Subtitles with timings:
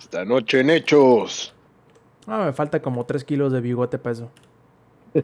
[0.00, 1.52] Esta noche en Hechos.
[2.26, 4.30] Ah, me falta como 3 kilos de bigote para eso.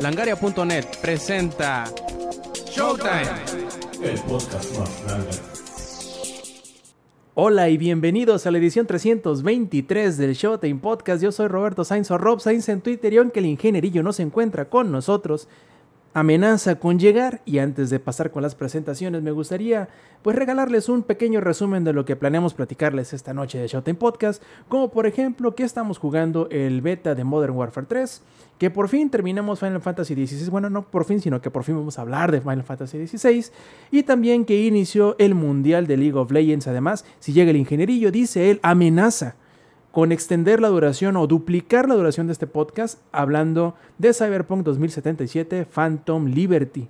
[0.00, 1.84] Langaria.net presenta
[2.70, 3.26] Showtime.
[4.00, 5.30] El podcast más grande.
[7.34, 11.20] Hola y bienvenidos a la edición 323 del Showtime Podcast.
[11.24, 14.22] Yo soy Roberto Sainz o Rob Sainz en Twitter y aunque el ingenierillo no se
[14.22, 15.48] encuentra con nosotros,
[16.16, 17.42] amenaza con llegar.
[17.44, 19.90] Y antes de pasar con las presentaciones me gustaría
[20.22, 24.42] pues regalarles un pequeño resumen de lo que planeamos platicarles esta noche de Showtime Podcast,
[24.68, 28.22] como por ejemplo que estamos jugando el beta de Modern Warfare 3,
[28.58, 31.76] que por fin terminamos Final Fantasy XVI, bueno no por fin, sino que por fin
[31.76, 33.52] vamos a hablar de Final Fantasy XVI,
[33.90, 38.10] y también que inició el Mundial de League of Legends, además, si llega el ingenierillo,
[38.10, 39.36] dice él, amenaza
[39.96, 45.64] con extender la duración o duplicar la duración de este podcast hablando de Cyberpunk 2077
[45.64, 46.86] Phantom Liberty.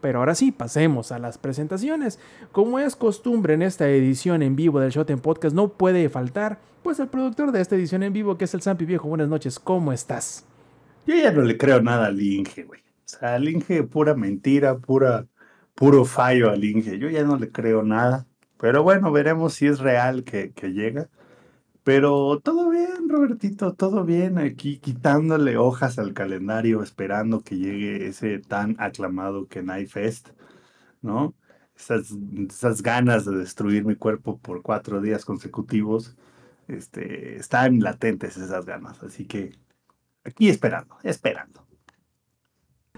[0.00, 2.18] Pero ahora sí, pasemos a las presentaciones.
[2.50, 6.58] Como es costumbre en esta edición en vivo del Shot en Podcast, no puede faltar,
[6.82, 9.06] pues el productor de esta edición en vivo, que es el Zampi Viejo.
[9.06, 10.46] Buenas noches, ¿cómo estás?
[11.06, 12.80] Yo ya no le creo nada al Inge, güey.
[12.80, 15.26] O sea, al Inge, pura mentira, pura,
[15.74, 16.98] puro fallo al Inge.
[16.98, 18.26] Yo ya no le creo nada.
[18.58, 21.10] Pero bueno, veremos si es real que llega.
[21.82, 24.38] Pero todo bien, Robertito, todo bien.
[24.38, 30.30] Aquí quitándole hojas al calendario, esperando que llegue ese tan aclamado Kenai Fest,
[31.00, 31.34] ¿no?
[31.74, 32.12] Esas,
[32.48, 36.16] esas ganas de destruir mi cuerpo por cuatro días consecutivos,
[36.68, 39.02] este, están latentes esas ganas.
[39.02, 39.52] Así que
[40.24, 41.66] aquí esperando, esperando.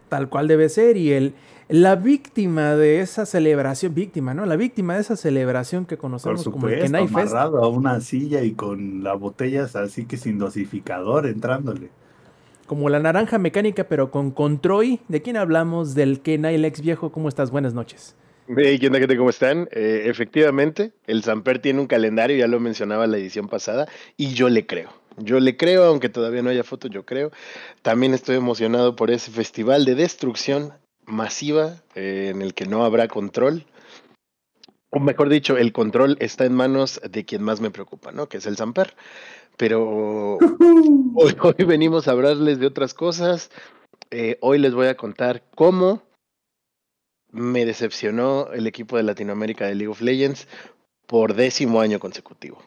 [0.09, 1.35] Tal cual debe ser y el,
[1.69, 4.47] la víctima de esa celebración, víctima, ¿no?
[4.47, 7.33] La víctima de esa celebración que Por conocemos como el supuesto, Kenai Fest.
[7.33, 11.91] amarrado a una silla y con las botellas así que sin dosificador entrándole.
[12.67, 15.01] Como la naranja mecánica, pero con control.
[15.09, 15.95] ¿De quién hablamos?
[15.95, 17.13] Del Kenai el ex viejo.
[17.13, 17.51] ¿Cómo estás?
[17.51, 18.17] Buenas noches.
[18.49, 19.17] Hey, ¿qué onda, gente?
[19.17, 19.69] ¿Cómo están?
[19.73, 24.49] Eh, efectivamente, el Samper tiene un calendario, ya lo mencionaba la edición pasada, y yo
[24.49, 24.91] le creo.
[25.17, 27.31] Yo le creo, aunque todavía no haya fotos, yo creo.
[27.83, 30.73] También estoy emocionado por ese festival de destrucción
[31.13, 33.67] masiva eh, en el que no habrá control.
[34.91, 38.29] O mejor dicho, el control está en manos de quien más me preocupa, ¿no?
[38.29, 38.95] Que es el Samper.
[39.57, 43.51] Pero hoy, hoy venimos a hablarles de otras cosas.
[44.11, 46.03] Eh, hoy les voy a contar cómo
[47.31, 50.47] me decepcionó el equipo de Latinoamérica de League of Legends
[51.07, 52.63] por décimo año consecutivo.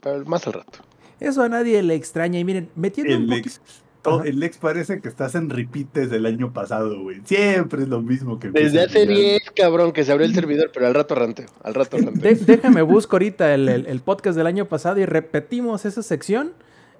[0.00, 0.80] Pero más al rato.
[1.20, 2.38] Eso a nadie le extraña.
[2.40, 3.48] Y miren, metiendo un El poquito.
[3.48, 3.82] ex,
[4.24, 7.20] el ex parece que estás en repites del año pasado, güey.
[7.24, 9.18] Siempre es lo mismo que Desde hace el día.
[9.32, 11.46] 10, cabrón, que se abrió el servidor, pero al rato ranteo.
[11.62, 12.22] Al rato ranteo.
[12.22, 16.52] De- déjame busco ahorita el, el- el podcast del año pasado y repetimos esa sección.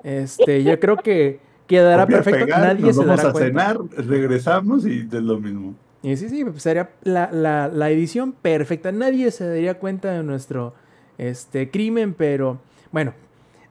[0.04, 2.44] Este, yo creo que quedará perfecto.
[2.46, 3.48] pegar, Nadie nos se vamos dará a cuenta.
[3.68, 5.74] cenar, regresamos y es lo mismo.
[6.02, 8.90] Y sí, sí, pues sería la, la- la edición perfecta.
[8.92, 10.74] Nadie se daría cuenta de nuestro
[11.18, 12.60] este, crimen, pero
[12.92, 13.12] bueno,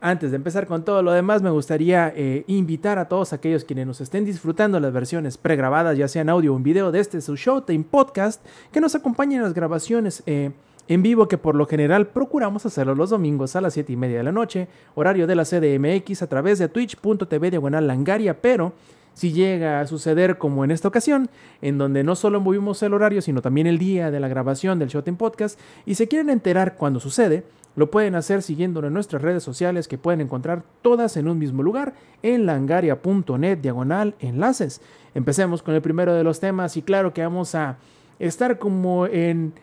[0.02, 3.86] antes de empezar con todo lo demás, me gustaría eh, invitar a todos aquellos quienes
[3.86, 7.20] nos estén disfrutando las versiones pregrabadas, ya sea en audio o en video, de este
[7.22, 10.52] su Showtime Podcast, que nos acompañen en las grabaciones eh,
[10.88, 14.18] en vivo, que por lo general procuramos hacerlo los domingos a las 7 y media
[14.18, 18.74] de la noche, horario de la CDMX, a través de twitch.tv diagonal langaria, pero
[19.14, 21.30] si llega a suceder como en esta ocasión,
[21.62, 24.88] en donde no solo movimos el horario, sino también el día de la grabación del
[24.88, 27.44] Showtime Podcast, y se quieren enterar cuando sucede,
[27.76, 31.64] lo pueden hacer siguiéndonos en nuestras redes sociales que pueden encontrar todas en un mismo
[31.64, 31.94] lugar
[32.24, 34.82] en langaria.net diagonal enlaces.
[35.14, 37.78] Empecemos con el primero de los temas y claro que vamos a
[38.20, 39.54] estar como en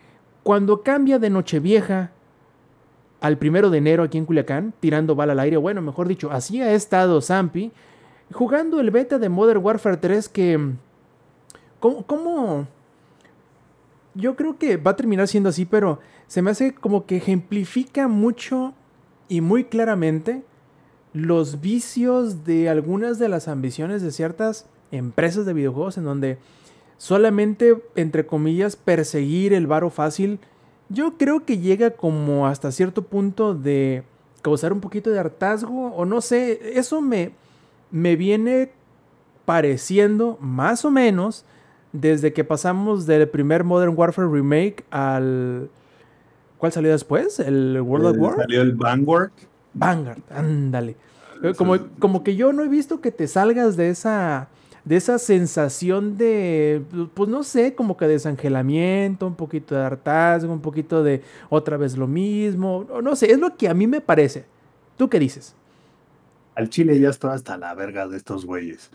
[0.43, 2.11] cuando cambia de Nochevieja
[3.19, 6.61] al primero de enero aquí en Culiacán, tirando bala al aire, bueno, mejor dicho, así
[6.61, 7.71] ha estado Zampi,
[8.31, 10.73] jugando el beta de Modern Warfare 3 que...
[11.79, 12.67] ¿Cómo, cómo?
[14.15, 18.07] Yo creo que va a terminar siendo así, pero se me hace como que ejemplifica
[18.07, 18.73] mucho
[19.29, 20.43] y muy claramente
[21.13, 26.37] los vicios de algunas de las ambiciones de ciertas empresas de videojuegos en donde
[26.97, 30.39] solamente, entre comillas, perseguir el varo fácil,
[30.89, 34.03] yo creo que llega como hasta cierto punto de
[34.41, 37.31] causar un poquito de hartazgo o no sé, eso me,
[37.91, 38.71] me viene
[39.45, 41.45] pareciendo más o menos
[41.93, 45.69] desde que pasamos del primer Modern Warfare Remake al...
[46.57, 47.39] ¿Cuál salió después?
[47.39, 48.35] ¿El World of Eh, War?
[48.37, 49.31] Salió el Vanguard.
[49.73, 50.95] Vanguard, ándale.
[51.43, 54.47] Eh, Como, como que yo no he visto que te salgas de esa,
[54.85, 56.81] de esa sensación de,
[57.13, 61.95] pues no sé, como que desangelamiento, un poquito de hartazgo, un poquito de otra vez
[61.97, 62.87] lo mismo.
[62.89, 64.45] o No sé, es lo que a mí me parece.
[64.97, 65.53] ¿Tú qué dices?
[66.55, 68.89] Al Chile ya estoy hasta la verga de estos güeyes.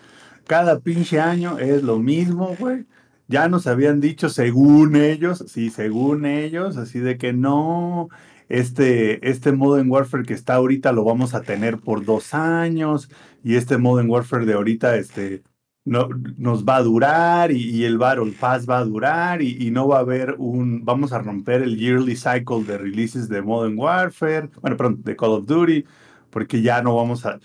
[0.49, 2.85] Cada pinche año es lo mismo, güey.
[3.29, 8.09] Ya nos habían dicho, según ellos, sí, según ellos, así de que no,
[8.49, 13.09] este, este Modern Warfare que está ahorita lo vamos a tener por dos años
[13.43, 15.43] y este Modern Warfare de ahorita este,
[15.85, 19.89] no, nos va a durar y, el Battle Pass va a durar y, y, no
[19.89, 24.51] va a haber un, vamos a romper el yearly cycle de releases de Modern Warfare,
[24.61, 25.85] bueno, perdón, de Call of Duty,
[26.31, 27.41] porque ya no vamos a...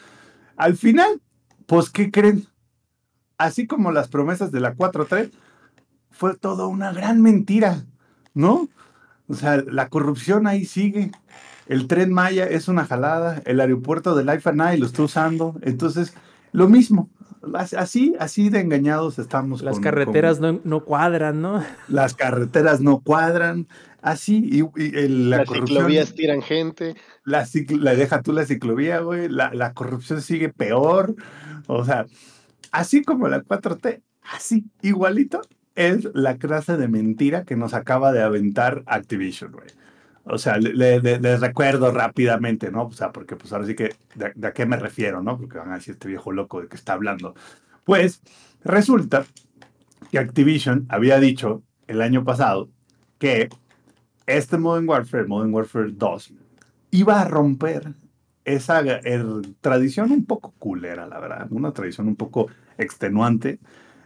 [0.56, 1.21] Al final,
[1.65, 2.47] pues, ¿qué creen?
[3.38, 5.31] Así como las promesas de la 4.3,
[6.18, 7.86] fue toda una gran mentira,
[8.34, 8.68] ¿no?
[9.28, 11.12] O sea, la corrupción ahí sigue.
[11.68, 13.42] El tren Maya es una jalada.
[13.46, 15.56] El aeropuerto de Life and lo está usando.
[15.62, 16.16] Entonces,
[16.54, 17.10] lo mismo.
[17.54, 19.62] Así, así de engañados estamos.
[19.62, 20.56] Las con, carreteras con...
[20.56, 21.64] no, no, cuadran, ¿no?
[21.88, 23.68] Las carreteras no cuadran.
[24.02, 26.96] Así, y, y el, la Las ciclovías tiran gente.
[27.25, 29.30] La, la deja tú la ciclovía, güey.
[29.30, 31.16] La, la corrupción sigue peor.
[31.68, 32.08] O sea,
[32.72, 34.02] así como la 4T,
[34.34, 35.42] así, igualito,
[35.77, 39.68] es la clase de mentira que nos acaba de aventar Activision, güey.
[40.24, 42.88] O sea, les le, recuerdo rápidamente, ¿no?
[42.88, 45.38] O sea, porque pues ahora sí que, de, de, a qué me refiero, no?
[45.38, 47.35] Porque van a decir este viejo loco de que está hablando.
[47.85, 48.21] Pues
[48.63, 49.25] resulta
[50.12, 52.69] que Activision había dicho el año pasado
[53.19, 53.50] que
[54.25, 56.33] este Modern Warfare, Modern Warfare 2,
[56.91, 57.94] iba a romper
[58.45, 62.47] esa el, tradición un poco culera, la verdad, una tradición un poco
[62.80, 63.59] extenuante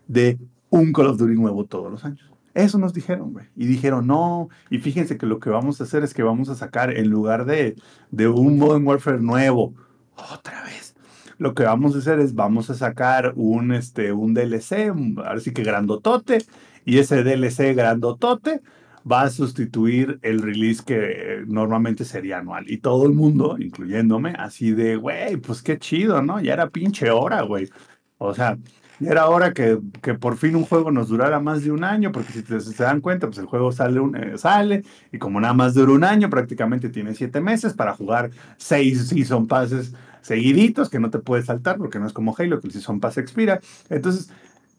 [0.07, 0.38] de
[0.71, 2.31] un Call of Duty nuevo todos los años.
[2.53, 3.45] Eso nos dijeron, güey.
[3.56, 6.56] Y dijeron, no, y fíjense que lo que vamos a hacer es que vamos a
[6.56, 7.75] sacar, en lugar de,
[8.09, 9.73] de un Modern Warfare nuevo,
[10.15, 10.95] otra vez,
[11.38, 15.53] lo que vamos a hacer es, vamos a sacar un, este, un DLC, ahora sí
[15.53, 16.39] que grandotote,
[16.83, 18.62] y ese DLC grandotote
[19.09, 22.69] va a sustituir el release que normalmente sería anual.
[22.69, 26.39] Y todo el mundo, incluyéndome, así de, güey, pues qué chido, ¿no?
[26.41, 27.69] Ya era pinche hora, güey.
[28.17, 28.57] O sea,
[29.01, 32.12] ya era hora que, que, por fin un juego nos durara más de un año,
[32.12, 35.53] porque si te, se dan cuenta, pues el juego sale, eh, sale, y como nada
[35.53, 41.00] más dura un año, prácticamente tiene siete meses para jugar seis Season Passes seguiditos, que
[41.00, 43.59] no te puedes saltar, porque no es como Halo, que el Season Pass expira.
[43.89, 44.30] Entonces,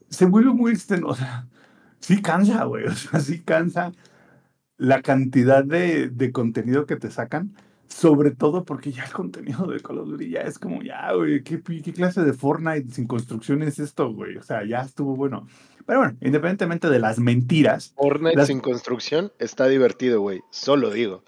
[0.08, 1.46] se vuelve muy extenso, o sea,
[1.98, 3.92] sí cansa, güey, o sea, sí cansa
[4.76, 7.54] la cantidad de, de contenido que te sacan.
[7.92, 11.42] Sobre todo porque ya el contenido de Call of Duty ya es como, ya, güey,
[11.42, 14.36] ¿qué, ¿qué, clase de Fortnite sin construcción es esto, güey?
[14.38, 15.46] O sea, ya estuvo bueno.
[15.86, 17.92] Pero bueno, independientemente de las mentiras.
[17.96, 18.48] Fortnite las...
[18.48, 20.40] sin construcción está divertido, güey.
[20.50, 21.22] Solo digo.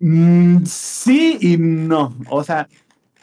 [0.00, 2.16] Mm, sí y no.
[2.28, 2.68] O sea,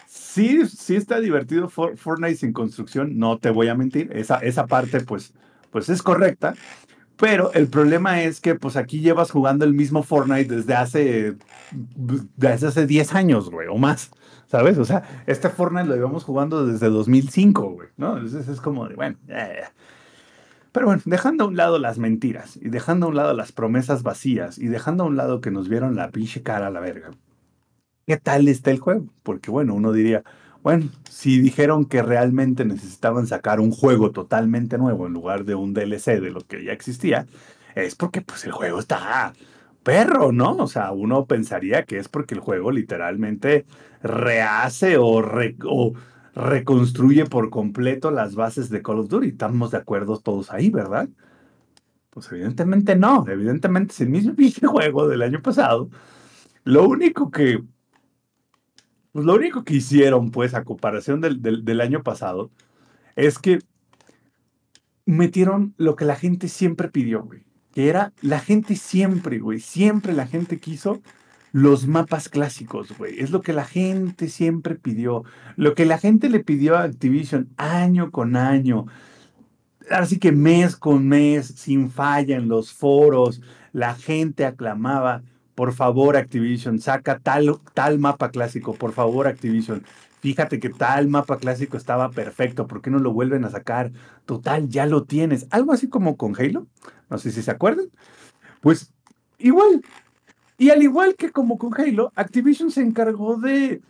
[0.07, 4.09] sí, sí está divertido For Fortnite sin construcción, no te voy a mentir.
[4.13, 5.33] Esa, esa parte, pues,
[5.69, 6.55] pues es correcta.
[7.17, 11.35] Pero el problema es que pues aquí llevas jugando el mismo Fortnite desde hace
[11.71, 14.11] desde hace 10 años, güey, o más,
[14.47, 14.77] ¿sabes?
[14.77, 18.17] O sea, este Fortnite lo llevamos jugando desde 2005, güey, ¿no?
[18.17, 19.63] Entonces es como de, bueno, eh.
[20.71, 24.03] pero bueno, dejando a un lado las mentiras y dejando a un lado las promesas
[24.03, 27.11] vacías y dejando a un lado que nos vieron la pinche cara a la verga.
[28.05, 29.07] ¿Qué tal está el juego?
[29.23, 30.23] Porque bueno, uno diría,
[30.65, 35.75] bueno, si dijeron que realmente necesitaban sacar un juego totalmente nuevo en lugar de un
[35.75, 37.27] DLC de lo que ya existía,
[37.75, 39.33] es porque pues el juego está
[39.83, 40.55] perro, ¿no?
[40.57, 43.67] O sea, uno pensaría que es porque el juego literalmente
[44.01, 45.55] rehace o, re
[46.33, 49.27] reconstruye por completo las bases de Call of Duty.
[49.27, 51.07] Estamos de acuerdo todos ahí, ¿verdad?
[52.09, 54.33] Pues evidentemente no, evidentemente es el mismo
[54.71, 55.91] juego del año pasado.
[56.63, 57.61] Lo único que
[59.15, 62.51] pues lo único que hicieron, pues, a comparación del, del, año pasado,
[63.15, 63.59] es que
[65.05, 67.45] metieron lo que la gente siempre pidió, güey.
[67.73, 71.01] Que era, la gente siempre, güey, siempre la gente quiso
[71.53, 73.17] los mapas clásicos, güey.
[73.17, 75.23] Es lo que la gente siempre pidió.
[75.55, 78.85] Lo que la gente le pidió a Activision año con año.
[79.89, 83.41] Así que mes con mes, sin falla en los foros,
[83.71, 85.23] la gente aclamaba
[85.55, 89.83] por favor Activision, saca tal, tal mapa clásico, por favor Activision.
[90.19, 93.91] Fíjate que tal mapa clásico estaba perfecto, ¿por qué no lo vuelven a sacar?
[94.25, 95.47] Total, ya lo tienes.
[95.51, 96.67] Algo así como con Halo,
[97.09, 97.87] no sé si se acuerdan.
[98.59, 98.91] Pues
[99.37, 99.81] igual,
[100.57, 103.81] y al igual que como con Halo, Activision se encargó de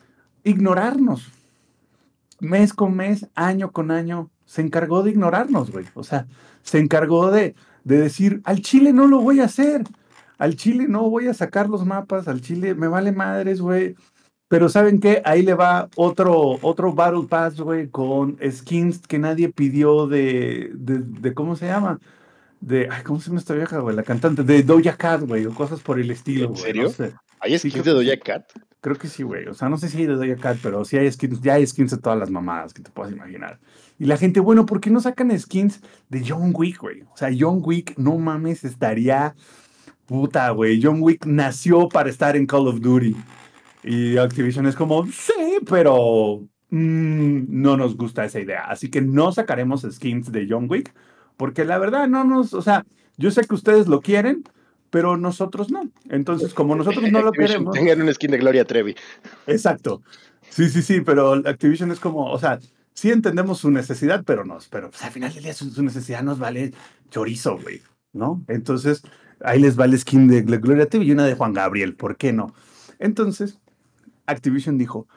[0.44, 1.32] ignorarnos.
[2.40, 5.86] Mes con mes, año con año, se encargó de ignorarnos, güey.
[5.96, 6.28] O sea,
[6.62, 9.84] se encargó de, de decir, al Chile no lo voy a hacer
[10.38, 13.96] al Chile no voy a sacar los mapas, al Chile me vale madres, güey.
[14.48, 15.22] Pero ¿saben qué?
[15.26, 21.00] Ahí le va otro, otro Battle Pass, güey, con skins que nadie pidió de, de,
[21.00, 22.00] de, ¿cómo se llama?
[22.62, 23.96] De, ay, ¿cómo se llama esta vieja, güey?
[23.96, 26.84] La cantante, de Doja Cat, güey, o cosas por el estilo, ¿En serio?
[26.84, 27.14] No sé.
[27.40, 28.52] ¿Hay skins sí, de Doja Cat?
[28.82, 29.48] Creo que sí, güey.
[29.48, 31.66] O sea, no sé si hay de Doja Cat, pero sí hay skins, ya hay
[31.66, 33.60] skins de todas las mamadas que te puedas imaginar.
[33.98, 37.02] Y la gente, bueno, ¿por qué no sacan skins de John Wick, güey?
[37.02, 39.36] O sea, John Wick, no mames, estaría
[40.06, 43.16] puta, güey, John Wick nació para estar en Call of Duty.
[43.84, 48.66] Y Activision es como, sí, pero mm, no nos gusta esa idea.
[48.66, 50.94] Así que no sacaremos skins de John Wick,
[51.38, 52.86] porque la verdad no nos, o sea,
[53.18, 54.44] yo sé que ustedes lo quieren,
[54.90, 55.90] pero nosotros no.
[56.10, 57.74] Entonces, como nosotros no lo queremos.
[57.74, 58.96] Tengan un skin de Gloria Trevi.
[59.46, 60.02] Exacto.
[60.50, 62.60] Sí, sí, sí, pero Activision es como, o sea,
[62.94, 66.24] sí entendemos su necesidad, pero no, pero pues, al final del día su, su necesidad
[66.24, 66.72] nos vale
[67.10, 67.82] chorizo, güey,
[68.14, 68.44] ¿no?
[68.48, 69.04] Entonces,
[69.42, 72.34] ahí les va el skin de Gloria Trevi y una de Juan Gabriel, ¿por qué
[72.34, 72.54] no?
[73.00, 73.60] Entonces,
[74.26, 75.08] Activision dijo,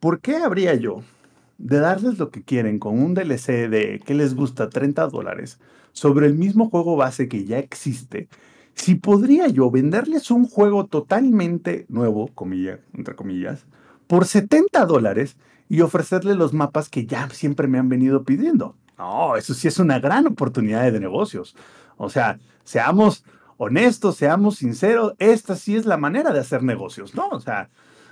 [0.00, 1.02] ¿por qué habría yo
[1.58, 5.58] de darles lo que quieren con un DLC de que les gusta 30 dólares
[5.92, 8.28] sobre el mismo juego base que ya existe?
[8.74, 13.66] Si podría yo venderles un juego totalmente nuevo, comilla, entre comillas,
[14.06, 15.36] por 70 dólares
[15.68, 18.76] y ofrecerles los mapas que ya siempre me han venido pidiendo.
[18.98, 21.56] No, eso sí es una gran oportunidad de negocios.
[21.96, 23.24] O sea, seamos
[23.56, 27.28] honestos, seamos sinceros, esta sí es la manera de hacer negocios, ¿no?
[27.28, 27.68] O sea,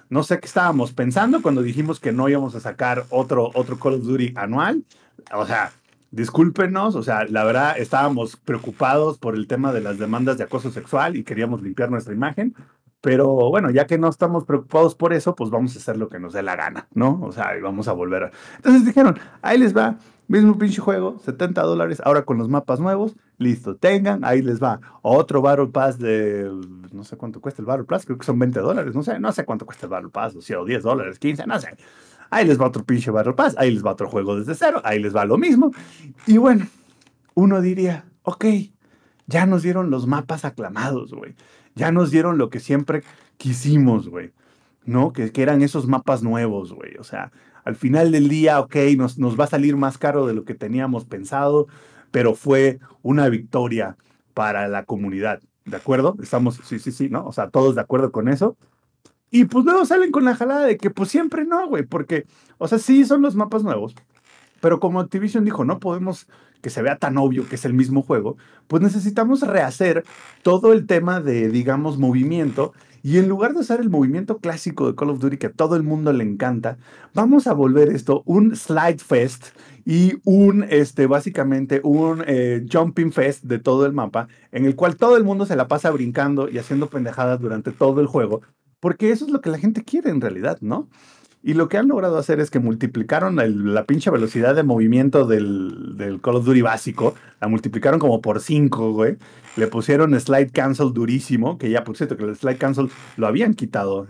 [0.08, 3.94] no sé qué estábamos pensando cuando dijimos que no íbamos a sacar otro, otro Call
[3.94, 4.84] of Duty anual.
[5.32, 5.72] O sea,
[6.10, 10.70] discúlpenos, o sea, la verdad estábamos preocupados por el tema de las demandas de acoso
[10.70, 12.54] sexual y queríamos limpiar nuestra imagen.
[13.00, 16.18] Pero bueno, ya que no estamos preocupados por eso, pues vamos a hacer lo que
[16.18, 17.20] nos dé la gana, ¿no?
[17.22, 18.30] O sea, y vamos a volver a...
[18.56, 19.96] Entonces dijeron, ahí les va,
[20.28, 24.80] mismo pinche juego, 70 dólares, ahora con los mapas nuevos, listo, tengan, ahí les va.
[25.02, 26.50] Otro Battle Pass de,
[26.92, 29.32] no sé cuánto cuesta el Battle Pass, creo que son 20 dólares, no sé, no
[29.32, 31.76] sé cuánto cuesta el Battle Pass, o sea, o 10 dólares, 15, no sé.
[32.30, 34.98] Ahí les va otro pinche Battle Pass, ahí les va otro juego desde cero, ahí
[34.98, 35.72] les va lo mismo.
[36.26, 36.66] Y bueno,
[37.34, 38.46] uno diría, ok,
[39.26, 41.34] ya nos dieron los mapas aclamados, güey.
[41.74, 43.02] Ya nos dieron lo que siempre
[43.36, 44.32] quisimos, güey.
[44.84, 45.12] ¿No?
[45.12, 46.96] Que, que eran esos mapas nuevos, güey.
[46.98, 47.32] O sea,
[47.64, 50.54] al final del día, ok, nos, nos va a salir más caro de lo que
[50.54, 51.66] teníamos pensado,
[52.10, 53.96] pero fue una victoria
[54.34, 55.40] para la comunidad.
[55.64, 56.16] ¿De acuerdo?
[56.22, 57.26] Estamos, sí, sí, sí, ¿no?
[57.26, 58.56] O sea, todos de acuerdo con eso.
[59.30, 62.26] Y pues luego salen con la jalada de que pues siempre no, güey, porque,
[62.58, 63.94] o sea, sí son los mapas nuevos,
[64.60, 66.28] pero como Activision dijo, no podemos
[66.64, 70.02] que se vea tan obvio que es el mismo juego, pues necesitamos rehacer
[70.42, 72.72] todo el tema de, digamos, movimiento.
[73.02, 75.76] Y en lugar de usar el movimiento clásico de Call of Duty que a todo
[75.76, 76.78] el mundo le encanta,
[77.12, 79.48] vamos a volver esto un slide fest
[79.84, 84.96] y un, este, básicamente, un eh, jumping fest de todo el mapa, en el cual
[84.96, 88.40] todo el mundo se la pasa brincando y haciendo pendejadas durante todo el juego,
[88.80, 90.88] porque eso es lo que la gente quiere en realidad, ¿no?
[91.46, 93.36] Y lo que han logrado hacer es que multiplicaron
[93.74, 97.14] la pinche velocidad de movimiento del, del Call of Duty básico.
[97.38, 99.18] La multiplicaron como por 5, güey.
[99.56, 103.52] Le pusieron slide cancel durísimo, que ya, por cierto, que el slide cancel lo habían
[103.52, 104.08] quitado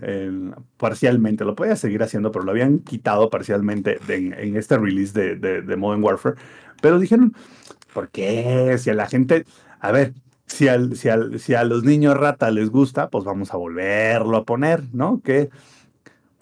[0.77, 1.45] parcialmente.
[1.45, 5.77] Lo podía seguir haciendo, pero lo habían quitado parcialmente en, este release de, de, de
[5.77, 6.37] Modern Warfare.
[6.81, 7.35] Pero dijeron,
[7.93, 8.77] ¿por qué?
[8.79, 9.45] Si a la gente...
[9.81, 10.15] A ver,
[10.47, 14.37] si, al, si, al- si a los niños rata les gusta, pues vamos a volverlo
[14.37, 15.21] a poner, ¿no?
[15.23, 15.51] Que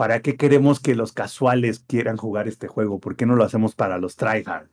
[0.02, 2.98] ¿Para qué queremos que los casuales quieran jugar este juego?
[2.98, 4.66] ¿Por qué no lo hacemos para los tryhard?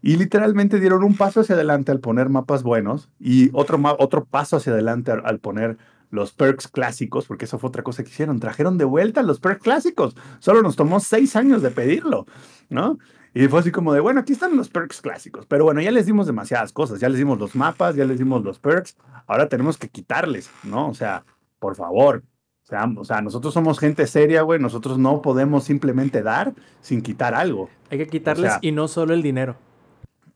[0.00, 4.56] Y literalmente dieron un paso hacia adelante al poner mapas buenos y otro, otro paso
[4.56, 5.76] hacia adelante al, al poner
[6.08, 8.40] los perks clásicos, porque eso fue otra cosa que hicieron.
[8.40, 10.16] Trajeron de vuelta los perks clásicos.
[10.38, 12.24] Solo nos tomó seis años de pedirlo,
[12.70, 12.98] ¿no?
[13.34, 15.44] Y fue así como de, bueno, aquí están los perks clásicos.
[15.44, 17.00] Pero bueno, ya les dimos demasiadas cosas.
[17.00, 18.96] Ya les dimos los mapas, ya les dimos los perks.
[19.26, 20.88] Ahora tenemos que quitarles, ¿no?
[20.88, 21.26] O sea,
[21.58, 22.22] por favor,
[22.70, 24.58] sea, o sea, nosotros somos gente seria, güey.
[24.60, 27.68] Nosotros no podemos simplemente dar sin quitar algo.
[27.90, 29.56] Hay que quitarles sea- y no solo el dinero.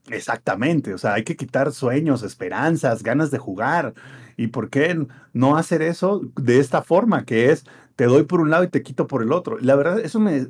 [0.09, 0.93] Exactamente.
[0.93, 3.93] O sea, hay que quitar sueños, esperanzas, ganas de jugar.
[4.37, 7.25] ¿Y por qué no hacer eso de esta forma?
[7.25, 7.65] Que es,
[7.95, 9.57] te doy por un lado y te quito por el otro.
[9.59, 10.47] La verdad, eso me...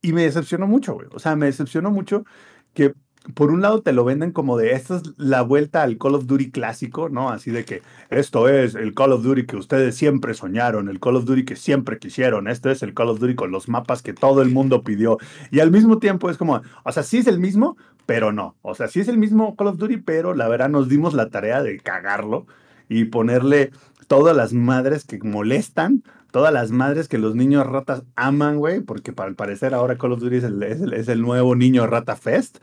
[0.00, 1.08] Y me decepcionó mucho, güey.
[1.12, 2.24] O sea, me decepcionó mucho
[2.72, 2.94] que
[3.34, 6.26] por un lado te lo venden como de esta es la vuelta al Call of
[6.26, 7.30] Duty clásico, ¿no?
[7.30, 11.16] Así de que esto es el Call of Duty que ustedes siempre soñaron, el Call
[11.16, 14.14] of Duty que siempre quisieron, esto es el Call of Duty con los mapas que
[14.14, 15.18] todo el mundo pidió.
[15.50, 18.56] Y al mismo tiempo es como, o sea, sí es el mismo, pero no.
[18.62, 21.28] O sea, sí es el mismo Call of Duty, pero la verdad nos dimos la
[21.28, 22.46] tarea de cagarlo
[22.88, 23.72] y ponerle
[24.06, 29.12] todas las madres que molestan, todas las madres que los niños ratas aman, güey, porque
[29.12, 32.58] para parecer ahora Call of Duty es el, es el nuevo niño rata fest.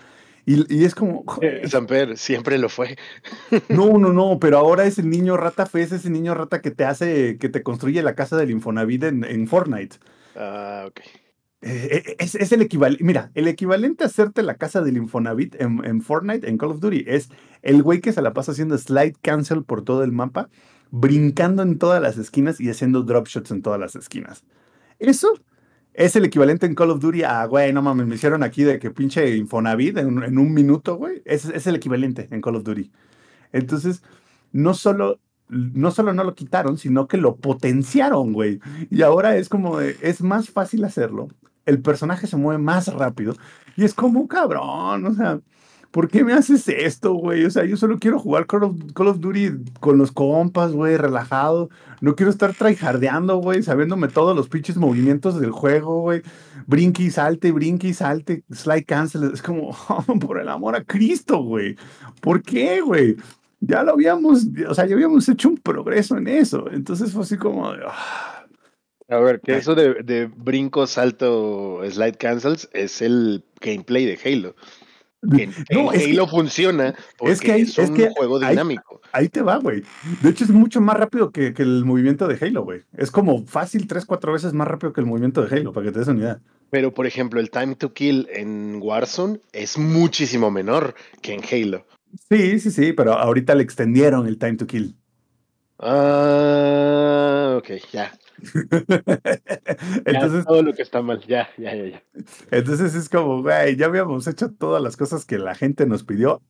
[0.46, 2.98] Y, y es como, Eh, Samper, siempre lo fue.
[3.70, 6.86] no, no, no, pero ahora es el niño rata fest, ese niño rata que te
[6.86, 9.98] hace, que te construye la casa del Infonavit en, en Fortnite.
[10.36, 11.00] Ah, ok.
[11.62, 15.84] Eh, es, es el equivalente, mira, el equivalente a hacerte la casa del Infonavit en,
[15.84, 17.30] en Fortnite, en Call of Duty, es
[17.64, 20.50] el güey que se la pasa haciendo slide cancel por todo el mapa,
[20.92, 24.44] brincando en todas las esquinas y haciendo drop shots en todas las esquinas.
[25.00, 25.34] Eso
[25.98, 28.80] es el equivalente en Call of Duty a, güey, no mames, me hicieron aquí de
[28.80, 31.22] que pinche Infonavit en, en un minuto, güey.
[31.26, 32.92] Es, es el equivalente en Call of Duty.
[33.52, 34.04] Entonces,
[34.52, 38.60] no solo no solo no lo quitaron, sino que lo potenciaron, güey.
[38.90, 41.28] Y ahora es como, es más fácil hacerlo.
[41.66, 43.36] El personaje se mueve más rápido.
[43.76, 45.40] Y es como, cabrón, o sea,
[45.96, 47.46] ¿por qué me haces esto, güey?
[47.46, 50.98] O sea, yo solo quiero jugar Call of, Call of Duty con los compas, güey,
[50.98, 51.70] relajado.
[52.02, 56.22] No quiero estar tryhardeando, güey, sabiéndome todos los pinches movimientos del juego, güey.
[56.68, 59.32] Brinque y salte, brinque y salte, slide cancel.
[59.34, 59.74] Es como,
[60.20, 61.78] por el amor a Cristo, güey.
[62.20, 63.16] ¿Por qué, güey?
[63.62, 66.70] Ya lo habíamos, o sea, ya habíamos hecho un progreso en eso.
[66.74, 67.70] Entonces fue así como...
[67.70, 68.46] Ah.
[69.08, 74.56] A ver, que eso de, de brinco, salto, slide cancels es el gameplay de Halo.
[75.26, 79.02] No, Halo funciona porque es, que es un juego dinámico.
[79.12, 79.84] Ahí, te va, güey.
[80.22, 82.82] De hecho, es mucho más rápido que, que el movimiento de Halo, güey.
[82.98, 85.92] Es como fácil tres, cuatro veces más rápido que el movimiento de Halo, para que
[85.92, 86.40] te des una idea.
[86.70, 91.86] Pero, por ejemplo, el time to kill en Warzone es muchísimo menor que en Halo.
[92.30, 94.96] Sí, sí, sí, pero ahorita le extendieron el time to kill.
[95.80, 98.12] Ah, ok, ya.
[100.06, 102.04] entonces, todo lo que está mal, ya, ya, ya, ya.
[102.52, 106.42] Entonces es como, güey, ya habíamos hecho todas las cosas que la gente nos pidió.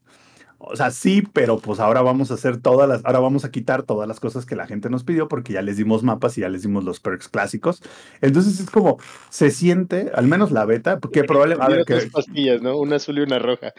[0.57, 3.83] O sea, sí, pero pues ahora vamos a hacer todas las, ahora vamos a quitar
[3.83, 6.49] todas las cosas que la gente nos pidió porque ya les dimos mapas y ya
[6.49, 7.83] les dimos los perks clásicos.
[8.21, 8.97] Entonces es como,
[9.29, 11.93] se siente, al menos la beta, porque probablemente...
[11.93, 12.77] A ver, pastillas, ¿no?
[12.77, 13.73] Una azul y una roja.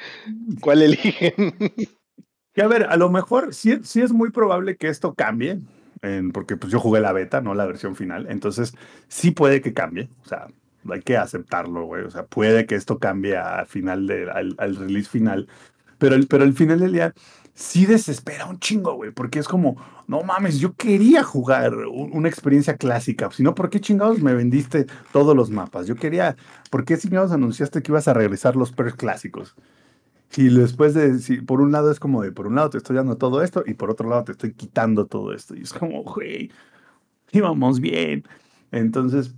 [0.61, 1.55] ¿Cuál eligen?
[2.53, 5.61] que a ver, a lo mejor sí, sí es muy probable que esto cambie,
[6.33, 8.27] porque pues yo jugué la beta, no la versión final.
[8.29, 8.75] Entonces,
[9.09, 10.09] sí puede que cambie.
[10.25, 10.49] O sea,
[10.91, 12.05] hay que aceptarlo, güey.
[12.05, 15.49] O sea, puede que esto cambie al final de, al, release final.
[15.99, 17.15] Pero el, pero el final del día
[17.55, 19.11] sí desespera un chingo, güey.
[19.11, 23.31] Porque es como, no mames, yo quería jugar una experiencia clásica.
[23.31, 25.87] Si no, ¿por qué chingados me vendiste todos los mapas?
[25.87, 26.37] Yo quería,
[26.71, 29.57] ¿por qué chingados anunciaste que ibas a regresar los perks clásicos?
[30.37, 32.97] Y después de, si por un lado es como de, por un lado te estoy
[32.97, 35.55] dando todo esto y por otro lado te estoy quitando todo esto.
[35.55, 36.51] Y es como, güey,
[37.33, 38.25] íbamos bien.
[38.73, 39.35] Entonces,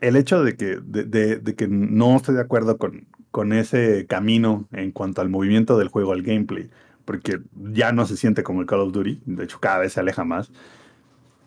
[0.00, 4.68] el hecho de que, de, de, que no estoy de acuerdo con, con ese camino
[4.72, 6.70] en cuanto al movimiento del juego, al gameplay,
[7.04, 7.40] porque
[7.72, 10.24] ya no se siente como el Call of Duty, de hecho cada vez se aleja
[10.24, 10.52] más.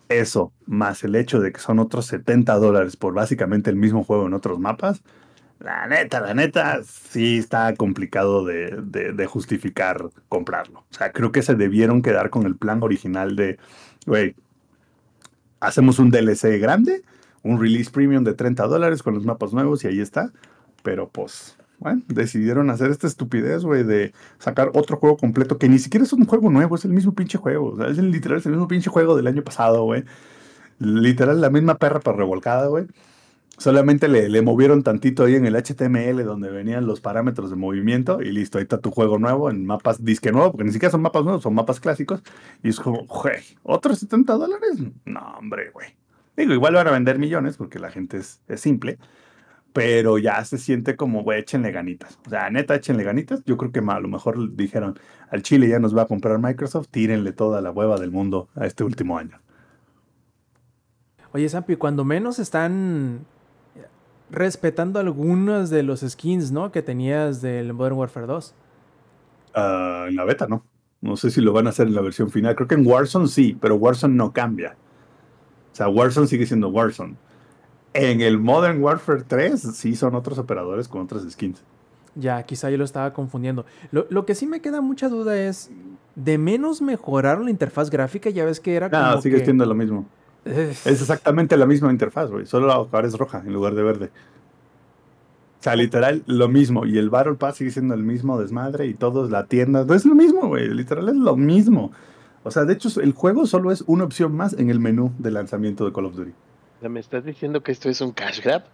[0.08, 4.26] Eso, más el hecho de que son otros 70 dólares por básicamente el mismo juego
[4.26, 5.02] en otros mapas,
[5.64, 10.80] la neta, la neta, sí está complicado de, justificar comprarlo.
[10.90, 13.58] O sea, creo que se debieron quedar con el plan original de,
[14.06, 14.36] güey,
[15.60, 17.02] hacemos un DLC grande,
[17.42, 20.32] un release premium de 30 dólares con los mapas nuevos y ahí está.
[20.82, 25.78] Pero pues, bueno, decidieron hacer esta estupidez, güey, de sacar otro juego completo que ni
[25.78, 27.82] siquiera es un juego nuevo, es el mismo pinche juego.
[27.86, 30.04] Es literal, es el mismo pinche juego del año pasado, güey.
[30.78, 32.86] Literal, la misma perra para revolcada, güey.
[33.56, 38.20] Solamente le, le, movieron tantito ahí en el HTML donde venían los parámetros de movimiento
[38.20, 41.02] y listo, ahí está tu juego nuevo en mapas disque nuevo, porque ni siquiera son
[41.02, 42.22] mapas nuevos, son mapas clásicos.
[42.62, 44.78] Y es como, güey, ¿otros 70 dólares?
[45.04, 45.88] No, hombre, güey.
[46.36, 48.98] Digo, igual van a vender millones porque la gente es, es simple,
[49.72, 52.18] pero ya se siente como, güey, échenle ganitas.
[52.26, 53.44] O sea, neta, échenle ganitas.
[53.44, 54.98] Yo creo que a lo mejor dijeron,
[55.30, 58.66] al Chile ya nos va a comprar Microsoft, tírenle toda la hueva del mundo a
[58.66, 59.40] este último año.
[61.32, 63.26] Oye, Sampi, cuando menos están
[64.30, 66.72] respetando algunos de los skins, ¿no?
[66.72, 68.54] Que tenías del Modern Warfare 2.
[69.54, 70.64] Ah, en la beta, no.
[71.00, 72.54] No sé si lo van a hacer en la versión final.
[72.56, 74.76] Creo que en Warzone sí, pero Warzone no cambia.
[75.72, 77.16] O sea, Warzone sigue siendo Warzone.
[77.92, 81.62] En el Modern Warfare 3 sí son otros operadores con otras skins.
[82.14, 83.66] Ya, quizá yo lo estaba confundiendo.
[83.90, 85.70] Lo, lo, que sí me queda mucha duda es,
[86.14, 88.30] ¿de menos mejoraron la interfaz gráfica?
[88.30, 89.02] Ya ves que era como.
[89.02, 90.06] No, sigue siendo lo mismo.
[90.44, 92.46] Es exactamente la misma interfaz, güey.
[92.46, 94.10] Solo ahora es roja en lugar de verde.
[95.60, 96.84] O sea, literal, lo mismo.
[96.84, 99.84] Y el Battle Pass sigue siendo el mismo desmadre y todo, la tienda.
[99.84, 100.68] No es lo mismo, güey.
[100.68, 101.90] Literal es lo mismo.
[102.42, 105.30] O sea, de hecho, el juego solo es una opción más en el menú de
[105.30, 106.32] lanzamiento de Call of Duty.
[106.82, 108.64] ¿Me estás diciendo que esto es un cash grab?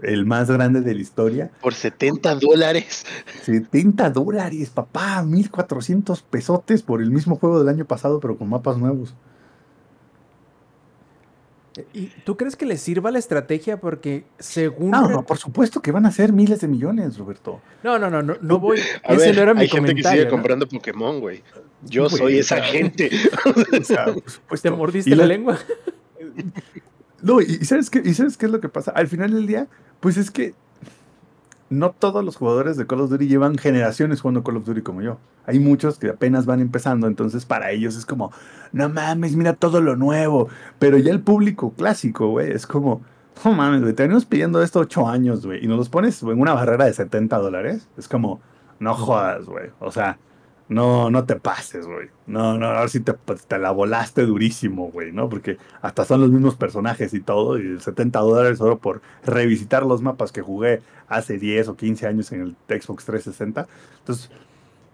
[0.00, 1.50] El más grande de la historia.
[1.60, 3.04] Por 70 dólares.
[3.42, 5.22] 70 dólares, papá.
[5.22, 9.14] 1400 pesotes por el mismo juego del año pasado, pero con mapas nuevos.
[11.92, 13.78] ¿Y tú crees que les sirva la estrategia?
[13.78, 14.90] Porque según.
[14.90, 17.60] No, no, por supuesto que van a ser miles de millones, Roberto.
[17.84, 18.80] No, no, no, no, no voy.
[19.04, 21.42] A Ese ver, no era mi hay gente que sigue comprando Pokémon, güey.
[21.82, 23.10] Yo soy esa gente.
[23.80, 24.06] o sea,
[24.60, 25.58] ¿Te mordiste la, lengua?
[27.22, 28.90] no, y sabes, qué, ¿y sabes qué es lo que pasa?
[28.90, 29.68] Al final del día,
[30.00, 30.54] pues es que
[31.70, 35.02] no todos los jugadores de Call of Duty llevan generaciones jugando Call of Duty como
[35.02, 35.18] yo.
[35.46, 38.32] Hay muchos que apenas van empezando, entonces para ellos es como,
[38.72, 40.48] no mames, mira todo lo nuevo.
[40.80, 43.02] Pero ya el público clásico, güey, es como,
[43.44, 46.54] no mames, güey, tenemos pidiendo esto ocho años, güey, y nos los pones en una
[46.54, 47.88] barrera de 70 dólares.
[47.96, 48.40] Es como,
[48.80, 49.70] no jodas, güey.
[49.78, 50.18] O sea,
[50.70, 52.10] No, no te pases, güey.
[52.28, 53.12] No, no, ahora sí te,
[53.48, 55.28] te la volaste durísimo, güey, ¿no?
[55.28, 60.00] Porque hasta son los mismos personajes y todo, y 70 dólares solo por revisitar los
[60.00, 63.66] mapas que jugué hace 10 o 15 años en el Xbox 360.
[63.98, 64.30] Entonces,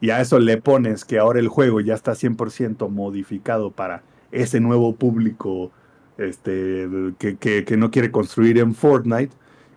[0.00, 4.60] y a eso le pones que ahora el juego ya está 100% modificado para ese
[4.60, 5.72] nuevo público
[6.16, 9.34] este, que, que, que no quiere construir en Fortnite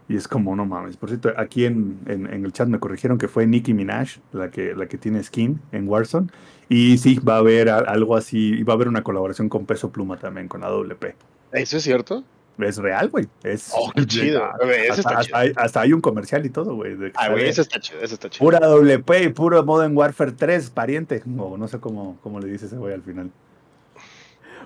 [0.09, 0.97] y es como, no mames.
[0.97, 4.73] Por cierto, aquí en, en, el chat me corrigieron que fue Nicki Minaj la que,
[4.73, 6.29] la que tiene skin en Warzone.
[6.67, 8.55] Y sí, va a haber algo así.
[8.55, 11.15] Y va a haber una colaboración con Peso Pluma también, con la WP.
[11.53, 12.23] ¿Eso es cierto?
[12.57, 13.27] Es real, güey.
[13.43, 14.43] Es oh, qué chido.
[14.43, 16.97] hasta, Hay, hasta, hay, un comercial y todo, güey.
[17.13, 18.43] Ah, güey, eso está chido, eso está chido.
[18.43, 21.21] Pura WP y puro Modern Warfare 3, pariente.
[21.37, 23.31] O no sé cómo, cómo le dice ese güey al final.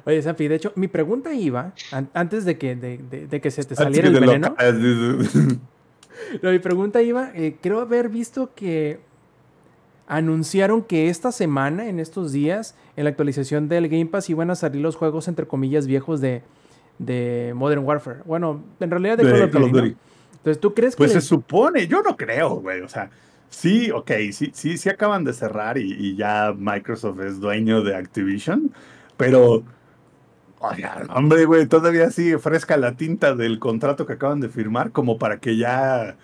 [0.06, 1.74] Oye, Safi, de hecho, mi pregunta iba,
[2.14, 4.56] antes de que, de, que se te saliera el veneno.
[6.42, 9.00] mi pregunta iba, eh, creo haber visto que
[10.08, 14.56] anunciaron que esta semana, en estos días, en la actualización del Game Pass, iban a
[14.56, 16.44] salir los juegos, entre comillas, viejos de,
[17.00, 18.20] de Modern Warfare.
[18.26, 19.96] Bueno, en realidad de, Call of Duty.
[20.34, 20.98] Entonces, ¿tú crees que.?
[20.98, 22.82] Pues se supone, yo no creo, güey.
[22.82, 23.10] O sea,
[23.50, 28.74] sí, ok, sí, sí, sí acaban de cerrar y ya Microsoft es dueño de Activision,
[29.16, 29.64] pero
[31.14, 35.40] hombre, güey, todavía sigue fresca la tinta del contrato que acaban de firmar como para
[35.40, 36.16] que ya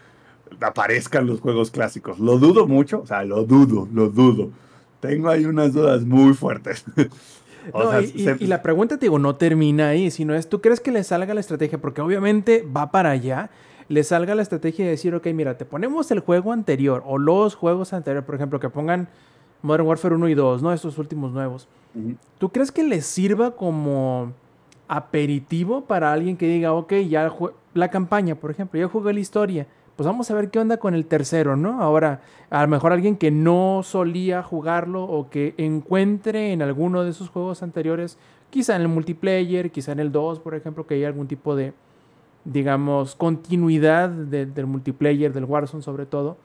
[0.61, 2.19] aparezcan los juegos clásicos.
[2.19, 4.49] Lo dudo mucho, o sea, lo dudo, lo dudo.
[4.99, 6.83] Tengo ahí unas dudas muy fuertes.
[8.39, 11.33] y, la pregunta, te digo, no termina ahí, sino es, ¿tú crees que le salga
[11.33, 11.79] la estrategia?
[11.79, 13.49] Porque obviamente va para allá,
[13.87, 17.55] le salga la estrategia de decir, ok, mira, te ponemos el juego anterior o los
[17.55, 19.09] juegos anteriores, por ejemplo, que pongan
[19.61, 20.73] Modern Warfare 1 y 2, ¿no?
[20.73, 21.67] Estos últimos nuevos.
[22.37, 24.31] ¿Tú crees que les sirva como
[24.87, 27.31] aperitivo para alguien que diga, ok, ya
[27.73, 30.93] la campaña, por ejemplo, ya jugué la historia, pues vamos a ver qué onda con
[30.93, 31.81] el tercero, ¿no?
[31.81, 37.09] Ahora, a lo mejor alguien que no solía jugarlo o que encuentre en alguno de
[37.09, 38.17] esos juegos anteriores,
[38.49, 41.73] quizá en el multiplayer, quizá en el 2, por ejemplo, que haya algún tipo de,
[42.45, 46.37] digamos, continuidad del multiplayer, del Warzone sobre todo.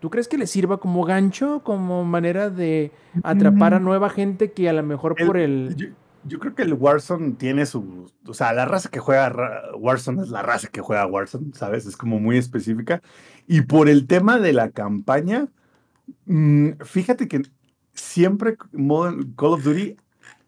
[0.00, 2.90] ¿Tú crees que le sirva como gancho, como manera de
[3.22, 5.94] atrapar a nueva gente que a lo mejor por el...
[6.24, 8.10] Yo, creo que el Warzone tiene su...
[8.26, 9.32] O sea, la raza que juega
[9.78, 11.86] Warzone es la raza que juega Warzone, ¿sabes?
[11.86, 13.02] Es como muy específica.
[13.46, 15.48] Y por el tema de la campaña,
[16.24, 17.42] mm, fíjate que
[17.92, 19.96] siempre Call of Duty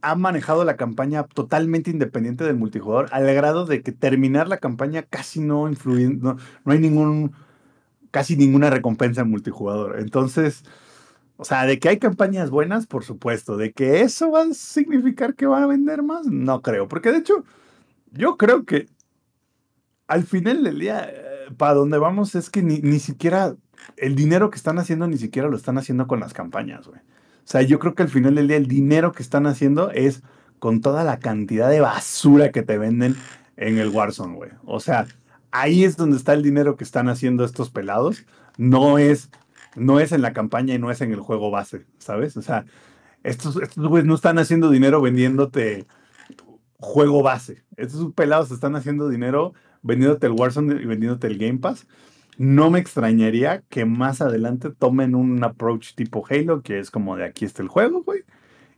[0.01, 5.03] ha manejado la campaña totalmente independiente del multijugador, al grado de que terminar la campaña
[5.03, 7.33] casi no influye, no, no hay ningún
[8.13, 9.99] casi ninguna recompensa en multijugador.
[9.99, 10.63] Entonces,
[11.37, 13.57] o sea, de que hay campañas buenas, por supuesto.
[13.57, 16.87] De que eso va a significar que van a vender más, no creo.
[16.87, 17.45] Porque de hecho,
[18.13, 18.87] yo creo que
[20.07, 23.57] al final del día, eh, para donde vamos es que ni, ni, siquiera
[23.97, 27.01] el dinero que están haciendo, ni siquiera lo están haciendo con las campañas, güey.
[27.01, 30.23] O sea, yo creo que al final del día el dinero que están haciendo es
[30.61, 33.17] con toda la cantidad de basura que te venden
[33.57, 34.51] en el Warzone, güey.
[34.65, 35.07] O sea,
[35.53, 38.25] ahí es donde está el dinero que están haciendo estos pelados.
[38.59, 39.31] No es,
[39.77, 42.37] no es en la campaña y no es en el juego base, ¿sabes?
[42.37, 42.65] O sea,
[43.23, 45.87] estos, estos güeyes no están haciendo dinero vendiéndote
[46.79, 47.63] juego base.
[47.77, 51.87] Estos pelados están haciendo dinero vendiéndote el Warzone y vendiéndote el Game Pass.
[52.39, 57.25] No me extrañaría que más adelante tomen un approach tipo Halo, que es como de
[57.25, 58.25] aquí está el juego, güey.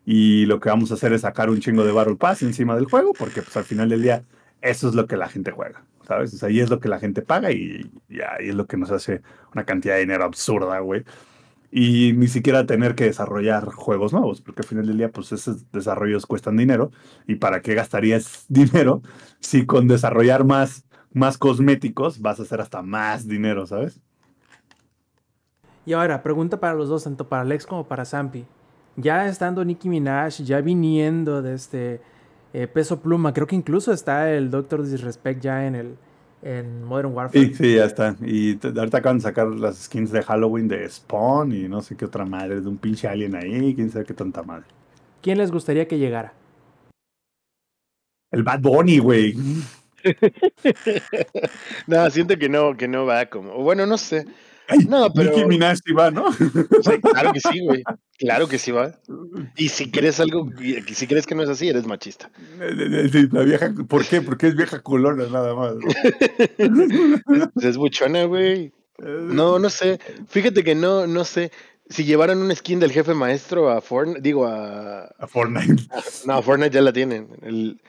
[0.04, 2.86] Y lo que vamos a hacer es sacar un chingo de Battle Pass encima del
[2.86, 4.24] juego, porque pues al final del día
[4.60, 5.84] eso es lo que la gente juega.
[6.06, 6.42] ¿Sabes?
[6.42, 9.22] O ahí es lo que la gente paga y, ahí es lo que nos hace
[9.52, 11.04] una cantidad de dinero absurda, güey.
[11.70, 15.70] Y ni siquiera tener que desarrollar juegos nuevos, porque al final del día, pues esos
[15.72, 16.90] desarrollos cuestan dinero.
[17.26, 19.02] ¿Y para qué gastarías dinero
[19.40, 24.00] si con desarrollar más, más cosméticos vas a hacer hasta más dinero, ¿sabes?
[25.86, 28.46] Y ahora, pregunta para los dos, tanto para Alex como para Zampi.
[28.96, 32.00] Ya estando Nicki Minaj, ya viniendo de este
[32.54, 33.34] eh, peso Pluma.
[33.34, 35.96] Creo que incluso está el Doctor Disrespect ya en el
[36.42, 37.46] en Modern Warfare.
[37.46, 38.16] Sí, sí, ya está.
[38.22, 42.04] Y ahorita acaban de sacar las skins de Halloween de Spawn y no sé qué
[42.04, 44.66] otra madre, de un pinche alien ahí, quién sabe qué tanta madre.
[45.20, 46.34] ¿Quién les gustaría que llegara?
[48.30, 49.34] El Bad Bunny, güey.
[51.86, 53.54] no, siento que no, que no va como.
[53.62, 54.26] Bueno, no sé
[54.88, 55.30] no, pero.
[55.30, 56.26] Nicki Minaj sí va, ¿no?
[57.12, 57.82] claro que sí, güey.
[58.18, 58.94] Claro que sí va.
[59.56, 60.48] Y si crees algo,
[60.92, 62.30] si crees que no es así, eres machista.
[62.58, 64.20] La vieja, ¿por qué?
[64.20, 65.74] Porque es vieja colona nada más.
[67.54, 68.72] Pues es buchona, güey.
[68.98, 69.98] No, no sé.
[70.28, 71.50] Fíjate que no, no sé.
[71.88, 75.04] Si llevaran un skin del jefe maestro a Fortnite, digo a.
[75.18, 75.82] A Fortnite.
[76.24, 77.28] No, a Fortnite ya la tienen.
[77.42, 77.80] El,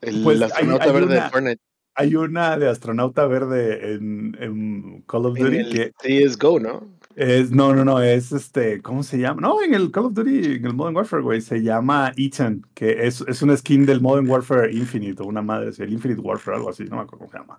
[0.00, 1.65] el pues astronauta verde de Fortnite
[1.96, 5.92] hay una de astronauta verde en, Call of Duty que.
[5.98, 6.96] CSGO, ¿no?
[7.16, 9.40] Es, no, no, no, es este, ¿cómo se llama?
[9.40, 13.06] No, en el Call of Duty, en el Modern Warfare, güey, se llama Ethan, que
[13.06, 16.68] es, es una skin del Modern Warfare Infinite, o una madre, el Infinite Warfare, algo
[16.68, 17.58] así, no me acuerdo cómo se llama.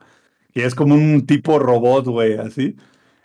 [0.53, 2.75] Y es como un tipo robot, güey, así.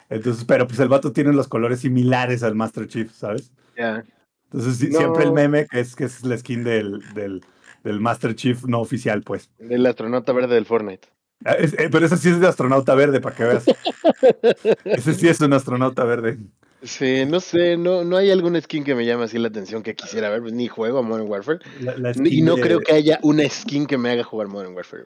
[0.08, 3.52] Entonces, pero pues el vato tiene los colores similares al Master Chief, ¿sabes?
[3.76, 4.02] Ya.
[4.44, 4.98] Entonces, No.
[4.98, 7.42] siempre el meme que es que es la skin del, del,
[7.84, 9.50] del Master Chief no oficial, pues.
[9.58, 11.08] Del astronauta verde del Fortnite.
[11.44, 13.64] Ah, es- eh, pero ese sí es de astronauta verde, para que veas.
[14.84, 16.38] Ese sí es un astronauta verde.
[16.82, 19.94] Sí, no sé, no, no hay algún skin que me llame así la atención que
[19.94, 21.58] quisiera ver, pues, ni juego a Modern Warfare.
[21.80, 24.74] La- la Y no de- creo que haya una skin que me haga jugar Modern
[24.74, 25.04] Warfare.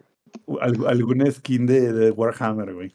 [0.61, 2.95] al- alguna skin de, de Warhammer, güey.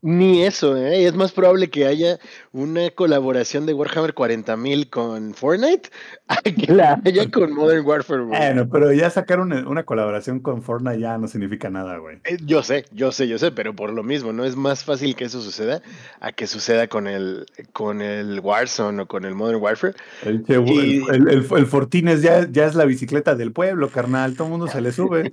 [0.00, 1.06] Ni eso, ¿eh?
[1.06, 2.18] Es más probable que haya
[2.52, 5.90] una colaboración de Warhammer 40.000 con Fortnite
[6.28, 8.38] a que la haya con Modern Warfare, güey.
[8.38, 12.18] Bueno, pero ya sacar una, una colaboración con Fortnite ya no significa nada, güey.
[12.24, 14.44] Eh, Yo sé, yo sé, yo sé, pero por lo mismo, ¿no?
[14.44, 15.82] Es más fácil que eso suceda
[16.20, 19.94] a que suceda con el, con el Warzone o con el Modern Warfare.
[20.24, 24.34] El, Y- el, el, el- Fortines ya, ya es la bicicleta del pueblo, carnal.
[24.36, 25.32] Todo el mundo se le sube.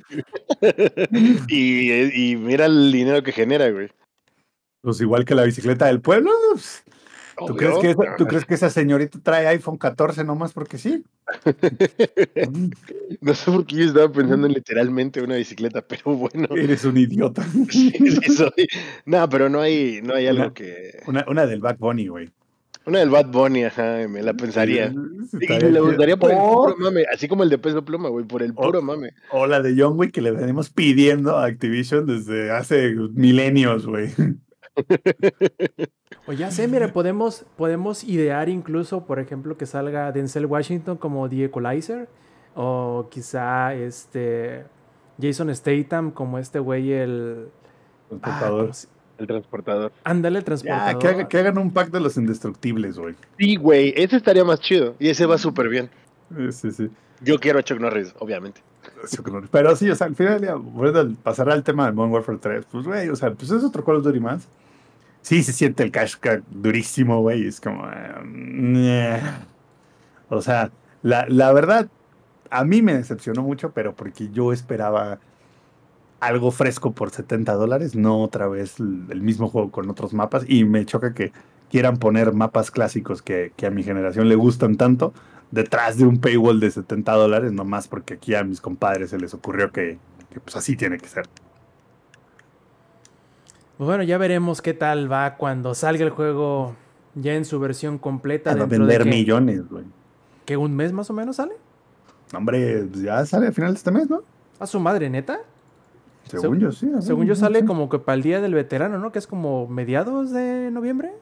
[1.47, 1.91] Y,
[2.31, 3.89] y mira el dinero que genera, güey.
[4.85, 6.31] Pues igual que la bicicleta del pueblo.
[6.53, 6.83] pues,
[7.37, 7.55] ¿Tú Obvio.
[7.57, 11.03] crees, que esa, ¿Tú crees que esa señorita trae iPhone 14 nomás porque sí?
[13.21, 16.47] No sé por qué yo estaba pensando en literalmente una bicicleta, pero bueno.
[16.55, 17.43] Eres un idiota.
[17.69, 18.67] Sí, sí soy.
[19.05, 20.99] No, pero no hay, no hay algo que.
[21.07, 22.29] Una, una del Back Bunny, güey.
[22.85, 24.91] Una del Bad Bunny, ajá, me la pensaría.
[25.31, 25.85] Sí, Y chido.
[25.87, 28.79] gustaría por el puro mame, así como el de peso pluma, güey, por el puro
[28.83, 29.09] mame.
[29.31, 34.09] O la de John Wick que le venimos pidiendo a Activision desde hace milenios, güey.
[36.27, 41.29] O ya sé, mira, podemos, podemos idear incluso, por ejemplo, que salga Denzel Washington como
[41.29, 42.07] The Equalizer.
[42.55, 44.63] O quizá este
[45.21, 47.49] Jason Statham como este güey el...
[48.11, 48.61] ah, Transportador.
[48.61, 49.91] ¿cómo se- El transportador.
[50.03, 50.99] Ándale, el ya, transportador.
[51.01, 53.15] que, haga- que hagan un pack de los indestructibles, güey.
[53.37, 54.95] Sí, güey, ese estaría más chido.
[54.99, 55.89] Y ese va súper bien.
[56.51, 56.89] Sí, sí.
[57.21, 58.61] Yo quiero a Chuck Norris, obviamente.
[59.51, 62.37] Pero sí, o sea, al final, ya, bueno, al pasar al tema de Modern Warfare
[62.39, 64.47] 3, pues, güey, o sea, pues es otro Call of Duty más.
[65.25, 67.87] Sí, se siente el cashback durísimo, güey, es como...
[67.89, 69.19] eh, ñe.
[70.29, 71.89] o sea, la, la verdad,
[72.51, 75.19] a mí me decepcionó mucho, pero porque yo esperaba
[76.19, 80.45] algo fresco por 70 dólares, no otra vez el, el mismo juego con otros mapas,
[80.47, 81.33] y me choca que
[81.71, 85.11] quieran poner mapas clásicos que, que a mi generación le gustan tanto,
[85.51, 89.33] detrás de un paywall de 70 dólares, nomás porque aquí a mis compadres se les
[89.33, 91.27] ocurrió que, que, pues así tiene que ser.
[93.77, 96.75] Pues bueno, ya veremos qué tal va cuando salga el juego
[97.13, 98.51] ya en su versión completa.
[98.51, 99.83] Va a dentro de vender que, millones, güey.
[100.45, 101.53] que un mes más o menos sale.
[102.33, 104.21] Hombre, pues ya sale a final de este mes, ¿no?
[104.59, 105.39] A su madre, neta.
[106.23, 106.89] Según Seg- yo, sí.
[107.01, 109.11] Según yo sale como que para el día del veterano, ¿no?
[109.11, 111.13] Que es como mediados de noviembre.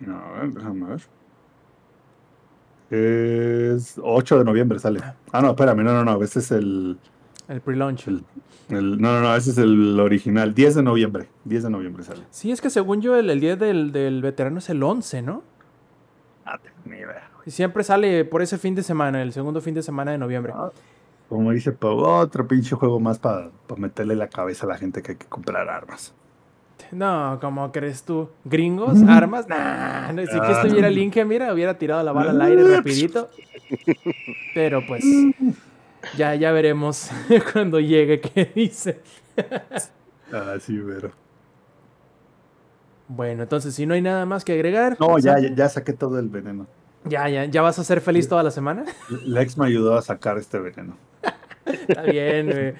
[0.00, 1.02] No, a ver, déjame ver.
[2.90, 5.00] Es 8 de noviembre sale.
[5.32, 6.98] Ah, no, espérame, no, no, no, ese es el,
[7.48, 8.08] El pre-launch.
[8.08, 8.24] el-
[8.70, 10.52] el- no, no, no, ese es el original.
[10.54, 12.22] 10 de noviembre, 10 de noviembre sale.
[12.30, 15.42] Sí, es que según yo el, el día del, del veterano es el 11, ¿no?
[16.44, 17.30] Ah, ni idea.
[17.44, 20.52] Y siempre sale por ese fin de semana, el segundo fin de semana de noviembre.
[20.56, 20.70] Ah,
[21.28, 25.12] Como dice Pau, otro pinche juego más para meterle la cabeza a la gente que
[25.12, 26.12] hay que comprar armas.
[26.92, 28.28] No, ¿cómo crees tú?
[28.44, 29.00] ¿Gringos?
[29.08, 29.48] ¿Armas?
[29.48, 30.62] Nah, no, si que Ah.
[30.62, 33.28] estuviera el Inge, mira, hubiera tirado la bala al aire rapidito.
[34.54, 35.04] Pero pues,
[36.16, 37.10] ya, ya veremos
[37.52, 39.00] cuando llegue qué dice.
[40.32, 41.10] Ah, sí, pero.
[43.08, 44.96] Bueno, entonces, si no hay nada más que agregar.
[44.98, 46.66] No, ya, ya, ya saqué todo el veneno.
[47.04, 48.84] ya, ya, ya vas a ser feliz toda la semana.
[49.24, 50.96] Lex me ayudó a sacar este veneno.
[51.64, 52.74] Está bien, güey.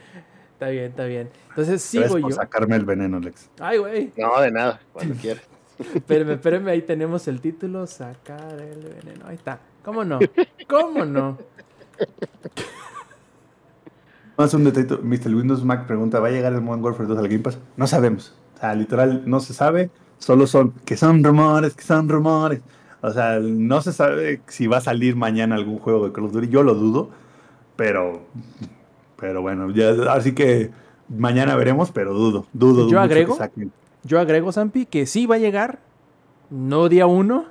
[0.54, 1.28] Está bien, está bien.
[1.50, 2.36] Entonces sigo Gracias por yo.
[2.36, 3.50] sacarme el veneno, Lex.
[3.60, 4.12] Ay, güey.
[4.16, 5.44] No, de nada, cuando quieras.
[5.94, 9.26] Espérame, espérame, ahí tenemos el título, sacar el veneno.
[9.26, 9.60] Ahí está.
[9.84, 10.18] ¿Cómo no?
[10.66, 11.38] ¿Cómo no?
[14.36, 15.34] Más un detallito, Mr.
[15.34, 17.58] Windows Mac pregunta, ¿va a llegar el Modern Warfare 2 al Game Pass?
[17.76, 18.34] No sabemos.
[18.56, 19.90] O sea, literal, no se sabe.
[20.18, 22.60] Solo son, que son rumores, que son rumores.
[23.00, 26.32] O sea, no se sabe si va a salir mañana algún juego de Call of
[26.32, 26.48] Duty.
[26.48, 27.10] Yo lo dudo,
[27.76, 28.22] pero,
[29.18, 30.70] pero bueno, ya, así que
[31.08, 32.88] mañana veremos, pero dudo, dudo.
[32.88, 33.36] Yo agrego.
[33.36, 33.72] saquen.
[34.04, 35.80] Yo agrego, Zampi, que sí va a llegar.
[36.50, 37.46] No día uno.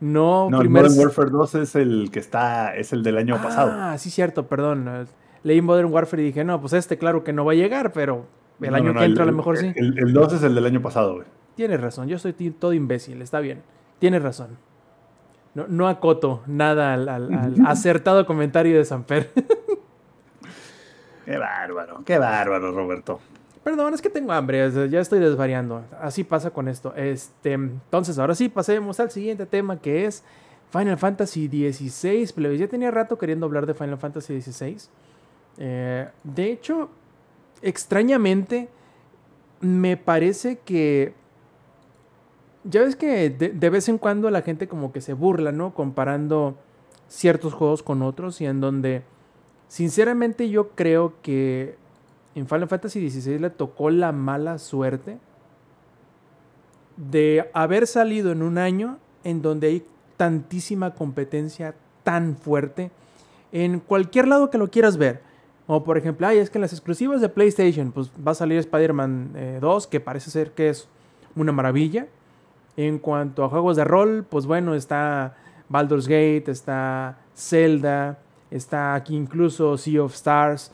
[0.00, 0.84] No, No, el primer.
[0.84, 3.72] Modern Warfare 2 es el que está, es el del año pasado.
[3.74, 5.06] Ah, sí, cierto, perdón.
[5.44, 8.26] Leí Modern Warfare y dije, no, pues este claro que no va a llegar, pero
[8.60, 9.72] el No, año no, no, que entra el- a lo mejor sí.
[9.76, 11.26] El, el 2 es el del año pasado, güey.
[11.54, 13.62] Tienes razón, yo soy todo imbécil, está bien.
[14.00, 14.56] Tienes razón.
[15.54, 19.30] No, no acoto nada al, al- al acertado comentario de Samper.
[21.24, 23.20] Qué bárbaro, qué bárbaro, Roberto.
[23.62, 25.82] Perdón, es que tengo hambre, ya estoy desvariando.
[26.00, 26.92] Así pasa con esto.
[26.96, 30.22] Este, entonces, ahora sí, pasemos al siguiente tema que es
[30.70, 32.58] Final Fantasy XVI.
[32.58, 34.76] Ya tenía rato queriendo hablar de Final Fantasy XVI.
[35.58, 36.90] Eh, de hecho,
[37.62, 38.68] extrañamente,
[39.60, 41.14] me parece que.
[42.64, 45.74] Ya ves que de, de vez en cuando la gente como que se burla, ¿no?
[45.74, 46.56] Comparando
[47.08, 49.02] ciertos juegos con otros y en donde,
[49.68, 51.76] sinceramente, yo creo que
[52.34, 55.18] en Final Fantasy XVI le tocó la mala suerte
[56.96, 59.86] de haber salido en un año en donde hay
[60.16, 62.90] tantísima competencia tan fuerte
[63.52, 65.22] en cualquier lado que lo quieras ver.
[65.66, 68.58] O por ejemplo, ay, es que en las exclusivas de PlayStation, pues va a salir
[68.58, 70.88] Spider-Man 2, eh, que parece ser que es
[71.34, 72.06] una maravilla.
[72.76, 75.36] En cuanto a juegos de rol, pues bueno, está
[75.68, 78.18] Baldur's Gate, está Zelda,
[78.50, 80.70] está aquí incluso Sea of Stars.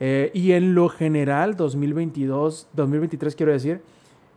[0.00, 3.80] Eh, y en lo general, 2022, 2023 quiero decir,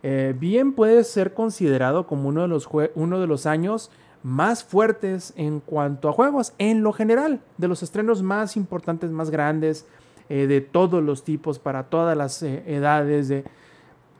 [0.02, 3.90] eh, bien puede ser considerado como uno de, los uno de los años
[4.22, 9.30] más fuertes en cuanto a juegos, en lo general, de los estrenos más importantes, más
[9.30, 9.86] grandes,
[10.28, 13.44] eh, de todos los tipos, para todas las edades, de,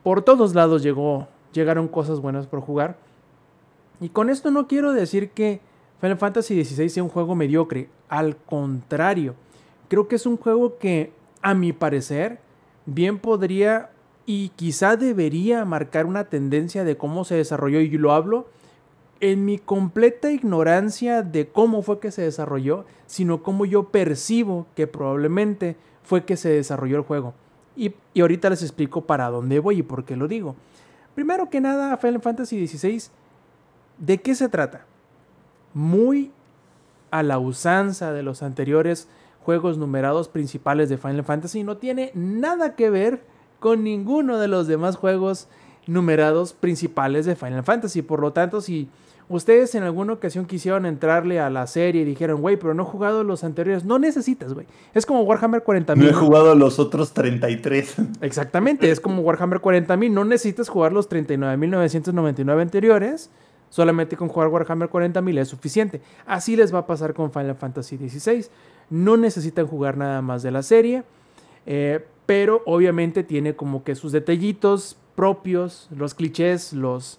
[0.03, 2.97] por todos lados llegó, llegaron cosas buenas por jugar.
[4.01, 5.61] Y con esto no quiero decir que
[5.99, 9.35] Final Fantasy XVI sea un juego mediocre, al contrario,
[9.87, 12.39] creo que es un juego que a mi parecer,
[12.85, 13.91] bien podría
[14.25, 18.47] y quizá debería marcar una tendencia de cómo se desarrolló, y lo hablo
[19.21, 24.87] en mi completa ignorancia de cómo fue que se desarrolló, sino cómo yo percibo que
[24.87, 25.75] probablemente
[26.09, 27.35] fue que se desarrolló el juego.
[27.75, 30.55] Y, y ahorita les explico para dónde voy y por qué lo digo.
[31.13, 33.03] Primero que nada, Final Fantasy XVI,
[33.99, 34.85] ¿de qué se trata?
[35.75, 36.31] Muy
[37.11, 39.07] a la usanza de los anteriores
[39.43, 43.23] juegos numerados principales de Final Fantasy no tiene nada que ver
[43.59, 45.47] con ninguno de los demás juegos
[45.85, 48.01] numerados principales de Final Fantasy.
[48.01, 48.89] Por lo tanto, si
[49.29, 52.85] ustedes en alguna ocasión quisieron entrarle a la serie y dijeron, güey, pero no he
[52.85, 54.65] jugado los anteriores, no necesitas, güey.
[54.93, 55.95] Es como Warhammer 40.000.
[55.95, 57.95] No he jugado los otros 33.
[58.21, 60.11] Exactamente, es como Warhammer 40.000.
[60.11, 63.29] No necesitas jugar los 39.999 anteriores.
[63.69, 66.01] Solamente con jugar Warhammer 40.000 es suficiente.
[66.25, 68.47] Así les va a pasar con Final Fantasy XVI.
[68.89, 71.03] No necesitan jugar nada más de la serie,
[71.67, 77.18] eh, pero obviamente tiene como que sus detallitos propios, los clichés, los,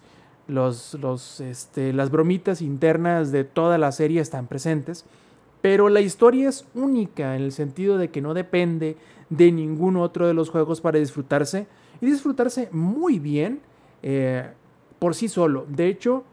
[0.50, 5.04] los, los, este, las bromitas internas de toda la serie están presentes.
[5.62, 8.96] Pero la historia es única en el sentido de que no depende
[9.28, 11.66] de ningún otro de los juegos para disfrutarse
[12.00, 13.60] y disfrutarse muy bien
[14.02, 14.50] eh,
[14.98, 15.66] por sí solo.
[15.68, 16.24] De hecho,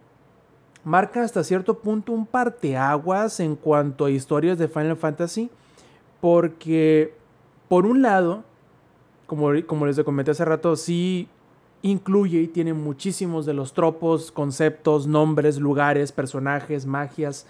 [0.84, 5.50] marca hasta cierto punto un parteaguas en cuanto a historias de Final Fantasy,
[6.22, 7.14] porque
[7.68, 8.44] por un lado,
[9.26, 11.28] como, como les comenté hace rato, sí
[11.90, 17.46] incluye y tiene muchísimos de los tropos, conceptos, nombres, lugares, personajes, magias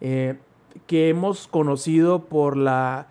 [0.00, 0.36] eh,
[0.86, 3.08] que hemos conocido por, la,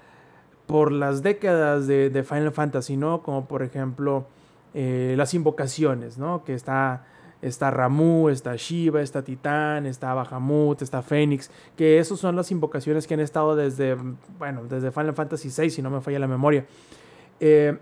[0.66, 3.22] por las décadas de, Final Fantasy, ¿no?
[3.22, 4.26] Como por ejemplo
[4.74, 6.44] eh, las invocaciones, ¿no?
[6.44, 7.06] Que está
[7.42, 13.06] Está Ramu, está Shiva, está Titán, está Bahamut, está Fénix, que esas son las invocaciones
[13.06, 13.96] que han estado desde,
[14.40, 16.66] bueno, desde Final Fantasy VI, si no me falla la memoria.
[17.40, 17.78] Eh,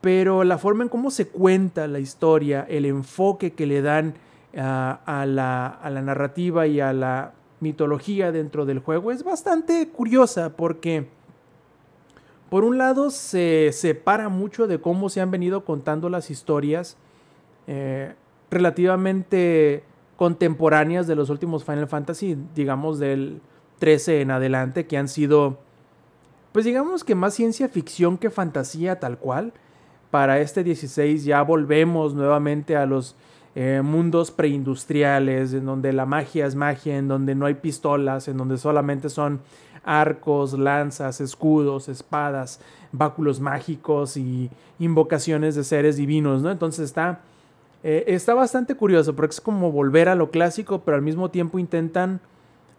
[0.00, 4.14] pero la forma en cómo se cuenta la historia, el enfoque que le dan
[4.56, 10.56] a, la, a la narrativa y a la mitología dentro del juego es bastante curiosa
[10.56, 11.08] porque
[12.48, 16.96] por un lado se separa mucho de cómo se han venido contando las historias
[17.66, 18.14] eh,
[18.50, 19.82] relativamente
[20.16, 23.40] contemporáneas de los últimos Final Fantasy, digamos del
[23.80, 25.58] 13 en adelante, que han sido,
[26.52, 29.52] pues digamos que más ciencia ficción que fantasía tal cual.
[30.16, 33.16] Para este 16 ya volvemos nuevamente a los
[33.54, 38.38] eh, mundos preindustriales, en donde la magia es magia, en donde no hay pistolas, en
[38.38, 39.42] donde solamente son
[39.84, 44.48] arcos, lanzas, escudos, espadas, báculos mágicos y
[44.78, 46.50] invocaciones de seres divinos, ¿no?
[46.50, 47.20] Entonces está
[47.84, 51.58] eh, está bastante curioso porque es como volver a lo clásico, pero al mismo tiempo
[51.58, 52.20] intentan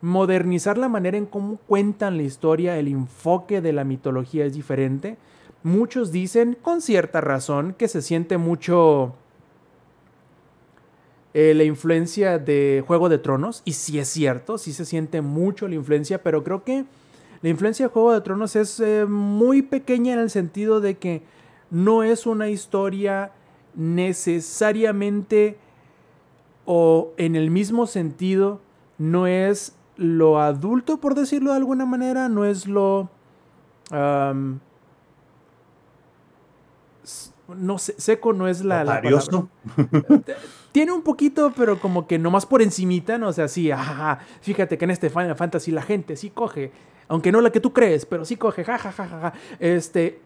[0.02, 5.17] modernizar la manera en cómo cuentan la historia, el enfoque de la mitología es diferente.
[5.67, 9.15] Muchos dicen, con cierta razón, que se siente mucho
[11.33, 15.67] eh, la influencia de Juego de Tronos, y sí es cierto, sí se siente mucho
[15.67, 16.85] la influencia, pero creo que
[17.41, 21.21] la influencia de Juego de Tronos es eh, muy pequeña en el sentido de que
[21.69, 23.33] no es una historia
[23.75, 25.57] necesariamente
[26.63, 28.61] o en el mismo sentido
[28.97, 33.09] no es lo adulto, por decirlo de alguna manera, no es lo...
[37.56, 39.48] no sé, seco no es la, la palabra.
[40.71, 43.29] Tiene un poquito, pero como que nomás por encimita, ¿no?
[43.29, 46.71] O sea, sí, ajá, fíjate que en este Final Fantasy la gente sí coge,
[47.08, 49.33] aunque no la que tú crees, pero sí coge, jajajaja.
[49.60, 50.19] Este,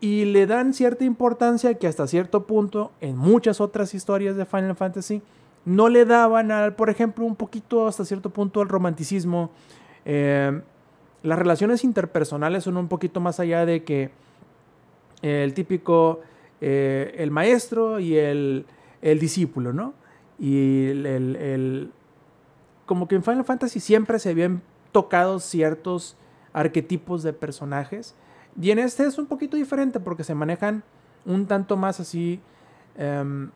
[0.00, 4.76] y le dan cierta importancia que hasta cierto punto, en muchas otras historias de Final
[4.76, 5.22] Fantasy,
[5.64, 9.50] no le daban, al, por ejemplo, un poquito hasta cierto punto al romanticismo.
[10.04, 10.60] Eh,
[11.22, 14.10] las relaciones interpersonales son un poquito más allá de que
[15.22, 16.20] el típico,
[16.60, 18.66] eh, el maestro y el,
[19.02, 19.94] el discípulo, ¿no?
[20.38, 21.90] Y el, el-
[22.86, 26.16] como que en Final Fantasy siempre se habían tocado ciertos
[26.52, 28.14] arquetipos de personajes.
[28.60, 30.84] Y en este es un poquito diferente porque se manejan
[31.24, 32.40] un tanto más así,
[32.96, 33.50] em,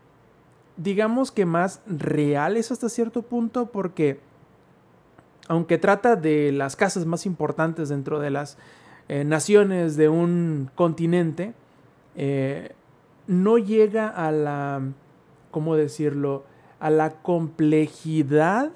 [0.76, 4.18] digamos que más reales hasta cierto punto porque
[5.48, 8.57] aunque trata de las casas más importantes dentro de las
[9.09, 11.55] eh, naciones de un continente,
[12.14, 12.72] eh,
[13.31, 14.83] no llega a la,
[15.53, 16.43] ¿cómo decirlo?
[16.81, 18.72] A la complejidad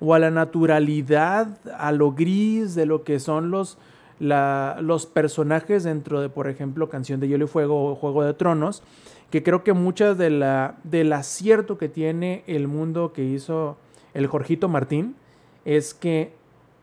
[0.00, 3.78] o a la naturalidad, a lo gris de lo que son los,
[4.20, 8.34] la- los personajes dentro de, por ejemplo, Canción de Hielo y Fuego o Juego de
[8.34, 8.82] Tronos,
[9.30, 13.76] que creo que muchas de la, del acierto que tiene el mundo que hizo
[14.12, 15.16] el Jorgito Martín
[15.64, 16.34] es que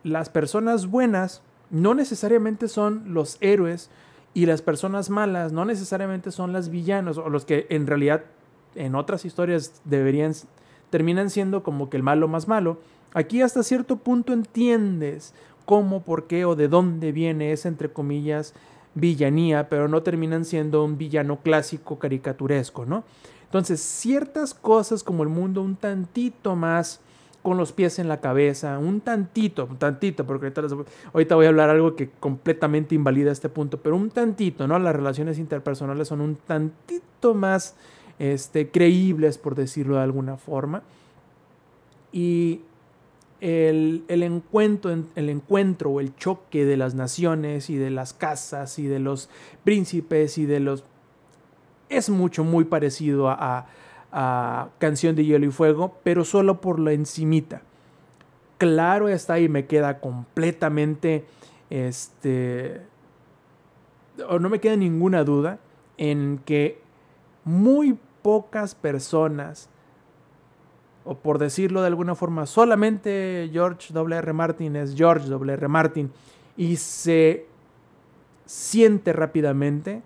[0.04, 3.92] las personas buenas no necesariamente son los héroes
[4.34, 8.24] y las personas malas no necesariamente son las villanos o los que en realidad
[8.76, 10.34] en otras historias deberían
[10.90, 12.78] terminan siendo como que el malo más malo.
[13.14, 15.34] Aquí hasta cierto punto entiendes
[15.66, 18.54] cómo, por qué o de dónde viene esa entre comillas
[18.94, 23.04] villanía, pero no terminan siendo un villano clásico caricaturesco, ¿no?
[23.44, 27.00] Entonces, ciertas cosas como el mundo un tantito más
[27.42, 30.62] con los pies en la cabeza, un tantito, un tantito, porque ahorita,
[31.14, 34.78] ahorita voy a hablar algo que completamente invalida este punto, pero un tantito, ¿no?
[34.78, 37.76] Las relaciones interpersonales son un tantito más
[38.20, 40.84] este, creíbles, por decirlo de alguna forma.
[42.12, 42.62] Y
[43.39, 48.78] el, el encuentro, el encuentro o el choque de las naciones y de las casas
[48.78, 49.30] y de los
[49.64, 50.84] príncipes y de los...
[51.89, 53.66] es mucho, muy parecido a-
[54.12, 57.62] a Canción de Hielo y Fuego, pero solo por la encimita.
[58.57, 61.26] Claro está y me queda completamente,
[61.70, 62.82] este,
[64.28, 65.59] o no me queda ninguna duda
[65.97, 66.80] en que
[67.43, 69.70] muy pocas personas,
[71.03, 74.34] o por decirlo de alguna forma, solamente George W.R.
[74.34, 75.68] Martin es George W.R.
[75.68, 76.12] Martin
[76.55, 77.47] y se
[78.45, 80.03] siente rápidamente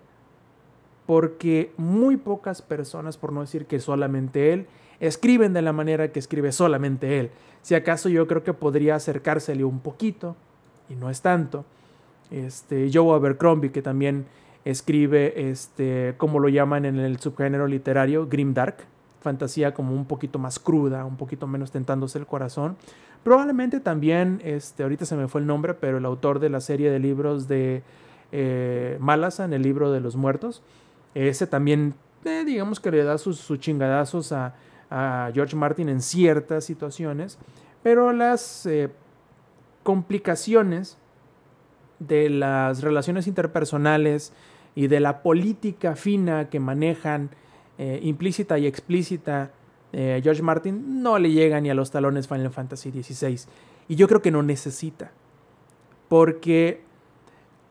[1.06, 4.66] porque muy pocas personas, por no decir que solamente él,
[5.00, 7.30] escriben de la manera que escribe solamente él.
[7.62, 10.36] Si acaso yo creo que podría acercársele un poquito,
[10.88, 11.64] y no es tanto.
[12.30, 14.26] Este, Joe Abercrombie, que también
[14.64, 18.84] escribe, este, como lo llaman en el subgénero literario, grimdark,
[19.20, 22.76] fantasía como un poquito más cruda, un poquito menos tentándose el corazón.
[23.22, 26.90] Probablemente también, este, ahorita se me fue el nombre, pero el autor de la serie
[26.90, 27.82] de libros de
[28.32, 30.62] eh, Malazan, el libro de los muertos,
[31.24, 31.94] ese también,
[32.24, 34.54] eh, digamos que le da sus, sus chingadazos a,
[35.34, 37.38] George Martin en ciertas situaciones,
[37.82, 38.88] pero las eh,
[39.82, 40.96] complicaciones
[41.98, 44.32] de las relaciones interpersonales
[44.76, 47.30] y de la política fina que manejan
[47.78, 49.50] eh, implícita y explícita
[49.92, 53.40] George Martin no le llega ni a los talones Final Fantasy XVI.
[53.88, 55.10] Y yo creo que no necesita.
[56.08, 56.82] Porque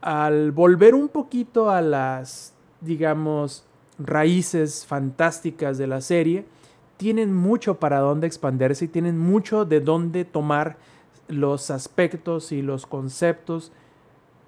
[0.01, 2.54] al volver un poquito a las,
[2.85, 3.65] digamos,
[3.99, 6.45] raíces fantásticas de la serie,
[6.97, 10.77] tienen mucho para dónde expandirse y tienen mucho de dónde tomar
[11.27, 13.71] los aspectos y los conceptos,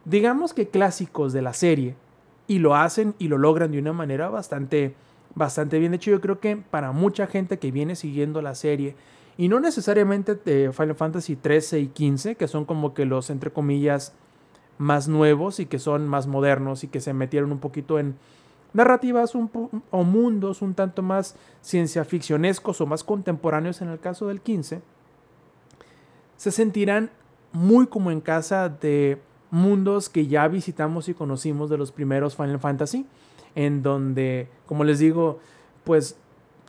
[0.06, 1.96] digamos que clásicos de la serie.
[2.48, 4.96] Y lo hacen y lo logran de una manera bastante,
[5.36, 5.92] bastante bien.
[5.92, 8.96] De hecho, yo creo que para mucha gente que viene siguiendo la serie,
[9.38, 13.52] y no necesariamente de Final Fantasy 13 y 15, que son como que los, entre
[13.52, 14.14] comillas,
[14.78, 18.16] más nuevos y que son más modernos y que se metieron un poquito en
[18.74, 23.82] narrativas o mundos un tanto más ciencia ficcionescos o más contemporáneos.
[23.82, 24.82] En el caso del 15,
[26.36, 27.10] se sentirán
[27.52, 29.20] muy como en casa de
[29.50, 33.06] mundos que ya visitamos y conocimos de los primeros Final Fantasy,
[33.56, 35.40] en donde, como les digo,
[35.84, 36.18] pues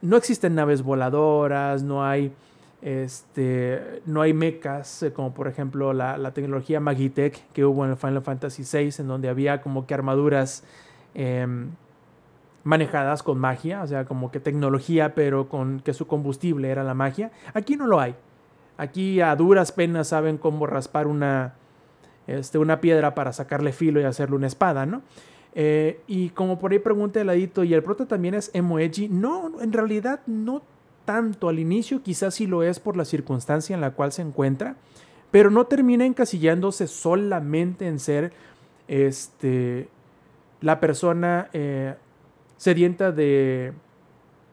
[0.01, 2.33] no existen naves voladoras, no hay
[2.81, 7.93] este, no hay mechas, eh, como por ejemplo la, la tecnología Magitech que hubo en
[7.93, 10.63] el Final Fantasy VI, en donde había como que armaduras
[11.15, 11.71] em,
[12.63, 16.95] manejadas con magia, o sea, como que tecnología, pero con que su combustible era la
[16.95, 17.33] magia.
[17.55, 18.15] Aquí no lo hay.
[18.77, 21.55] Aquí a duras penas saben cómo raspar una,
[22.29, 25.03] este, una piedra para sacarle filo y hacerle una espada, ¿no?
[25.55, 29.09] Eh, y como por ahí pregunta el ladito, ¿y el prota también es emo edgy?
[29.09, 30.63] No, en realidad no
[31.09, 34.77] tanto al inicio, quizás sí lo es por la circunstancia en la cual se encuentra,
[35.31, 38.35] pero no termina encasillándose solamente en ser
[38.89, 39.89] este,
[40.61, 41.95] la persona eh,
[42.59, 43.73] sedienta de,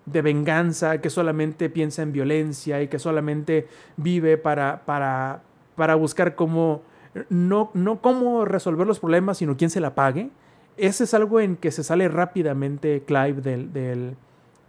[0.06, 5.44] de venganza, que solamente piensa en violencia y que solamente vive para, para,
[5.76, 6.84] para buscar cómo,
[7.28, 10.30] no, no cómo resolver los problemas, sino quién se la pague.
[10.78, 14.16] Ese es algo en que se sale rápidamente Clive del, del,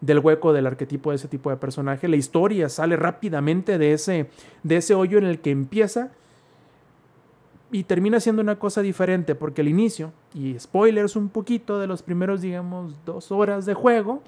[0.00, 2.08] del, hueco del arquetipo de ese tipo de personaje.
[2.08, 4.30] La historia sale rápidamente de ese,
[4.62, 6.10] de ese hoyo en el que empieza
[7.72, 12.02] y termina siendo una cosa diferente porque el inicio, y spoilers un poquito de los
[12.02, 14.22] primeros, digamos, dos horas de juego,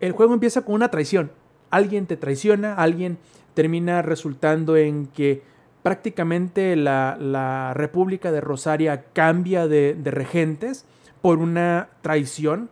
[0.00, 1.30] el juego empieza con una traición.
[1.70, 3.18] Alguien te traiciona, alguien
[3.54, 5.42] termina resultando en que
[5.82, 10.84] prácticamente la, la República de Rosaria cambia de, de, regentes
[11.20, 12.70] por una traición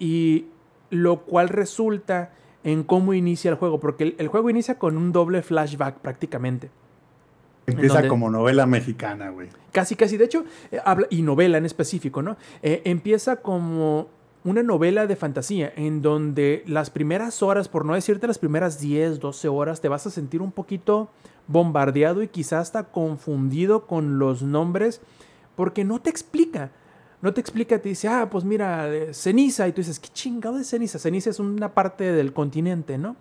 [0.00, 0.46] y
[0.90, 2.32] lo cual resulta
[2.64, 6.70] en cómo inicia el juego, porque el, el juego inicia con un doble flashback prácticamente.
[7.66, 9.48] Empieza donde, como novela mexicana, güey.
[9.70, 10.16] Casi, casi.
[10.16, 12.36] De hecho, eh, habla, y novela en específico, ¿no?
[12.62, 14.08] Eh, empieza como
[14.42, 19.20] una novela de fantasía en donde las primeras horas, por no decirte las primeras 10,
[19.20, 21.10] 12 horas, te vas a sentir un poquito
[21.46, 25.00] bombardeado y quizás hasta confundido con los nombres
[25.56, 26.70] porque no te explica.
[27.22, 29.68] No te explica, te dice, ah, pues mira, ceniza.
[29.68, 30.98] Y tú dices, ¿qué chingado de ceniza?
[30.98, 33.16] Ceniza es una parte del continente, ¿no?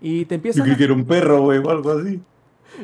[0.00, 0.58] Y te empieza.
[0.58, 2.20] Yo que quiero un perro, güey, o algo así.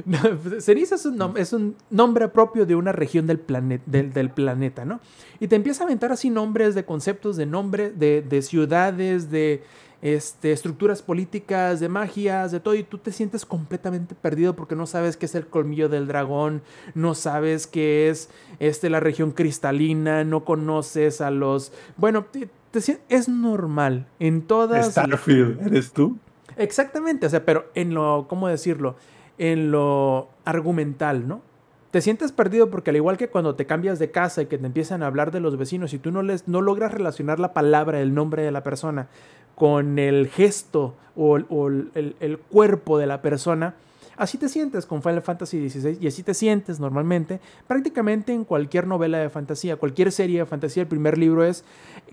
[0.05, 0.19] No,
[0.61, 4.85] Ceniza es un, es un, nombre propio de una región del, planet del, del, planeta,
[4.85, 5.01] ¿no?
[5.39, 9.63] Y te empieza a aventar así nombres de conceptos, de nombres, de, de, ciudades, de
[10.03, 14.87] este, estructuras políticas, de magias, de todo, y tú te sientes completamente perdido porque no
[14.87, 16.63] sabes qué es el colmillo del dragón,
[16.95, 21.73] no sabes qué es este, la región cristalina, no conoces a los...
[21.97, 24.93] Bueno, te, te, es normal en todas...
[24.93, 26.17] Starfield, ¿eres tú?
[26.57, 28.97] Exactamente, o sea, pero en lo, ¿cómo decirlo?
[29.39, 31.43] en lo argumental, ¿no?
[31.91, 34.67] Te sientes perdido porque al igual que cuando te cambias de casa y que te
[34.67, 38.01] empiezan a hablar de los vecinos y tú no, les, no logras relacionar la palabra,
[38.01, 39.09] el nombre de la persona
[39.57, 43.75] con el gesto o, o el, el, cuerpo de la persona,
[44.17, 48.87] así te sientes con Final Fantasy XVI y así te sientes normalmente prácticamente en cualquier
[48.87, 50.83] novela de fantasía, cualquier serie de fantasía.
[50.83, 51.65] El primer libro es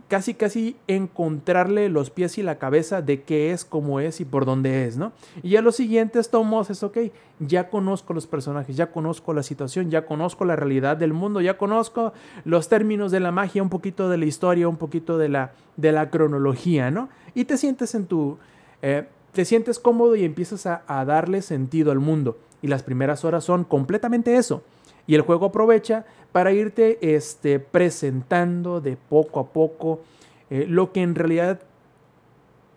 [0.07, 4.45] casi casi encontrarle los pies y la cabeza de qué es, cómo es y por
[4.45, 5.11] dónde es, ¿no?
[5.41, 6.97] Y ya los siguientes tomos es, ok,
[7.39, 11.57] ya conozco los personajes, ya conozco la situación, ya conozco la realidad del mundo, ya
[11.57, 12.13] conozco
[12.45, 15.91] los términos de la magia, un poquito de la historia, un poquito de la, de
[15.91, 17.09] la cronología, ¿no?
[17.33, 18.37] Y te sientes en tu...
[18.81, 22.37] Eh, te sientes cómodo y empiezas a, darle sentido al mundo.
[22.61, 24.63] Y las primeras horas son completamente eso.
[25.05, 30.01] Y el juego aprovecha para irte este, presentando de poco a poco
[30.49, 31.61] eh, lo que en realidad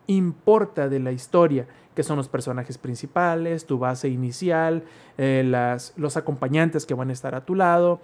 [0.08, 4.82] importa de la historia, que son los personajes principales, tu base inicial,
[5.18, 5.44] eh,
[5.96, 8.00] los acompañantes que van a estar a tu lado.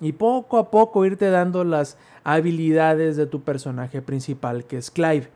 [0.00, 5.28] Y poco a poco irte dando las habilidades de tu personaje principal, que es Clive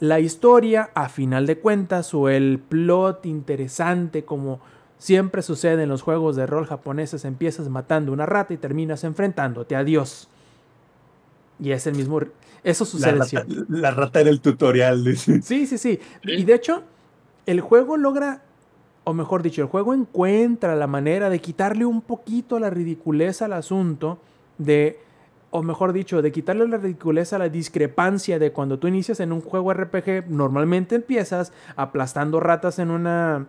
[0.00, 4.60] la historia, a final de cuentas, o el plot interesante, como
[4.98, 9.76] siempre sucede en los juegos de rol japoneses, empiezas matando una rata y terminas enfrentándote
[9.76, 10.28] a Dios.
[11.60, 12.20] Y es el mismo.
[12.62, 13.56] Eso sucede la rata, siempre.
[13.68, 15.04] La rata era el tutorial.
[15.04, 15.42] Dice.
[15.42, 15.98] Sí, sí, sí.
[16.22, 16.82] Y de hecho,
[17.46, 18.42] el juego logra,
[19.04, 23.52] o mejor dicho, el juego encuentra la manera de quitarle un poquito la ridiculez al
[23.52, 24.20] asunto
[24.58, 25.00] de
[25.50, 29.32] o mejor dicho, de quitarle la ridiculez a la discrepancia de cuando tú inicias en
[29.32, 33.46] un juego RPG, normalmente empiezas aplastando ratas en una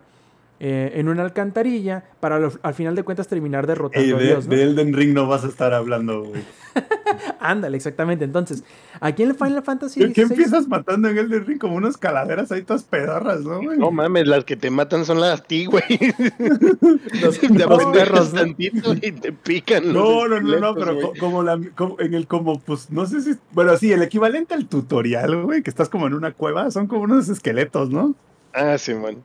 [0.60, 4.28] eh, en una alcantarilla para lo, al final de cuentas terminar derrotando Ey, de, a
[4.34, 4.46] Dios.
[4.46, 4.54] ¿no?
[4.54, 6.42] de Elden Ring no vas a estar hablando, güey.
[7.40, 8.24] Ándale, exactamente.
[8.26, 8.62] Entonces,
[9.00, 12.52] aquí en el Final Fantasy ¿Qué, ¿Qué empiezas matando en Elden Ring como unas calaveras
[12.52, 13.78] ahí todas pedorras, no, güey?
[13.78, 15.82] No mames, las que te matan son las ti, güey.
[17.22, 18.40] Los, te los perros, ¿no?
[18.40, 19.92] tantito y te pican.
[19.92, 23.20] No, no, no, no, pero co- como, la, como en el como, pues, no sé
[23.22, 26.86] si, bueno, sí, el equivalente al tutorial, güey, que estás como en una cueva, son
[26.86, 28.14] como unos esqueletos, ¿no?
[28.52, 29.22] Ah, Simón.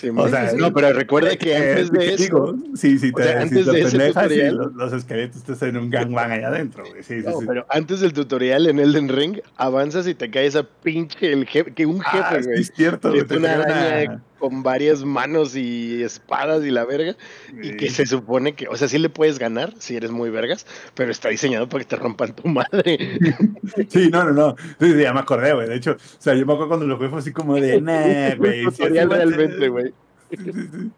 [0.00, 0.26] Simón.
[0.26, 2.22] O sea, no, pero recuerda que antes de eso.
[2.22, 4.74] digo, sí, sí, o te, sea, si antes te de ese pendejas, sí, tutorial- los,
[4.74, 7.44] los esqueletos te hacen un gangbang allá adentro, güey, sí, sí, No, sí.
[7.46, 11.72] pero antes del tutorial en Elden Ring, avanzas y te cae esa pinche, el jefe,
[11.74, 12.60] que un Ah, jefe, sí, güey.
[12.62, 17.14] es cierto, es te una pega araña con varias manos y espadas y la verga.
[17.62, 20.66] Y que se supone que, o sea, sí le puedes ganar si eres muy vergas,
[20.94, 22.98] pero está diseñado para que te rompan tu madre.
[23.88, 24.56] Sí, no, no, no.
[24.80, 25.68] Sí, sí, ya me acordé, güey.
[25.68, 28.34] De hecho, o sea, yo me acuerdo cuando lo jugué fue así como de, nah,
[28.34, 28.64] güey.
[28.64, 29.36] Sí, tutorial así va a ser".
[29.36, 29.94] realmente, güey.
[30.30, 30.90] Sí, sí.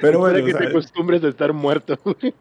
[0.00, 1.98] Pero bueno, Para que o te acostumbres a estar muerto.
[2.04, 2.34] güey.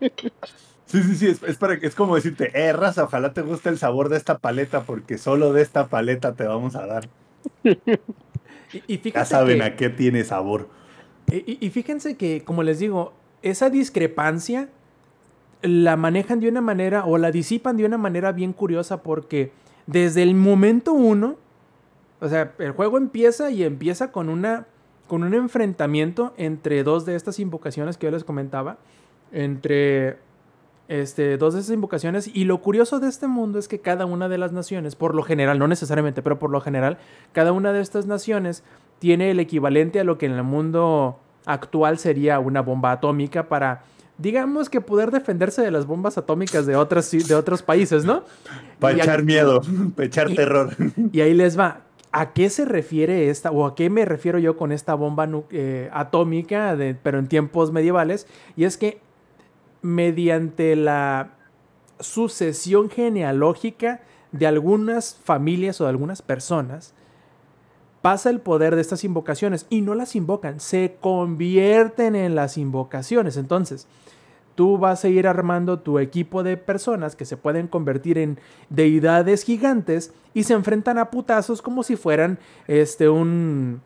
[0.88, 3.78] Sí, sí, sí, es, es para, es como decirte, eh, raza, ojalá te guste el
[3.78, 7.08] sabor de esta paleta porque solo de esta paleta te vamos a dar.
[8.74, 10.69] Y, y fíjate Ya saben que- a qué tiene sabor.
[11.32, 14.69] Y, y fíjense que, como les digo, esa discrepancia
[15.61, 19.51] la manejan de una manera o la disipan de una manera bien curiosa porque
[19.88, 21.36] desde el momento uno,
[22.19, 24.67] o sea, el juego empieza y empieza con una
[25.07, 28.78] con un enfrentamiento entre dos de estas invocaciones que yo les comentaba,
[29.34, 30.17] entre
[30.92, 32.30] este, dos de esas invocaciones.
[32.34, 35.24] Y lo curioso de este mundo es que cada una de las naciones, por lo
[35.24, 36.98] general, no necesariamente, pero por lo general,
[37.32, 38.64] cada una de estas naciones
[39.00, 43.84] tiene el equivalente a lo que en el mundo actual sería una bomba atómica para,
[44.18, 48.24] digamos que poder defenderse de las bombas atómicas de, otras, de otros países, ¿no?
[48.80, 49.62] Para echar aquí- miedo,
[49.96, 50.76] para echar y- terror.
[51.12, 51.82] y ahí les va.
[52.14, 55.89] ¿A qué se refiere esta, o a qué me refiero yo con esta bomba eh,
[55.94, 58.28] atómica, de- pero en tiempos medievales?
[58.58, 59.00] Y es que
[59.82, 61.32] mediante la
[61.99, 64.01] sucesión genealógica
[64.32, 66.93] de algunas familias o de algunas personas,
[68.01, 73.38] pasa el poder de estas invocaciones y no las invocan, se convierten en las invocaciones.
[73.38, 73.88] Entonces,
[74.55, 79.43] tú vas a ir armando tu equipo de personas que se pueden convertir en deidades
[79.43, 83.82] gigantes y se enfrentan a putazos como si fueran este un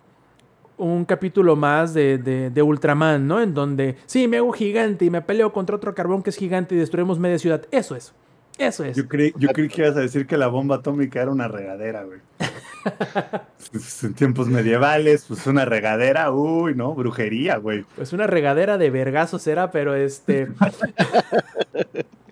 [0.78, 3.41] un capítulo más de, de, de Ultraman, ¿no?
[3.41, 6.76] En donde, sí, me hago gigante y me peleo contra otro carbón que es gigante
[6.76, 7.65] y destruimos media ciudad.
[7.71, 8.13] Eso es.
[8.57, 8.95] Eso es.
[8.95, 12.03] Yo creí, yo creí que ibas a decir que la bomba atómica era una regadera,
[12.03, 12.19] güey.
[13.71, 17.84] Pues, en tiempos medievales, pues una regadera, uy, no, brujería, güey.
[17.95, 20.49] Pues una regadera de vergazos era, pero este.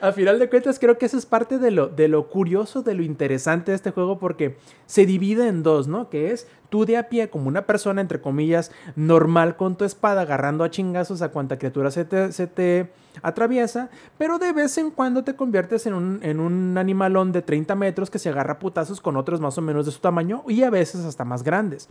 [0.00, 2.94] A final de cuentas, creo que eso es parte de lo, de lo curioso, de
[2.94, 4.56] lo interesante de este juego, porque
[4.86, 6.10] se divide en dos, ¿no?
[6.10, 10.22] Que es tú de a pie, como una persona, entre comillas, normal con tu espada,
[10.22, 14.90] agarrando a chingazos a cuanta criatura se te, se te atraviesa, pero de vez en
[14.90, 19.00] cuando te conviertes en un, en un animalón de 30 metros que se agarra putazos
[19.00, 21.90] con otros más o menos de su tamaño y a veces hasta más grandes.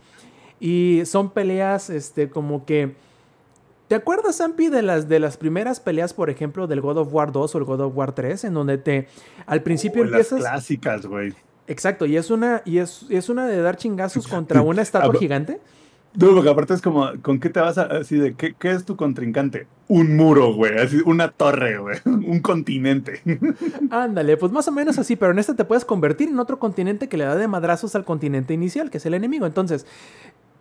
[0.58, 2.96] Y son peleas, este, como que
[3.92, 7.30] ¿Te acuerdas, Zampi, de las, de las primeras peleas, por ejemplo, del God of War
[7.30, 9.06] 2 o el God of War 3, en donde te
[9.44, 10.38] al principio las empiezas.
[10.38, 11.34] clásicas, güey.
[11.66, 15.60] Exacto, y es una, y es, es una de dar chingazos contra una estatua gigante.
[16.14, 18.86] No, porque aparte es como, ¿con qué te vas a así de qué, qué es
[18.86, 19.66] tu contrincante?
[19.88, 23.20] Un muro, güey, así, una torre, güey, un continente.
[23.90, 27.10] Ándale, pues más o menos así, pero en esta te puedes convertir en otro continente
[27.10, 29.44] que le da de madrazos al continente inicial, que es el enemigo.
[29.44, 29.84] Entonces,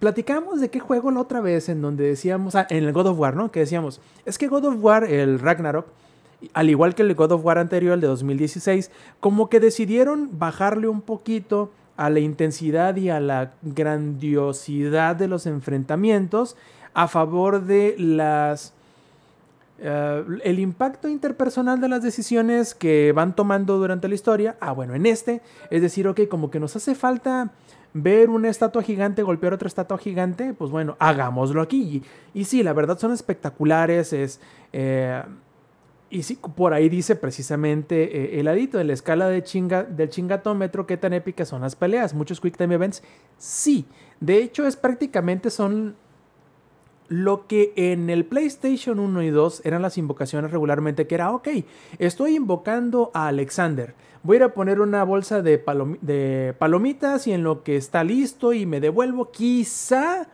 [0.02, 3.20] platicamos de qué juego la otra vez en donde decíamos, ah, en el God of
[3.20, 3.52] War, ¿no?
[3.52, 5.86] Que decíamos, es que God of War, el Ragnarok,
[6.54, 8.90] al igual que el God of War anterior, el de 2016,
[9.20, 15.46] como que decidieron bajarle un poquito a la intensidad y a la grandiosidad de los
[15.46, 16.56] enfrentamientos
[16.96, 18.74] a favor de las
[19.78, 24.56] eh, el impacto interpersonal de las decisiones que van tomando durante la historia.
[24.62, 27.52] Ah, bueno, en este, es decir, ok, como que nos hace falta
[27.94, 32.04] ver una estatua gigante golpear otra estatua gigante, pues bueno, hagámoslo aquí.
[32.34, 34.40] Y, sí, la verdad son espectaculares, es...
[34.74, 35.24] eh,
[36.12, 40.10] y sí, por ahí dice precisamente eh, el adito de la escala de chinga, del
[40.10, 42.14] chingatómetro, qué tan épicas son las peleas.
[42.14, 43.02] Muchos Quick Time Events,
[43.38, 43.86] sí.
[44.20, 45.96] De hecho, es prácticamente son
[47.12, 51.50] lo que en el PlayStation 1 y 2 eran las invocaciones regularmente, que era, ok,
[52.00, 53.94] estoy invocando a Alexander.
[54.24, 57.76] Voy a ir a poner una bolsa de, palom- de palomitas y en lo que
[57.76, 60.30] está listo y me devuelvo, quizá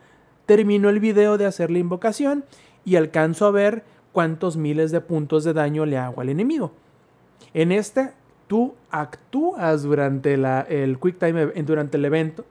[0.46, 2.44] termino el video de hacer la invocación
[2.84, 6.70] y alcanzo a ver cuántos miles de puntos de daño le hago al enemigo.
[7.54, 8.10] En este,
[8.46, 12.44] tú actúas durante el Quick Time, ev- durante el evento,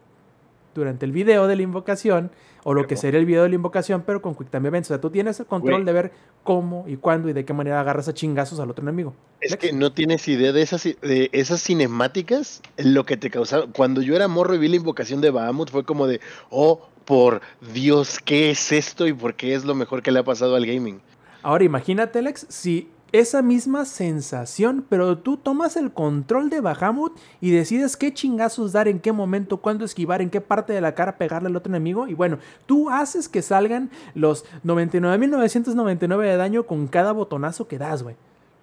[0.79, 2.31] durante el video de la invocación,
[2.63, 4.89] o lo que sería el video de la invocación, pero con Quick Time Events.
[4.89, 5.85] O sea, tú tienes el control Güey.
[5.85, 6.11] de ver
[6.43, 9.13] cómo y cuándo y de qué manera agarras a chingazos al otro enemigo.
[9.41, 13.71] Es que no tienes idea de esas, de esas cinemáticas, lo que te causaron.
[13.71, 16.19] Cuando yo era morro y vi la invocación de Bahamut, fue como de,
[16.49, 17.41] oh, por
[17.73, 20.65] Dios, ¿qué es esto y por qué es lo mejor que le ha pasado al
[20.65, 20.99] gaming?
[21.43, 27.51] Ahora imagínate, Lex, si esa misma sensación, pero tú tomas el control de Bahamut y
[27.51, 31.17] decides qué chingazos dar, en qué momento, cuándo esquivar, en qué parte de la cara
[31.17, 32.07] pegarle al otro enemigo.
[32.07, 38.03] Y bueno, tú haces que salgan los 99.999 de daño con cada botonazo que das,
[38.03, 38.15] güey.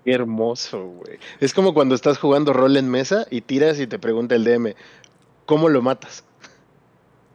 [0.05, 1.19] Qué hermoso, güey.
[1.41, 4.75] Es como cuando estás jugando rol en mesa y tiras y te pregunta el DM,
[5.47, 6.25] ¿cómo lo matas?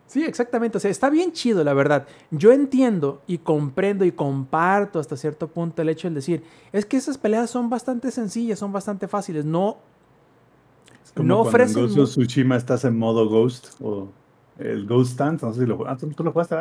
[0.09, 0.75] Sí, exactamente.
[0.79, 2.07] O sea, está bien chido, la verdad.
[2.31, 6.97] Yo entiendo y comprendo y comparto hasta cierto punto el hecho de decir, es que
[6.97, 9.45] esas peleas son bastante sencillas, son bastante fáciles.
[9.45, 9.77] No,
[11.13, 14.07] como No cuando ofrecen en Ghost Tsushima estás en modo Ghost o
[14.57, 16.55] el Ghost Stance, no sé si lo ah, ¿tú, tú lo jugaste?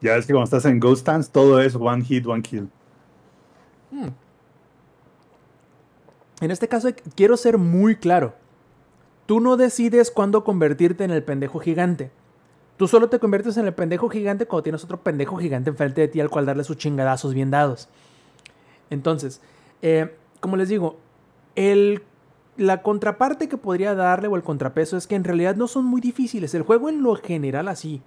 [0.00, 2.68] Ya ves que cuando estás en Ghost Stance todo es one hit, one kill.
[6.40, 8.34] En este caso quiero ser muy claro.
[9.26, 12.12] Tú no decides cuándo convertirte en el pendejo gigante.
[12.78, 16.08] Tú solo te conviertes en el pendejo gigante cuando tienes otro pendejo gigante enfrente de
[16.08, 17.88] ti al cual darle sus chingadazos bien dados.
[18.88, 19.40] Entonces,
[19.82, 20.96] eh, como les digo,
[21.56, 22.02] el,
[22.56, 26.00] la contraparte que podría darle o el contrapeso es que en realidad no son muy
[26.00, 26.54] difíciles.
[26.54, 28.00] El juego en lo general así,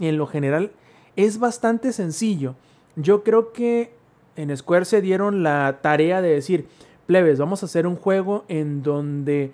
[0.00, 0.72] en lo general
[1.14, 2.56] es bastante sencillo.
[2.96, 3.92] Yo creo que
[4.34, 6.66] en Square se dieron la tarea de decir,
[7.06, 9.52] plebes, vamos a hacer un juego en donde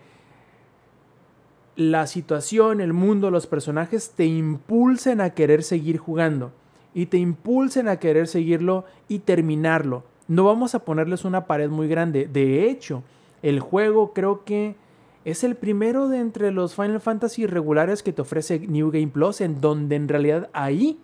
[1.77, 6.53] la situación, el mundo, los personajes te impulsen a querer seguir jugando
[6.95, 10.05] y te impulsen a querer seguirlo y terminarlo.
[10.29, 12.29] No vamos a ponerles una pared muy grande.
[12.31, 13.03] De hecho,
[13.43, 14.77] el juego creo que
[15.25, 19.41] es el primero de entre los Final Fantasy regulares que te ofrece New Game Plus,
[19.41, 20.99] en donde en realidad ahí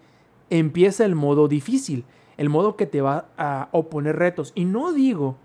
[0.50, 2.04] empieza el modo difícil,
[2.36, 4.52] el modo que te va a oponer retos.
[4.54, 5.36] Y no digo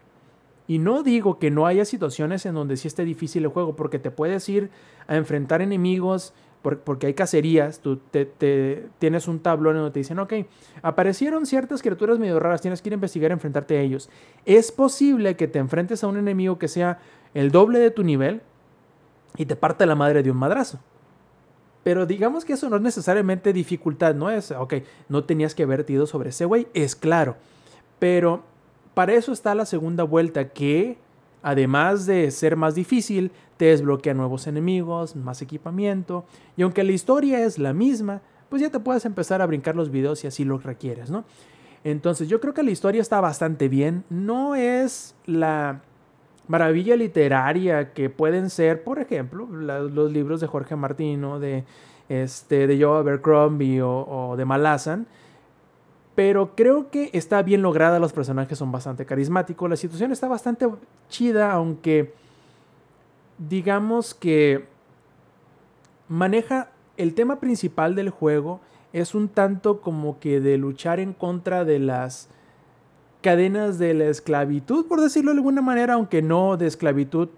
[0.68, 3.99] y no digo que no haya situaciones en donde sí esté difícil el juego, porque
[3.99, 4.70] te puedes ir
[5.07, 10.34] a enfrentar enemigos, porque hay cacerías, tú te, tienes un tablón donde te dicen, ok,
[10.82, 14.09] aparecieron ciertas criaturas medio raras, tienes que ir a investigar y enfrentarte a ellos.
[14.45, 16.99] Es posible que te enfrentes a un enemigo que sea
[17.34, 18.41] el doble de tu nivel
[19.36, 20.80] y te parte la madre de un madrazo.
[21.84, 24.76] Pero digamos que eso no es necesariamente dificultad, no es, ok,
[25.09, 27.36] no tenías que haber ido sobre ese güey, es claro.
[27.99, 28.43] Pero
[28.93, 30.97] para eso está la segunda vuelta que,
[31.41, 36.25] además de ser más difícil, te desbloquea nuevos enemigos, más equipamiento,
[36.57, 39.89] y aunque la historia es la misma, pues ya te puedes empezar a brincar los
[39.89, 41.25] videos si así lo requieres, ¿no?
[41.83, 45.81] Entonces yo creo que la historia está bastante bien, no es la
[46.47, 51.63] maravilla literaria que pueden ser, por ejemplo, los libros de Jorge Martino, de,
[52.09, 55.07] este, de Joe Abercrombie o, o de Malazan,
[56.16, 60.68] pero creo que está bien lograda, los personajes son bastante carismáticos, la situación está bastante
[61.09, 62.14] chida, aunque
[63.38, 64.66] digamos que
[66.07, 68.61] maneja el tema principal del juego
[68.93, 72.30] es un tanto como que de luchar en contra de las
[73.22, 77.30] cadenas de la esclavitud, por decirlo de alguna manera, aunque no de esclavitud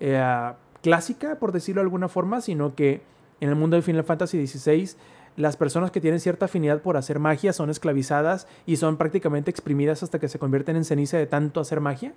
[0.00, 0.52] eh,
[0.82, 3.00] clásica, por decirlo de alguna forma, sino que
[3.40, 4.90] en el mundo de Final Fantasy XVI
[5.36, 10.02] las personas que tienen cierta afinidad por hacer magia son esclavizadas y son prácticamente exprimidas
[10.02, 12.14] hasta que se convierten en ceniza de tanto hacer magia.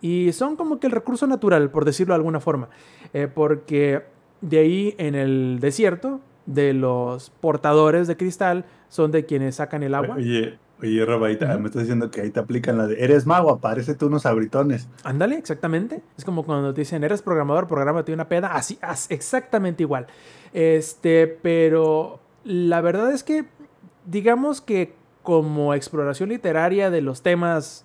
[0.00, 2.68] Y son como que el recurso natural, por decirlo de alguna forma.
[3.12, 4.02] Eh, porque
[4.40, 9.94] de ahí en el desierto, de los portadores de cristal, son de quienes sacan el
[9.94, 10.16] agua.
[10.16, 13.94] Oye, oye, Robaita, me estás diciendo que ahí te aplican la de, eres mago, aparece
[13.94, 14.88] tú unos abritones.
[15.02, 16.02] Ándale, exactamente.
[16.16, 20.06] Es como cuando te dicen, eres programador, prográmate una peda, así, así, exactamente igual.
[20.52, 23.44] Este, pero la verdad es que,
[24.06, 24.94] digamos que
[25.24, 27.84] como exploración literaria de los temas,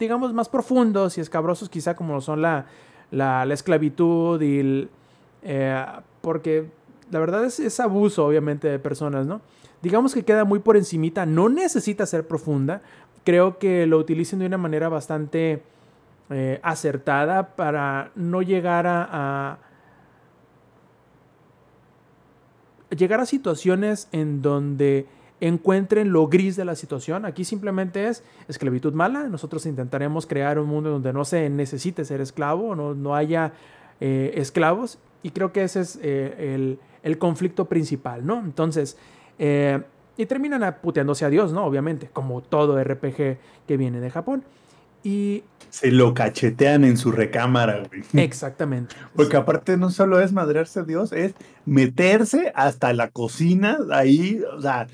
[0.00, 2.66] digamos, más profundos y escabrosos, quizá como son la,
[3.12, 4.90] la, esclavitud y el,
[5.42, 5.84] eh,
[6.20, 6.68] porque
[7.12, 9.40] la verdad es, es, abuso, obviamente, de personas, ¿no?
[9.80, 12.82] Digamos que queda muy por encimita, no necesita ser profunda.
[13.24, 15.62] Creo que lo utilicen de una manera bastante
[16.30, 19.58] eh, acertada para no llegar a
[22.90, 25.06] llegar a situaciones en donde
[25.40, 27.24] encuentren lo gris de la situación.
[27.24, 29.24] Aquí simplemente es esclavitud mala.
[29.24, 33.52] Nosotros intentaremos crear un mundo donde no se necesite ser esclavo, no, no haya
[34.00, 34.98] eh, esclavos.
[35.22, 38.38] Y creo que ese es eh, el, conflicto principal, ¿no?
[38.38, 38.96] Entonces,
[39.38, 39.82] eh,
[40.16, 41.64] y terminan puteándose a Dios, ¿no?
[41.64, 44.44] Obviamente, como todo RPG que viene de Japón.
[45.02, 48.02] Y se lo cachetean en su recámara, güey.
[48.24, 48.94] Exactamente.
[49.14, 51.34] Porque aparte no solo es madrearse a Dios, es
[51.64, 54.88] meterse hasta la cocina, ahí, o sea,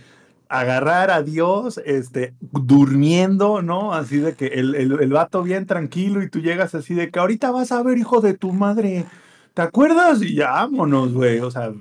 [0.49, 3.95] agarrar a Dios, este, durmiendo, ¿no?
[3.95, 7.51] Así de que el, el, vato bien tranquilo y tú llegas así de que ahorita
[7.51, 9.07] vas a ver, hijo de tu madre.
[9.55, 10.23] ¿Te acuerdas?
[10.23, 11.41] Y ya vámonos, güey.
[11.41, 11.73] O sea,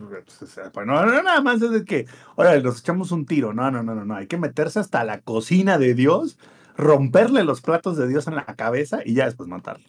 [0.73, 3.53] pues, no, no, nada más es de que, órale, nos echamos un tiro.
[3.53, 4.15] No, no, no, no, no.
[4.15, 6.37] Hay que meterse hasta la cocina de Dios
[6.77, 9.85] romperle los platos de Dios en la cabeza y ya después matarlo.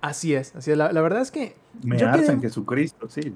[0.00, 0.76] Así es, así es.
[0.76, 1.56] La, verdad es que.
[1.82, 3.32] Me arce en Jesucristo, sí.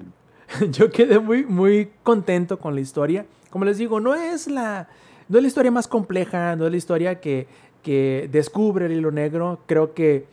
[0.71, 3.25] yo quedé muy, muy contento con la historia.
[3.49, 4.87] Como les digo, no es la,
[5.27, 7.47] no es la historia más compleja, no es la historia que,
[7.81, 9.59] que descubre el hilo negro.
[9.65, 10.25] Creo que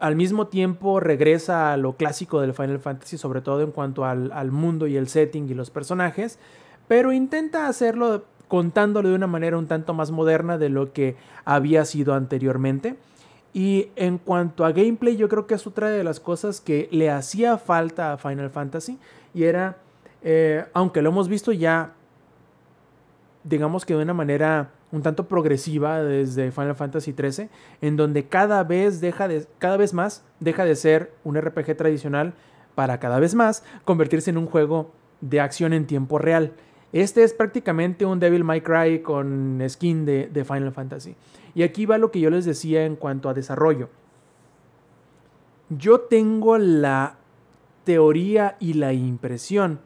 [0.00, 4.32] al mismo tiempo regresa a lo clásico del Final Fantasy, sobre todo en cuanto al,
[4.32, 6.38] al mundo y el setting y los personajes,
[6.86, 11.84] pero intenta hacerlo contándolo de una manera un tanto más moderna de lo que había
[11.84, 12.96] sido anteriormente.
[13.52, 17.10] Y en cuanto a gameplay, yo creo que es otra de las cosas que le
[17.10, 18.98] hacía falta a Final Fantasy.
[19.34, 19.78] Y era,
[20.22, 21.92] eh, aunque lo hemos visto ya,
[23.44, 27.48] digamos que de una manera un tanto progresiva desde Final Fantasy XIII,
[27.82, 32.34] en donde cada vez, deja de, cada vez más deja de ser un RPG tradicional
[32.74, 36.52] para cada vez más convertirse en un juego de acción en tiempo real.
[36.92, 41.14] Este es prácticamente un Devil May Cry con skin de, Final Fantasy.
[41.54, 43.90] Y aquí va lo que yo les decía en cuanto a desarrollo.
[45.68, 47.16] Yo tengo la
[47.84, 49.80] teoría y la impresión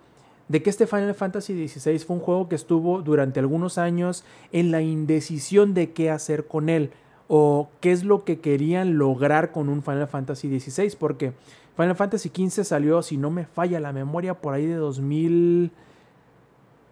[0.48, 4.70] de que este Final Fantasy XVI fue un juego que estuvo durante algunos años en
[4.70, 6.90] la indecisión de qué hacer con él
[7.26, 11.32] o qué es lo que querían lograr con un Final Fantasy XVI, porque
[11.76, 14.74] Final Fantasy XV salió, si no me falla la memoria, por ahí de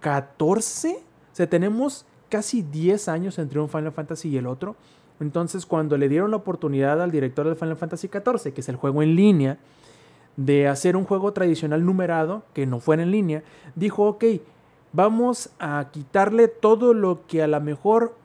[0.00, 0.96] 2014.
[0.96, 1.00] O
[1.34, 4.76] sea, tenemos casi 10 años entre un Final Fantasy y el otro.
[5.20, 8.76] Entonces, cuando le dieron la oportunidad al director del Final Fantasy XIV, que es el
[8.76, 9.58] juego en línea,
[10.36, 13.42] de hacer un juego tradicional numerado, que no fuera en línea,
[13.74, 14.24] dijo, ok,
[14.92, 18.16] vamos a quitarle todo lo que a lo mejor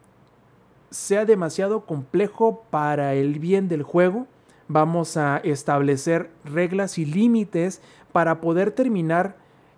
[0.89, 4.27] sea demasiado complejo para el bien del juego.
[4.69, 7.81] Vamos a establecer reglas y límites
[8.13, 9.35] para poder terminar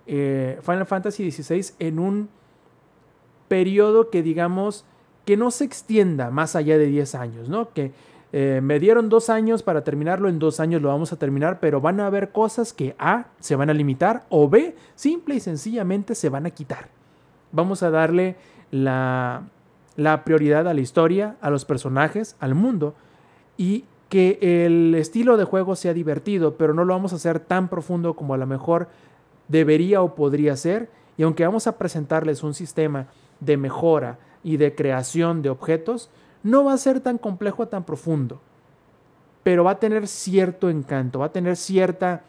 [0.08, 2.30] eh, Final Fantasy XVI en un
[3.48, 4.86] periodo que digamos
[5.26, 7.74] que no se extienda más allá de 10 años, ¿no?
[7.74, 7.92] Que
[8.34, 11.82] eh, me dieron dos años para terminarlo, en dos años lo vamos a terminar, pero
[11.82, 16.16] van a haber cosas que A, se van a limitar, o B, simple y sencillamente
[16.16, 16.90] se van a quitar.
[17.52, 18.36] Vamos a darle
[18.72, 19.44] la,
[19.96, 22.96] la prioridad a la historia, a los personajes, al mundo,
[23.58, 27.68] y que el estilo de juego sea divertido, pero no lo vamos a hacer tan
[27.68, 28.88] profundo como a lo mejor
[29.48, 33.08] debería o podría ser, y aunque vamos a presentarles un sistema
[33.40, 36.10] de mejora y de creación de objetos,
[36.44, 38.40] no va a ser tan complejo, tan profundo,
[39.44, 42.24] pero va a tener cierto encanto, va a tener cierta,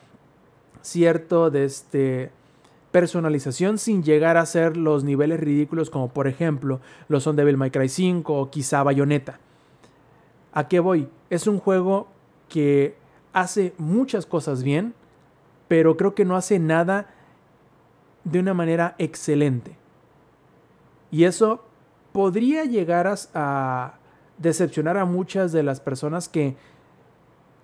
[0.81, 2.31] cierto de este,
[2.91, 7.71] personalización sin llegar a ser los niveles ridículos como por ejemplo lo son Devil May
[7.71, 9.39] Cry 5 o quizá Bayonetta.
[10.53, 11.09] ¿A qué voy?
[11.31, 12.09] Es un juego
[12.49, 12.97] que
[13.33, 14.95] hace muchas cosas bien,
[15.69, 17.07] pero creo que no hace nada
[18.25, 19.77] de una manera excelente.
[21.11, 21.65] Y eso
[22.13, 23.95] podría llegar a,
[24.39, 26.57] decepcionar a muchas de las personas que,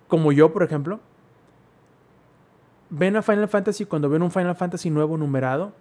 [0.07, 0.99] como yo, por ejemplo,
[2.89, 5.73] ven a Final Fantasy cuando ven un Final Fantasy nuevo numerado,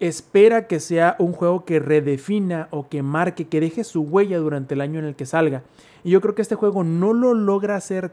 [0.00, 4.74] espera que sea un juego que redefina o que marque, que deje su huella durante
[4.74, 5.64] el año en el que salga.
[6.04, 8.12] Y yo creo que este juego no lo logra hacer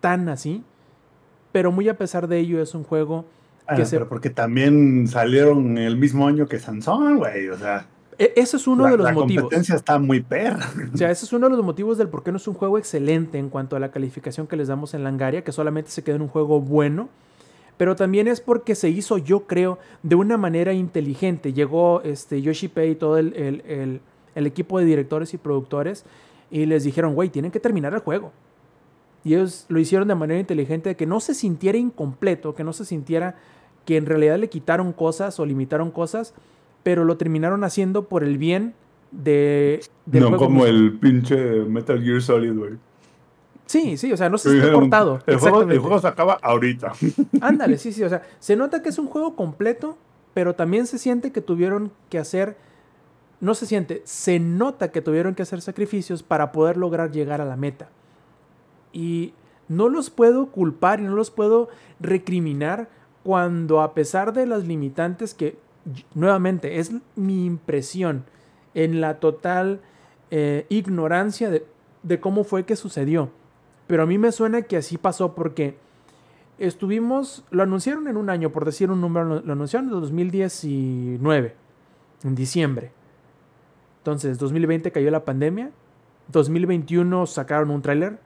[0.00, 0.62] tan así,
[1.52, 3.24] pero muy a pesar de ello es un juego
[3.76, 4.00] que se...
[4.00, 7.86] porque también salieron el mismo año que Sansón, güey, o sea...
[8.18, 9.30] E, ese es uno de los motivos.
[9.30, 10.68] La competencia está muy perra.
[10.92, 12.78] O sea, ese es uno de los motivos del por qué no es un juego
[12.78, 16.16] excelente en cuanto a la calificación que les damos en Langaria, que solamente se queda
[16.16, 17.08] en un juego bueno.
[17.78, 21.52] Pero también es porque se hizo, yo creo, de una manera inteligente.
[21.52, 24.00] Llegó este, Yoshi y todo el, el,
[24.34, 26.04] el, equipo de directores y productores
[26.50, 28.30] y les dijeron, güey, tienen que terminar el juego.
[29.24, 32.84] Y ellos lo hicieron de manera inteligente, que no se sintiera incompleto, que no se
[32.84, 33.36] sintiera
[33.84, 36.34] que en realidad le quitaron cosas o limitaron cosas,
[36.82, 38.74] pero lo terminaron haciendo por el bien
[39.10, 39.80] de...
[40.06, 42.72] no como el pinche Metal Gear Solid, güey.
[43.66, 45.20] Sí, sí, o sea, no se está cortado.
[45.26, 46.92] El juego, el juego se acaba ahorita.
[47.40, 49.96] Ándale, sí, sí, o sea, se nota que es un juego completo,
[50.34, 52.56] pero también se siente que tuvieron que hacer,
[53.40, 57.44] no se siente, se nota que tuvieron que hacer sacrificios para poder lograr llegar a
[57.44, 57.88] la meta.
[58.92, 59.34] Y
[59.68, 61.68] no los puedo culpar y no los puedo
[62.00, 62.88] recriminar
[63.22, 65.56] cuando a pesar de las limitantes que
[66.14, 68.24] nuevamente, es mi impresión
[68.74, 69.80] en la total
[70.30, 73.30] eh, ignorancia de, cómo fue que sucedió.
[73.86, 75.76] Pero a mí me suena que así pasó porque
[76.58, 81.54] estuvimos, lo anunciaron en un año, por decir un número, lo anunciaron en 2019,
[82.24, 82.92] en diciembre.
[83.98, 85.70] Entonces, 2020 cayó la pandemia,
[86.28, 88.18] 2021 sacaron un tráiler,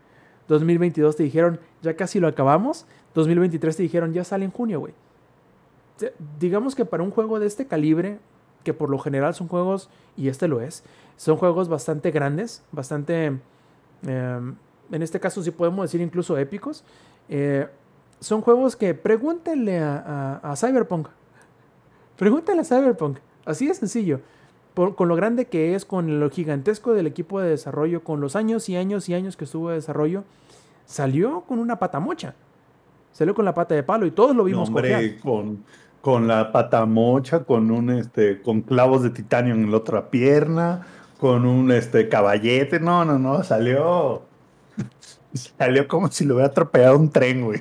[0.48, 4.94] 2022 te dijeron, ya casi lo acabamos, 2023 te dijeron, ya sale en junio, güey
[6.38, 8.18] digamos que para un juego de este calibre,
[8.64, 10.82] que por lo general son juegos, y este lo es,
[11.16, 14.56] son juegos bastante grandes, bastante, em,
[14.90, 16.84] en este caso sí podemos decir incluso épicos,
[17.28, 17.68] eh,
[18.20, 21.08] son juegos que pregúntenle a, Cyberpunk,
[22.16, 24.20] pregúntenle a Cyberpunk, así de sencillo.
[24.94, 28.68] Con lo grande que es, con lo gigantesco del equipo de desarrollo, con los años
[28.68, 30.24] y años y años que estuvo de desarrollo,
[30.84, 32.34] salió con una pata mocha.
[33.12, 34.82] Salió con la pata de palo y todos lo vimos no,
[35.22, 35.64] con
[36.06, 40.86] con la pata mocha, con un este, con clavos de titanio en la otra pierna,
[41.18, 44.22] con un este caballete, no, no, no, salió.
[45.58, 47.60] Salió como si le hubiera atropellado un tren, güey.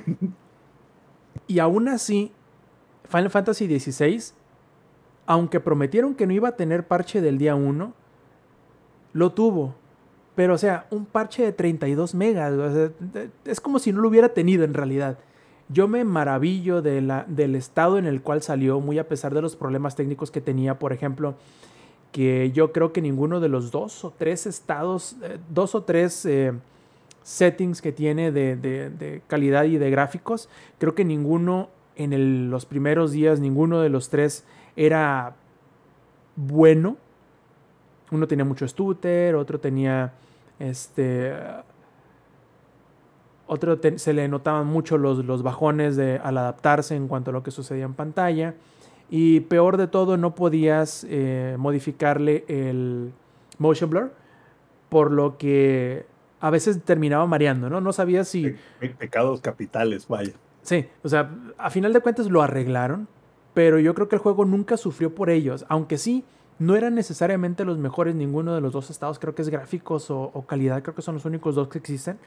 [1.48, 2.30] Y aún así,
[3.08, 4.22] Final Fantasy XVI
[5.26, 7.92] aunque prometieron que no iba a tener parche del día 1,
[9.12, 9.74] lo tuvo.
[10.34, 12.52] Pero, o sea, un parche de 32 megas.
[13.44, 15.18] es como si no lo hubiera tenido en realidad.
[15.68, 19.42] Yo me maravillo de la, del estado en el cual salió, muy a pesar de
[19.42, 20.78] los problemas técnicos que tenía.
[20.78, 21.34] Por ejemplo,
[22.12, 26.24] que yo creo que ninguno de los dos o tres estados, eh, dos o tres
[26.24, 26.52] eh,
[27.22, 30.48] settings que tiene de, calidad y de gráficos,
[30.78, 34.44] creo que ninguno en los primeros días, ninguno de los tres
[34.76, 35.34] era
[36.36, 36.96] bueno.
[38.10, 40.12] Uno tenía mucho stutter, otro tenía
[40.58, 41.32] este
[43.46, 47.42] otro se le notaban mucho los, los bajones de, al adaptarse en cuanto a lo
[47.42, 48.54] que sucedía en pantalla.
[49.08, 53.12] Y peor de todo, no podías eh, modificarle el
[53.58, 54.12] motion blur,
[54.88, 56.06] por lo que
[56.40, 57.80] a veces terminaba mareando, ¿no?
[57.80, 58.56] No sabías si...
[58.98, 60.32] pecados capitales, vaya.
[60.62, 63.06] Sí, o sea, a final de cuentas lo arreglaron,
[63.56, 66.26] pero yo creo que el juego nunca sufrió por ellos, aunque sí,
[66.58, 70.44] no eran necesariamente los mejores ninguno de los dos estados, creo que es gráficos o,
[70.46, 72.18] calidad, creo que son los únicos dos que existen.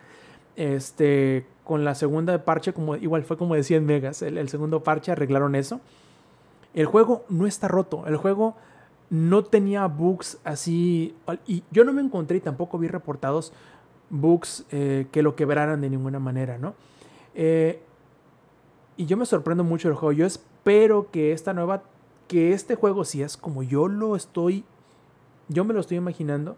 [0.55, 4.23] Este, con la segunda parche, como, igual fue como de 100 megas.
[4.23, 5.81] El, segundo parche arreglaron eso.
[6.73, 8.07] El juego no está roto.
[8.07, 8.55] El juego
[9.11, 11.15] no tenía bugs así.
[11.45, 13.53] Y yo no me encontré y tampoco vi reportados
[14.09, 16.73] bugs eh, que lo quebraran de ninguna manera, ¿no?
[17.35, 17.83] Eh,
[18.97, 20.11] y yo me sorprendo mucho del juego.
[20.11, 20.25] Yo
[20.59, 21.83] espero que esta nueva.
[22.27, 24.63] Que este juego, si es como yo lo estoy.
[25.47, 26.57] Yo me lo estoy imaginando.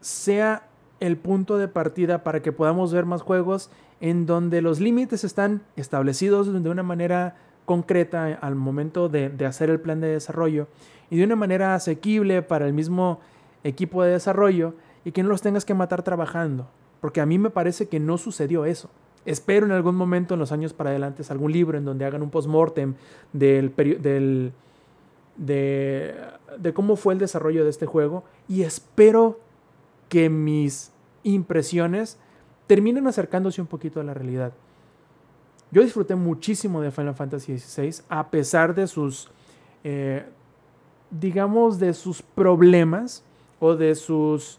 [0.00, 0.68] Sea
[1.00, 5.62] el punto de partida para que podamos ver más juegos en donde los límites están
[5.76, 10.66] establecidos de una manera concreta al momento de, hacer el plan de desarrollo
[11.08, 13.20] y de una manera asequible para el mismo
[13.64, 16.68] equipo de desarrollo y que no los tengas que matar trabajando.
[17.00, 18.90] Porque a mí me parece que no sucedió eso.
[19.24, 22.30] Espero en algún momento en los años para adelante algún libro en donde hagan un
[22.30, 22.94] post-mortem
[23.32, 24.52] del, del,
[25.36, 26.14] de,
[26.58, 29.38] de cómo fue el desarrollo de este juego y espero
[30.08, 30.92] que mis
[31.22, 32.18] impresiones
[32.66, 34.52] terminan acercándose un poquito a la realidad.
[35.70, 39.30] Yo disfruté muchísimo de Final Fantasy XVI a pesar de sus,
[39.84, 40.24] eh,
[41.10, 43.24] digamos, de sus problemas
[43.60, 44.58] o de sus...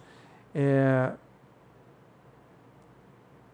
[0.53, 1.11] Eh,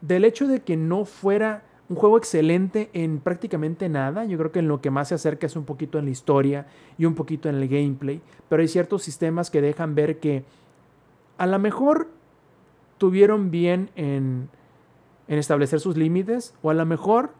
[0.01, 4.23] del hecho de que no fuera un juego excelente en prácticamente nada.
[4.25, 6.67] Yo creo que en lo que más se acerca es un poquito en la historia
[6.97, 8.21] y un poquito en el gameplay.
[8.47, 10.43] Pero hay ciertos sistemas que dejan ver que
[11.37, 12.09] a lo mejor
[12.99, 14.49] tuvieron bien en,
[15.27, 17.31] establecer sus límites o a lo mejor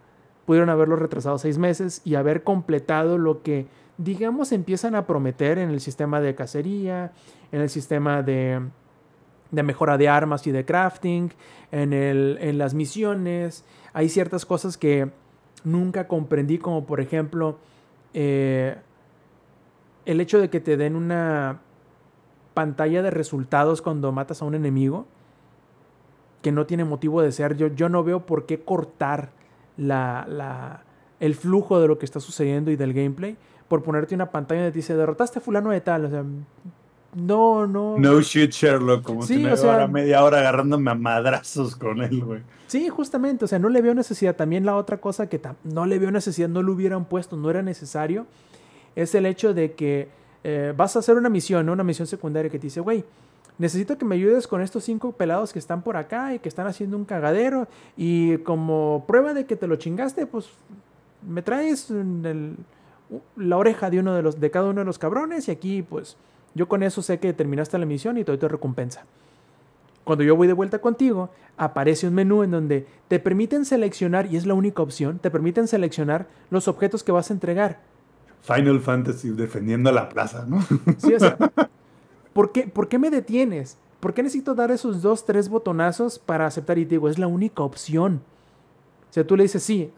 [0.45, 5.69] pudieron haberlo retrasado seis meses y haber completado lo que, digamos, empiezan a prometer en
[5.69, 7.11] el sistema de cacería,
[7.51, 8.61] en el sistema de,
[9.51, 11.31] de mejora de armas y de crafting,
[11.71, 13.65] en, el, en las misiones.
[13.93, 15.11] Hay ciertas cosas que
[15.63, 17.57] nunca comprendí, como por ejemplo
[18.13, 18.77] eh,
[20.05, 21.61] el hecho de que te den una
[22.53, 25.05] pantalla de resultados cuando matas a un enemigo
[26.41, 27.55] que no tiene motivo de ser.
[27.57, 29.31] Yo, yo no veo por qué cortar
[29.77, 30.83] la, la,
[31.19, 33.37] el flujo de lo que está sucediendo y del gameplay
[33.67, 36.05] por ponerte una pantalla donde dice derrotaste a fulano de tal.
[36.05, 36.23] O sea,
[37.15, 37.97] no, no.
[37.97, 39.03] No shit, Sherlock.
[39.03, 42.41] Como si me o media hora agarrándome a madrazos con él, güey.
[42.67, 43.45] Sí, justamente.
[43.45, 44.35] O sea, no le veo necesidad.
[44.35, 47.61] También la otra cosa que no le veo necesidad, no lo hubieran puesto, no era
[47.63, 48.27] necesario,
[48.95, 50.09] es el hecho de que
[50.43, 53.03] eh, vas a hacer una misión, una misión secundaria que te dice, güey,
[53.57, 56.67] necesito que me ayudes con estos cinco pelados que están por acá y que están
[56.67, 57.67] haciendo un cagadero.
[57.97, 60.49] Y como prueba de que te lo chingaste, pues
[61.27, 61.91] me traes
[63.35, 66.15] la oreja de uno de los de cada uno de los cabrones y aquí pues
[66.55, 69.03] yo con eso sé que terminaste la misión y todo te recompensa.
[70.03, 74.37] Cuando yo voy de vuelta contigo, aparece un menú en donde te permiten seleccionar, y
[74.37, 77.79] es la única opción, te permiten seleccionar los objetos que vas a entregar.
[78.41, 80.65] Final Fantasy defendiendo la plaza, ¿no?
[80.97, 81.37] Sí, o sea,
[82.33, 83.77] ¿Por qué, me detienes?
[83.99, 86.77] ¿Por qué necesito dar esos dos, tres botonazos para aceptar?
[86.77, 88.21] Y te digo, es la única opción.
[89.09, 89.91] O sea, tú le dices, sí,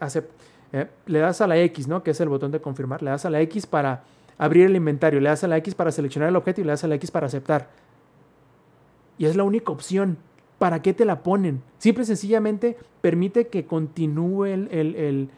[0.72, 2.02] eh, le das a la X, ¿no?
[2.02, 3.02] Que es el botón de confirmar.
[3.02, 4.02] Le das a la X para
[4.38, 5.20] abrir el inventario.
[5.20, 7.10] Le das a la X para seleccionar el objeto y le das a la X
[7.10, 7.70] para aceptar.
[9.18, 10.18] Y es la única opción.
[10.58, 11.62] ¿Para qué te la ponen?
[11.78, 15.28] Simple y sencillamente permite que continúe el,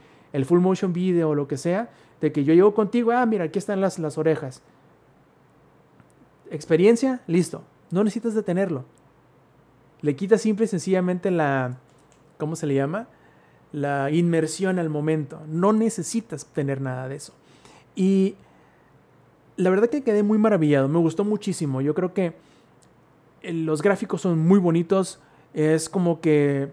[0.44, 1.90] full motion video o lo que sea.
[2.20, 4.62] De que yo llego contigo, ah, mira, aquí están las, las orejas
[6.50, 7.62] experiencia, listo.
[7.90, 8.84] No necesitas detenerlo.
[10.00, 11.78] Le quitas simple y sencillamente la,
[12.38, 13.08] ¿cómo se le llama?
[13.72, 15.40] La inmersión al momento.
[15.48, 17.34] No necesitas tener nada de eso.
[17.96, 18.36] Y
[19.56, 20.88] la verdad que quedé muy maravillado.
[20.88, 21.80] Me gustó muchísimo.
[21.80, 22.34] Yo creo que
[23.42, 25.20] los gráficos son muy bonitos.
[25.52, 26.72] Es como que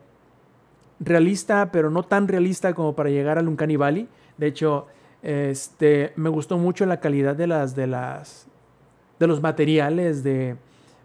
[1.00, 4.08] realista, pero no tan realista como para llegar al Uncanny Valley.
[4.38, 4.88] De hecho,
[5.24, 8.48] Este, me gustó mucho la calidad de las, de las,
[9.20, 10.56] de los materiales, de,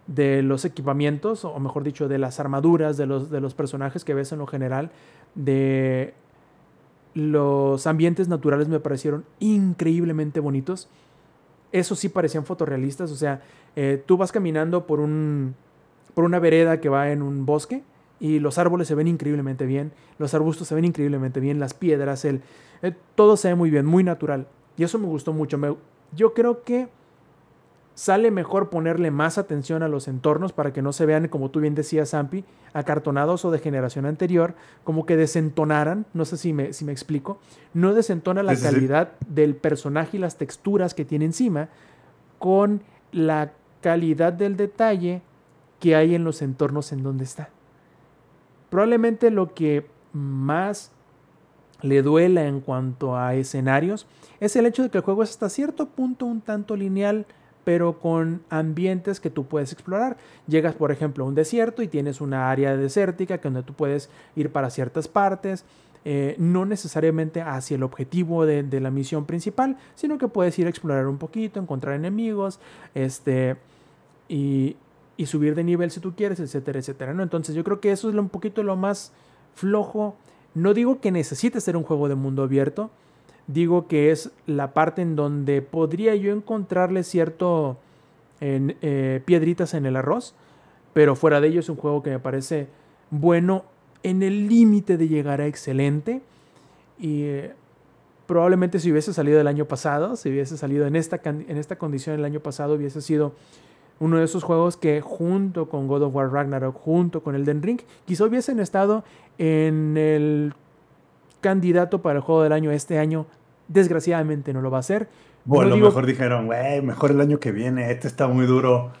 [0.07, 4.15] de los equipamientos, o mejor dicho, de las armaduras, de los, de los personajes que
[4.15, 4.89] ves en lo general,
[5.35, 6.15] de
[7.13, 10.89] los ambientes naturales me parecieron increíblemente bonitos.
[11.71, 13.41] Eso sí parecían fotorrealistas, o sea,
[13.75, 15.55] eh, tú vas caminando por, un,
[16.13, 17.83] por una vereda que va en un bosque
[18.19, 22.25] y los árboles se ven increíblemente bien, los arbustos se ven increíblemente bien, las piedras,
[22.25, 22.41] el,
[22.81, 24.47] eh, todo se ve muy bien, muy natural.
[24.77, 25.59] Y eso me gustó mucho.
[26.15, 26.87] yo creo que
[27.97, 31.61] sale mejor ponerle más atención a los entornos para que no se vean, como tú
[31.61, 36.73] bien decías, Zampi, acartonados o de generación anterior, como que desentonaran, no sé si me,
[36.73, 37.39] si me explico,
[37.73, 41.69] no desentona la calidad del personaje y las texturas que tiene encima
[42.37, 45.23] con la calidad del detalle
[45.79, 47.49] que hay en los entornos en donde está.
[48.69, 50.91] Probablemente lo que más
[51.81, 54.05] le duela en cuanto a escenarios
[54.39, 57.25] es el hecho de que el juego es hasta cierto punto un tanto lineal
[57.67, 60.15] pero con ambientes que tú puedes explorar.
[60.47, 64.53] Llegas, por ejemplo, a un desierto y tienes una área desértica donde tú puedes ir
[64.53, 65.65] para ciertas partes,
[66.05, 70.69] eh, no necesariamente hacia el objetivo de, la misión principal, sino que puedes ir a
[70.69, 72.61] explorar un poquito, encontrar enemigos,
[72.95, 73.57] este,
[74.29, 74.77] y,
[75.25, 77.13] subir de nivel si tú quieres, etcétera, etcétera.
[77.13, 77.21] ¿no?
[77.21, 79.11] Entonces yo creo que eso es un poquito lo más
[79.55, 80.15] flojo.
[80.53, 82.91] No digo que necesite ser un juego de mundo abierto,
[83.47, 87.77] digo que es la parte en donde podría yo encontrarle cierto
[88.39, 90.35] en, eh, piedritas en el arroz,
[90.93, 92.67] pero fuera de ello es un juego que me parece
[93.09, 93.65] bueno
[94.03, 96.21] en el límite de llegar a excelente.
[96.99, 97.53] Y eh,
[98.25, 102.15] probablemente si hubiese salido el año pasado, si hubiese salido en esta, en esta condición
[102.15, 103.33] el año pasado, hubiese sido
[103.99, 107.79] uno de esos juegos que junto con God of War Ragnarok, junto con Elden Ring,
[108.05, 109.03] quizá hubiesen estado
[109.37, 110.53] en el
[111.47, 113.25] candidato para el juego del año este año.
[113.69, 115.07] Desgraciadamente no lo va a hacer.
[115.47, 118.91] O a lo mejor dijeron, güey, mejor el año que viene, este está muy duro.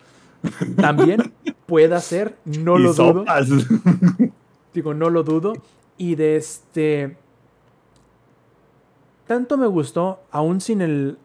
[0.77, 1.33] También
[1.65, 3.25] puede ser, no lo dudo.
[4.73, 5.55] Digo, no lo dudo.
[5.97, 7.17] Y de este.
[9.25, 11.17] Tanto me gustó, aún sin el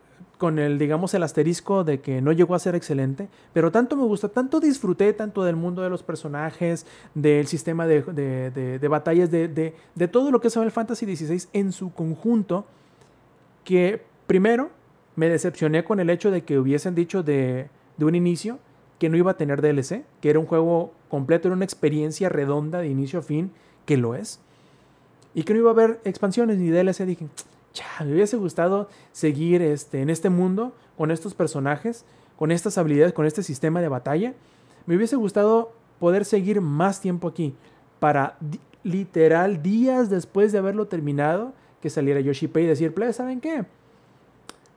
[0.43, 4.03] con el, digamos, el asterisco de que no llegó a ser excelente, pero tanto me
[4.03, 6.85] gusta, tanto disfruté tanto del mundo de los personajes,
[7.15, 9.73] del sistema de, de, batallas, de,
[10.11, 12.67] todo lo que es Final Fantasy XVI en su conjunto,
[13.63, 14.71] que primero
[15.15, 17.69] me decepcioné con el hecho de que hubiesen dicho de,
[18.01, 18.59] un inicio
[18.99, 22.81] que no iba a tener DLC, que era un juego completo, era una experiencia redonda
[22.81, 23.53] de inicio a fin,
[23.87, 24.41] que lo es,
[25.35, 27.29] y que no iba a haber expansiones ni DLC, dije,
[28.01, 32.05] me hubiese gustado seguir este, en este mundo con estos personajes,
[32.37, 34.35] con estas habilidades, con este sistema de batalla.
[34.87, 37.55] Me hubiese gustado poder seguir más tiempo aquí
[38.01, 38.37] para
[38.83, 43.65] literal días después de haberlo terminado que saliera Yoshi Pay y decir, ¿saben qué?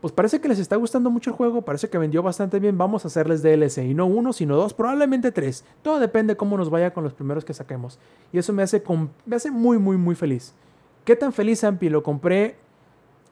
[0.02, 3.06] Pues parece que les está gustando mucho el juego, parece que vendió bastante bien, vamos
[3.06, 3.80] a hacerles DLC.
[3.80, 5.66] Y no uno, sino dos, probablemente tres.
[5.82, 7.98] Todo depende de cómo nos vaya con los primeros que saquemos.
[8.32, 8.84] Y eso me hace,
[9.26, 10.54] me hace muy, muy, muy feliz.
[11.06, 11.90] ¿Qué tan feliz, Ampi?
[11.90, 12.56] Lo compré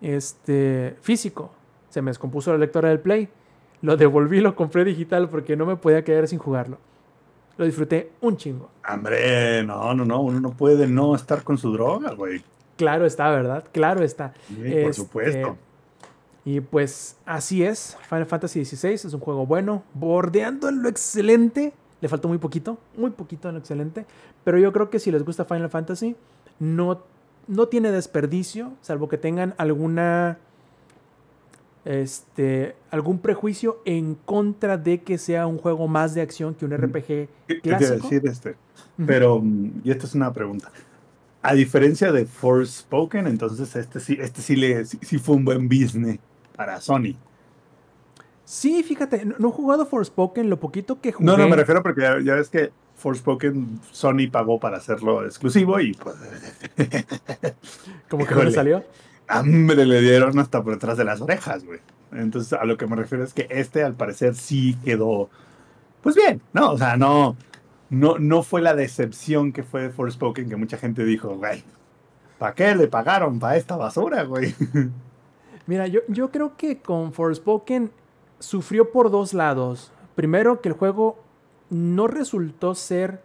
[0.04, 1.52] este, físico.
[1.90, 3.30] Se me descompuso la lectora del Play.
[3.82, 6.78] Lo devolví, lo compré digital porque no me podía quedar sin jugarlo.
[7.58, 8.70] Lo disfruté un chingo.
[8.88, 10.22] Hombre, no, no, no.
[10.22, 12.44] Uno no puede no estar con su droga, güey.
[12.78, 13.66] Claro está, ¿verdad?
[13.72, 14.34] Claro está.
[14.56, 15.58] por este, supuesto.
[16.46, 17.98] Y pues así es.
[18.10, 21.74] Final Fantasy XVI es un juego bueno, bordeando en lo excelente.
[22.02, 24.06] Le faltó muy poquito, muy poquito en lo excelente.
[24.44, 26.16] Pero yo creo que si les gusta Final Fantasy,
[26.60, 27.04] no
[27.48, 30.38] no tiene desperdicio, salvo que tengan alguna
[31.86, 36.72] este, algún prejuicio en contra de que sea un juego más de acción que un
[36.72, 37.28] RPG
[37.62, 38.08] clásico.
[38.10, 38.56] decir este,
[39.06, 39.44] pero
[39.84, 40.72] y esta es una pregunta.
[41.42, 46.20] A diferencia de Forspoken, entonces este sí, este sí le sí, fue un buen business
[46.56, 47.16] para Sony.
[48.46, 51.26] Sí, fíjate, no, he jugado Forspoken, lo poquito que jugué.
[51.26, 52.72] No, no, me refiero porque ya ves que
[53.04, 56.16] Forspoken, Sony pagó para hacerlo exclusivo y pues.
[58.10, 58.86] ¿Cómo que no le salió?
[59.28, 61.82] Hambre le dieron hasta por detrás de las orejas, güey.
[62.14, 65.30] Entonces, a lo que me refiero es que este, al parecer, sí quedó.
[66.02, 66.72] Pues bien, ¿no?
[66.72, 67.36] O sea, no.
[67.90, 71.62] No, no fue la decepción que fue Forspoken, que mucha gente dijo, güey,
[72.40, 74.56] ¿para qué le pagaron para esta basura, güey?
[75.68, 77.92] Mira, yo, yo creo que con Forspoken
[78.40, 79.92] sufrió por dos lados.
[80.16, 81.22] Primero, que el juego
[81.70, 83.22] no resultó ser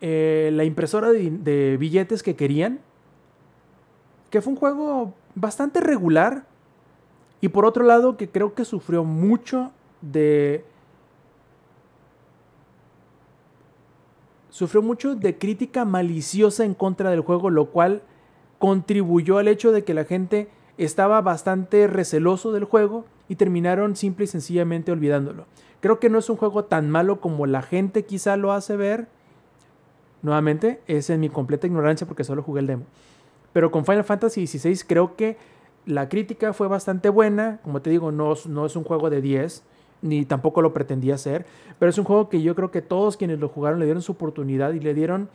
[0.00, 2.80] eh, la impresora de, billetes que querían.
[4.30, 6.46] Que fue un juego bastante regular.
[7.40, 10.64] Y por otro lado, que creo que sufrió mucho de.
[14.50, 18.02] Sufrió mucho de crítica maliciosa en contra del juego, lo cual
[18.58, 24.24] contribuyó al hecho de que la gente estaba bastante receloso del juego y terminaron simple
[24.24, 25.46] y sencillamente olvidándolo.
[25.80, 29.08] Creo que no es un juego tan malo como la gente quizá lo hace ver.
[30.22, 32.84] Nuevamente, es en mi completa ignorancia porque solo jugué el demo.
[33.52, 35.36] Pero con Final Fantasy XVI creo que
[35.86, 37.60] la crítica fue bastante buena.
[37.62, 39.62] Como te digo, no, es un juego de 10,
[40.02, 41.46] ni tampoco lo pretendía ser.
[41.78, 44.12] Pero es un juego que yo creo que todos quienes lo jugaron le dieron su
[44.12, 45.30] oportunidad y le dieron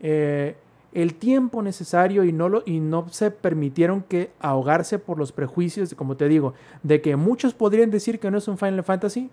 [0.00, 0.56] eh,
[0.92, 6.16] el tiempo necesario y no, y no se permitieron que ahogarse por los prejuicios, como
[6.16, 9.30] te digo, de que muchos podrían decir que no es un Final Fantasy.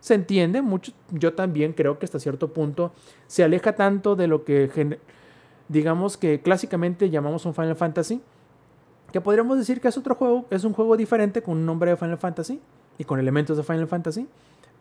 [0.00, 2.92] Se entiende, mucho, yo también creo que hasta cierto punto
[3.26, 4.98] se aleja tanto de lo que
[5.68, 8.20] digamos que clásicamente llamamos un Final Fantasy,
[9.12, 11.96] que podríamos decir que es otro juego, es un juego diferente con un nombre de
[11.96, 12.60] Final Fantasy
[12.98, 14.26] y con elementos de Final Fantasy.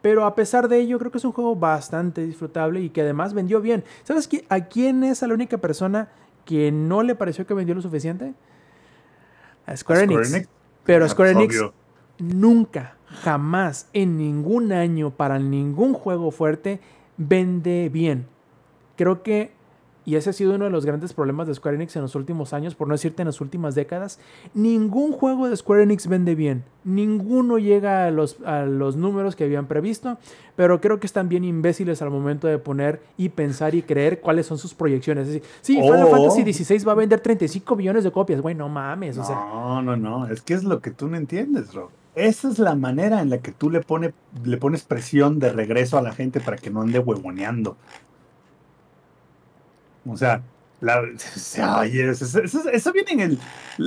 [0.01, 3.33] Pero a pesar de ello, creo que es un juego bastante disfrutable y que además
[3.33, 3.83] vendió bien.
[4.03, 6.09] ¿Sabes a quién es la única persona
[6.45, 8.33] que no le pareció que vendió lo suficiente?
[9.65, 10.47] A Square, Enix.
[10.85, 11.61] Pero a Square Enix
[12.17, 16.79] nunca, jamás, en ningún año, para ningún juego fuerte,
[17.17, 18.27] vende bien.
[18.95, 19.51] Creo que
[20.09, 22.51] y ese ha sido uno de los grandes problemas de Square Enix en los últimos
[22.53, 24.19] años, por no decirte en las últimas décadas.
[24.55, 26.63] Ningún juego de Square Enix vende bien.
[26.83, 30.17] Ninguno llega a los, a los números que habían previsto.
[30.55, 34.47] Pero creo que están bien imbéciles al momento de poner y pensar y creer cuáles
[34.47, 35.27] son sus proyecciones.
[35.27, 36.09] Es decir, sí, Final oh.
[36.09, 38.41] Fantasy XVI va a vender 35 millones de copias.
[38.41, 39.15] Güey, no mames.
[39.19, 39.35] O sea.
[39.35, 40.27] No, no, no.
[40.27, 41.91] Es que es lo que tú no entiendes, Rob.
[42.19, 44.13] Esa es la manera en la que tú le, pone,
[44.43, 47.77] le pones presión de regreso a la gente para que no ande huevoneando.
[50.05, 50.41] O sea,
[50.81, 51.01] la,
[52.73, 53.39] eso, viene en el,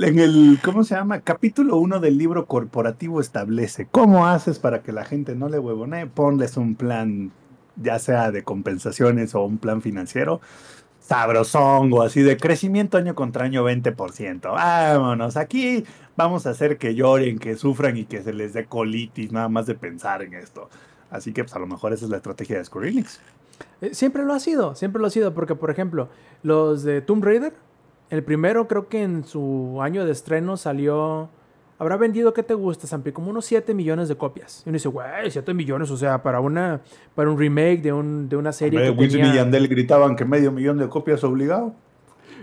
[0.03, 1.21] en el, ¿cómo se llama?
[1.21, 6.07] Capítulo 1 del libro corporativo establece cómo haces para que la gente no le huevone,
[6.07, 7.31] ponles un plan,
[7.75, 10.41] ya sea de compensaciones o un plan financiero,
[11.03, 14.41] sabrosón o así de crecimiento año contra año 20%.
[14.41, 15.83] Vámonos, aquí
[16.15, 19.65] vamos a hacer que lloren, que sufran y que se les dé colitis nada más
[19.65, 20.69] de pensar en esto.
[21.11, 23.19] Así que pues a lo mejor esa es la estrategia de Square Enix.
[23.81, 26.07] Eh, siempre lo ha sido, siempre lo ha sido, porque por ejemplo,
[26.41, 27.53] los de Tomb Raider,
[28.09, 31.29] el primero creo que en su año de estreno salió,
[31.77, 33.11] habrá vendido, ¿qué te gusta, Sampi?
[33.11, 34.63] Como unos 7 millones de copias.
[34.65, 36.81] Y uno dice, güey, 7 millones, o sea, para, una,
[37.15, 38.81] para un remake de, un, de una serie.
[38.81, 41.73] que Winston y Yandel gritaban que medio millón de copias obligado.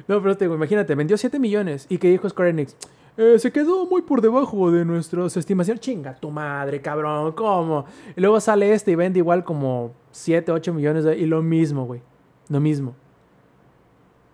[0.08, 2.76] No, pero te digo, imagínate, vendió 7 millones y que dijo Square Enix,
[3.16, 5.80] eh, se quedó muy por debajo de nuestras estimaciones.
[5.80, 7.84] Chinga tu madre, cabrón, ¿cómo?
[8.16, 12.02] Y luego sale este y vende igual como 7, 8 millones y lo mismo, güey.
[12.48, 12.94] Lo mismo.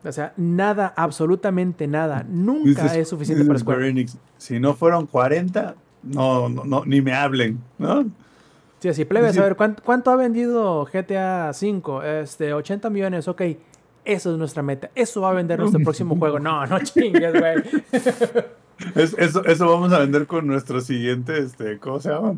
[0.06, 2.24] O sea, nada, absolutamente nada.
[2.28, 3.88] Nunca es suficiente para Square.
[3.88, 4.16] Enix.
[4.38, 8.06] Si no fueron 40, no, no, no, ni me hablen, ¿no?
[8.78, 12.20] Sí, así, plebes, a ver, ¿cuánto, ha vendido GTA V?
[12.22, 13.42] Este, 80 millones, ok.
[14.04, 14.90] Eso es nuestra meta.
[14.94, 16.38] Eso va a vender nuestro próximo juego.
[16.38, 17.56] No, no chingues, güey.
[18.94, 22.36] eso, eso vamos a vender con nuestro siguiente, este, ¿cómo se llama?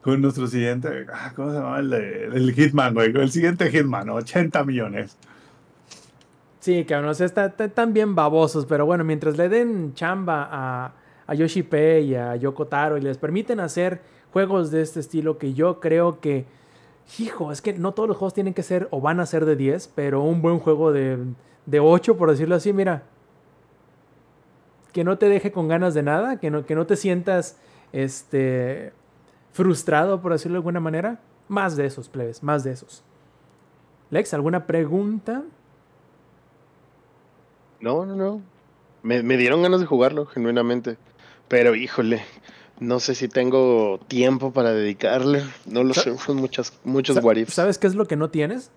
[0.00, 1.78] Con nuestro siguiente, ah, ¿cómo se llama?
[1.80, 3.10] El, Hitman, güey.
[3.14, 5.18] El siguiente Hitman, 80 millones.
[6.60, 10.92] Sí, que no sé, están bien babosos, pero bueno, mientras le den chamba a,
[11.26, 15.38] a Yoshi P y a Yoko Taro y les permiten hacer juegos de este estilo
[15.38, 16.44] que yo creo que,
[17.18, 19.56] hijo, es que no todos los juegos tienen que ser o van a ser de
[19.56, 21.18] 10, pero un buen juego de,
[21.64, 23.04] de 8, por decirlo así, mira,
[24.92, 27.58] que no te deje con ganas de nada, que no, que no te sientas
[27.92, 28.92] este,
[29.52, 31.20] frustrado, por decirlo de alguna manera.
[31.48, 33.02] Más de esos, plebes, más de esos.
[34.10, 35.42] Lex, ¿alguna pregunta?
[37.80, 38.42] No, no, no.
[39.02, 40.96] Me, dieron ganas de jugarlo, genuinamente.
[41.48, 42.22] Pero híjole,
[42.78, 45.42] no sé si tengo tiempo para dedicarle.
[45.66, 48.70] No lo sé, son muchas, muchos what ¿Sabes qué es lo que no tienes?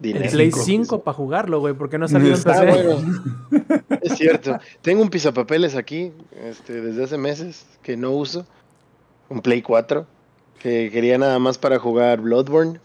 [0.00, 3.84] El Play 5 para jugarlo, güey, porque no ha salido en PC.
[4.02, 4.58] es cierto.
[4.80, 6.12] Tengo un pisapapeles aquí
[6.44, 8.46] este, desde hace meses que no uso.
[9.28, 10.06] Un Play 4
[10.60, 12.80] que quería nada más para jugar Bloodborne.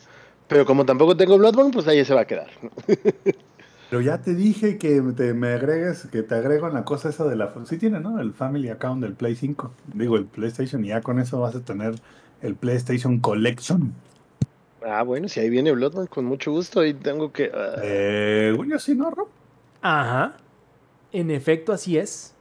[0.48, 2.50] Pero como tampoco tengo Bloodborne, pues ahí se va a quedar.
[3.94, 7.26] Pero ya te dije que te, me agregues, que te agrego en la cosa esa
[7.26, 7.54] de la...
[7.66, 8.20] Sí tiene, ¿no?
[8.20, 9.72] El Family Account del Play 5.
[9.94, 11.94] Digo, el PlayStation y ya con eso vas a tener
[12.42, 13.94] el PlayStation Collection.
[14.84, 17.50] Ah, bueno, si ahí viene Bloodborne, con mucho gusto, y tengo que.
[17.50, 17.82] Uh...
[17.84, 19.28] Eh, sí, ¿no, Rob?
[19.84, 20.38] Ajá.
[21.12, 22.34] En efecto, así es.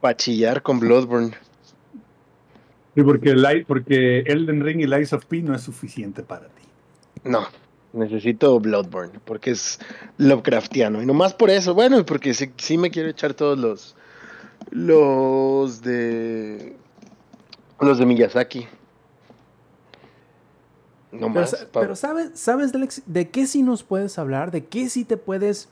[0.00, 1.32] Pachillar con Bloodborne.
[2.94, 6.62] Sí, porque, el, porque Elden Ring y Lies of P no es suficiente para ti.
[7.24, 7.48] No,
[7.92, 9.78] necesito Bloodborne, porque es
[10.18, 11.02] Lovecraftiano.
[11.02, 13.96] Y nomás por eso, bueno, porque sí, sí me quiero echar todos los.
[14.70, 16.76] Los de.
[17.80, 18.68] Los de Miyazaki
[21.72, 22.72] pero, ¿sabes, sabes
[23.06, 24.50] de, qué sí nos puedes hablar?
[24.50, 25.68] ¿De qué sí te puedes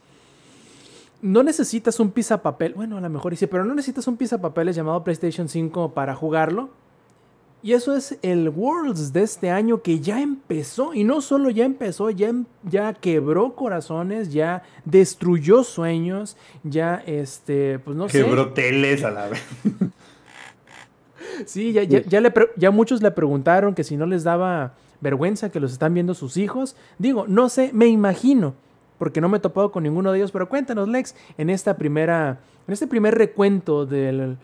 [1.22, 2.72] no necesitas un papel.
[2.74, 6.70] Bueno, a lo mejor sí, pero no necesitas un papeles llamado PlayStation 5 para jugarlo.
[7.62, 10.94] Y eso es el Worlds de este año que ya empezó.
[10.94, 17.78] Y no solo ya empezó, ya, em, ya quebró corazones, ya destruyó sueños, ya este,
[17.80, 18.24] pues no sé.
[18.24, 19.42] Quebró teles a la vez.
[21.46, 25.50] sí, ya, ya, ya, le ya muchos le preguntaron que si no les daba vergüenza
[25.50, 26.76] que los están viendo sus hijos.
[26.98, 28.54] Digo, no sé, me imagino
[29.00, 32.38] porque no me he topado con ninguno de ellos, pero cuéntanos, Lex, en esta primera,
[32.68, 34.36] en este primer recuento del,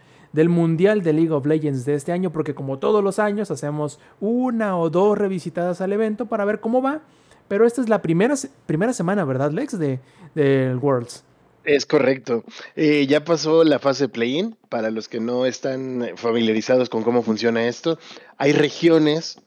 [0.49, 4.79] Mundial de League of Legends de este año, porque como todos los años hacemos una
[4.79, 7.03] o dos revisitadas al evento para ver cómo va,
[7.49, 8.35] pero esta es la primera,
[8.67, 10.01] primera semana, ¿verdad, Lex, de,
[10.35, 11.25] del Worlds?
[11.65, 12.45] Es correcto.
[12.77, 14.57] Eh, ya pasó la fase play-in.
[14.69, 17.99] Para los que no están familiarizados con cómo funciona esto,
[18.39, 19.41] hay regiones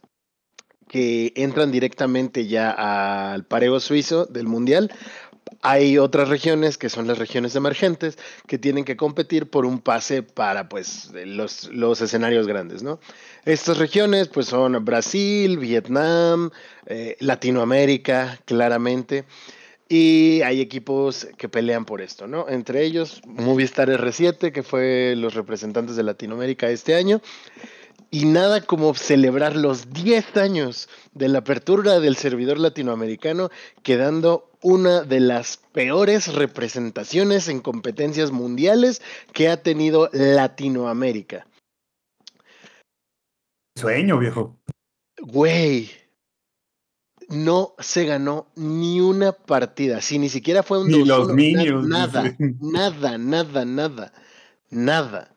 [0.89, 2.71] que entran directamente ya
[3.33, 4.91] al pareo suizo del Mundial.
[5.61, 8.17] Hay otras regiones que son las regiones emergentes
[8.47, 12.99] que tienen que competir por un pase para pues los, los escenarios grandes, ¿no?
[13.45, 16.51] Estas regiones pues son Brasil, Vietnam,
[16.85, 19.25] eh, Latinoamérica, claramente.
[19.91, 22.47] Y hay equipos que pelean por esto, ¿no?
[22.47, 27.21] Entre ellos Movistar R7, que fue los representantes de Latinoamérica este año,
[28.11, 33.49] y nada como celebrar los 10 años de la apertura del servidor latinoamericano,
[33.83, 39.01] quedando una de las peores representaciones en competencias mundiales
[39.33, 41.47] que ha tenido Latinoamérica.
[43.75, 44.57] Sueño, viejo.
[45.21, 45.89] Güey,
[47.29, 50.01] no se ganó ni una partida.
[50.01, 51.87] Si ni siquiera fue un ni los niños.
[51.87, 54.13] Nada, nada, nada, nada,
[54.69, 55.35] nada.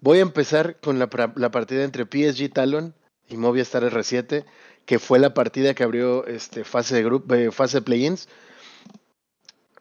[0.00, 2.94] Voy a empezar con la, partida entre PSG Talon
[3.28, 4.46] y Movistar R7,
[4.86, 8.28] que fue la partida que abrió este, fase de grupo, eh, fase play-ins.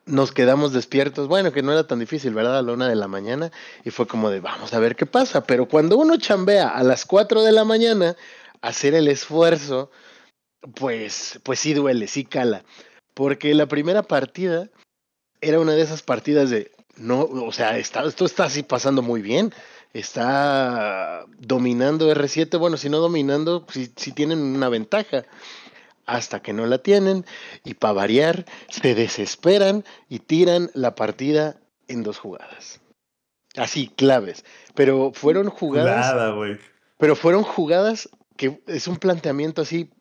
[0.06, 2.58] Nos quedamos despiertos, bueno, que no era tan difícil, ¿verdad?
[2.58, 3.52] A la una de la mañana,
[3.86, 5.46] y fue como de, vamos a ver qué pasa.
[5.46, 8.18] Pero cuando uno chambea a las 4 de la mañana,
[8.62, 9.90] hacer el esfuerzo,
[10.76, 12.66] pues, pues sí duele, sí cala.
[13.14, 14.70] Porque la primera partida
[15.40, 19.54] era una de esas partidas de, no, o sea, esto está así pasando muy bien
[19.94, 25.26] está dominando R7, bueno, si no dominando, si, si tienen una ventaja,
[26.06, 27.26] hasta que no la tienen,
[27.64, 31.58] y para variar, se desesperan y tiran la partida
[31.88, 32.82] en dos jugadas.
[33.56, 34.46] Así, claves.
[34.76, 36.06] Pero fueron jugadas.
[36.98, 39.92] pero fueron jugadas que es un planteamiento así.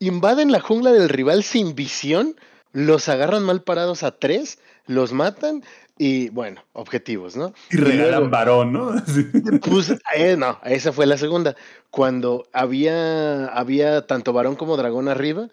[0.00, 2.36] Invaden la jungla del rival sin visión,
[2.72, 5.64] los agarran mal parados a tres, los matan
[5.98, 7.52] y bueno, objetivos, ¿no?
[7.70, 8.92] Y regalan varón, ¿no?
[9.62, 11.56] Pues, eh, no, esa fue la segunda.
[11.90, 15.48] Cuando había, había tanto varón como dragón arriba,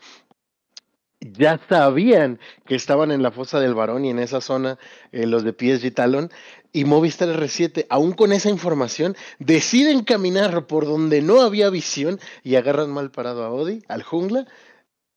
[1.20, 4.78] ya sabían que estaban en la fosa del varón y en esa zona
[5.12, 6.30] eh, los de PSG Talon.
[6.72, 12.56] Y Movistar R7, aún con esa información, deciden caminar por donde no había visión y
[12.56, 14.46] agarran mal parado a Odi, al jungla.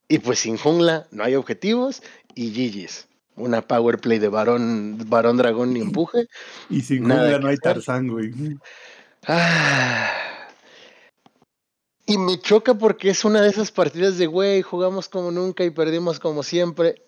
[0.08, 2.02] Y pues sin jungla no hay objetivos
[2.34, 6.28] y GG's una power play de varón, varón dragón ni empuje.
[6.70, 8.32] Y sin nada no hay Tarzán, güey.
[9.26, 10.10] Ah.
[12.06, 15.70] Y me choca porque es una de esas partidas de, güey, jugamos como nunca y
[15.70, 17.02] perdimos como siempre.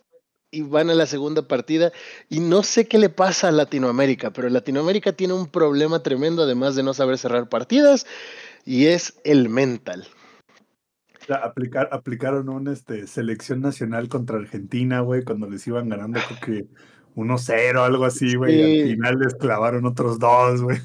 [0.51, 1.93] Y van a la segunda partida.
[2.28, 6.74] Y no sé qué le pasa a Latinoamérica, pero Latinoamérica tiene un problema tremendo, además
[6.74, 8.07] de no saber cerrar partidas,
[8.65, 10.09] y es el mental
[11.36, 16.69] aplicar, aplicaron una este, selección nacional contra Argentina, güey, cuando les iban ganando, creo que
[17.16, 18.61] 1-0, algo así, güey.
[18.61, 20.78] Y al final les clavaron otros dos, güey.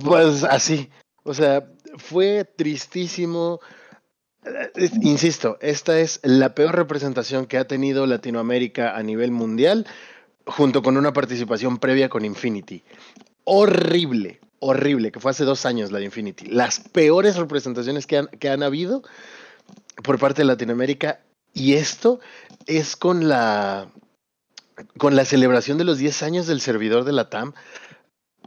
[0.00, 0.88] Pues así.
[1.24, 1.66] O sea,
[1.96, 3.60] fue tristísimo.
[4.44, 9.86] Eh, insisto, esta es la peor representación que ha tenido Latinoamérica a nivel mundial,
[10.46, 12.84] junto con una participación previa con Infinity.
[13.44, 16.46] Horrible, horrible, que fue hace dos años la de Infinity.
[16.46, 19.02] Las peores representaciones que han, que han habido
[20.02, 21.20] por parte de Latinoamérica.
[21.52, 22.20] Y esto
[22.66, 23.90] es con la,
[24.98, 27.52] con la celebración de los 10 años del servidor de la TAM.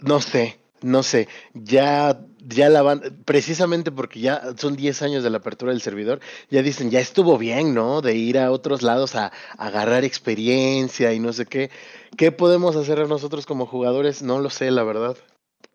[0.01, 1.29] No sé, no sé.
[1.53, 6.19] Ya, ya la van, precisamente porque ya son 10 años de la apertura del servidor,
[6.49, 8.01] ya dicen, ya estuvo bien, ¿no?
[8.01, 9.27] De ir a otros lados a,
[9.57, 11.71] a agarrar experiencia y no sé qué.
[12.17, 14.21] ¿Qué podemos hacer nosotros como jugadores?
[14.21, 15.15] No lo sé, la verdad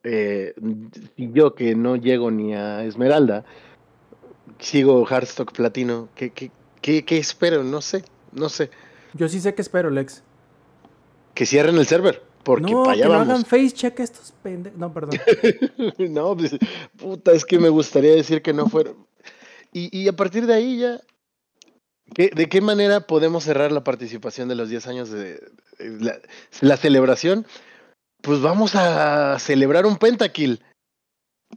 [0.04, 0.54] eh,
[1.16, 3.44] yo que no llego ni a Esmeralda,
[4.58, 6.50] sigo Hardstock Platino, ¿qué, qué,
[7.04, 7.62] qué, espero?
[7.64, 8.70] No sé, no sé.
[9.14, 10.22] Yo sí sé que espero, Lex.
[11.34, 12.22] Que cierren el server.
[12.42, 14.78] Porque no, para allá que no hagan face check estos pendejos.
[14.78, 15.18] No, perdón.
[16.10, 16.56] no, pues,
[16.96, 19.06] puta, es que me gustaría decir que no fueron.
[19.72, 21.00] Y, y a partir de ahí ya
[22.14, 25.40] ¿Qué- ¿De qué manera podemos cerrar la participación de los 10 años de,
[25.78, 26.18] de la,
[26.60, 27.46] la celebración?
[28.22, 30.60] Pues vamos a celebrar un pentakill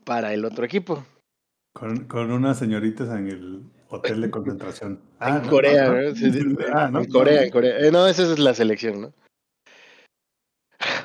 [0.04, 1.06] para el otro equipo.
[1.74, 5.00] Con, con unas señoritas en el hotel de concentración.
[5.20, 6.16] Ah, en Corea, no, ¿no?
[6.16, 6.40] Sí, sí,
[6.74, 7.80] Ah, no, en Corea, en Corea.
[7.80, 9.14] Eh, no, esa es la selección, ¿no?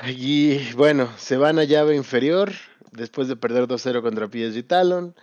[0.09, 2.53] Y bueno, se van a llave inferior
[2.93, 5.15] después de perder 2-0 contra PSG Talon.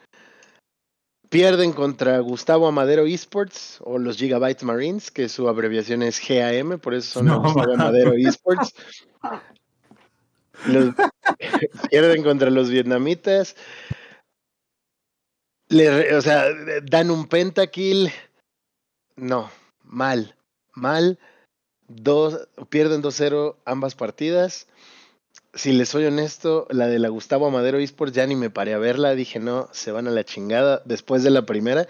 [1.29, 6.93] Pierden contra Gustavo Amadero Esports o los Gigabytes Marines, que su abreviación es GAM, por
[6.93, 7.73] eso son No, Gustavo.
[7.73, 8.73] Amadero Esports.
[10.65, 10.93] Los-
[11.91, 13.55] pierden contra los vietnamitas.
[15.69, 16.45] Le o sea,
[16.83, 18.11] dan un pentakill.
[19.15, 19.49] No,
[19.83, 20.35] mal,
[20.73, 21.19] mal.
[21.87, 24.67] Dos, pierden 2-0 ambas partidas.
[25.53, 28.77] Si les soy honesto, la de la Gustavo Amadero Esports ya ni me paré a
[28.77, 29.15] verla.
[29.15, 31.87] Dije, no, se van a la chingada después de la primera.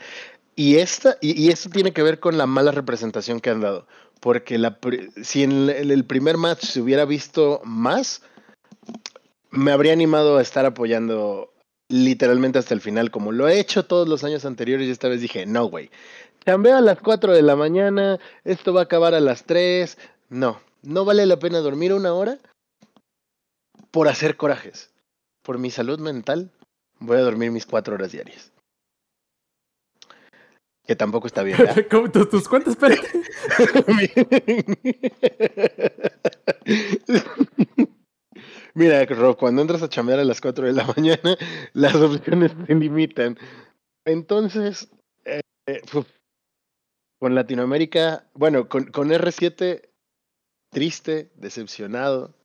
[0.55, 3.87] Y esta, y, y esto tiene que ver con la mala representación que han dado.
[4.19, 4.79] Porque la,
[5.23, 8.21] si en el primer match se hubiera visto más,
[9.57, 11.53] me habría animado a estar apoyando
[11.89, 14.87] literalmente hasta el final, como lo he hecho todos los años anteriores.
[14.87, 15.89] Y esta vez dije, no, güey.
[16.45, 19.97] Chambeo a las 4 de la mañana, esto va a acabar a las 3.
[20.29, 22.39] No, no vale la pena dormir una hora
[23.91, 24.91] por hacer corajes.
[25.41, 26.51] Por mi salud mental,
[26.99, 28.51] voy a dormir mis 4 horas diarias.
[30.85, 31.57] Que tampoco está bien.
[31.57, 31.85] ¿verdad?
[31.91, 33.09] ¿Cómo, tus, tus cuentas, espérate.
[38.77, 41.35] Mira, Rob, cuando entras a chambear a las 4 de la mañana,
[41.73, 43.35] las opciones se limitan.
[44.05, 44.87] Entonces,
[45.25, 45.81] eh, eh,
[47.19, 49.81] con Latinoamérica, bueno, con, con R7,
[50.69, 52.35] triste, decepcionado.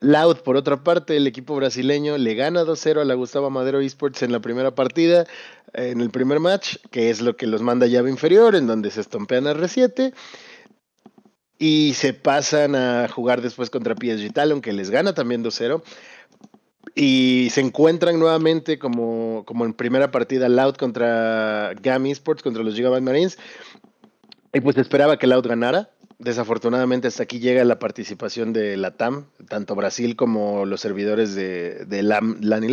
[0.00, 4.22] Loud, por otra parte, el equipo brasileño le gana 2-0 a la Gustavo Madero Esports
[4.22, 5.26] en la primera partida,
[5.72, 8.90] en el primer match, que es lo que los manda a llave inferior, en donde
[8.90, 10.12] se estompean a R7.
[11.58, 15.82] Y se pasan a jugar después contra PSG Talon, que les gana también 2-0.
[16.94, 22.74] Y se encuentran nuevamente como, como en primera partida Loud contra GAM Esports, contra los
[22.74, 23.38] Gigabyte Marines.
[24.52, 25.90] Y pues esperaba que Loud ganara.
[26.18, 31.84] Desafortunadamente hasta aquí llega la participación de la TAM, tanto Brasil como los servidores de,
[31.84, 32.64] de LAM, LAN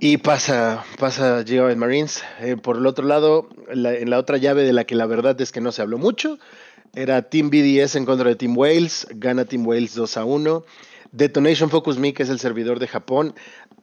[0.00, 2.22] y pasa, pasa Gigabyte Marines.
[2.40, 5.40] Eh, por el otro lado, la- en la otra llave de la que la verdad
[5.40, 6.38] es que no se habló mucho,
[6.94, 9.06] era Team BDS en contra de Team Wales.
[9.14, 10.64] Gana Team Wales 2 a 1.
[11.12, 13.34] Detonation Focus Me, que es el servidor de Japón,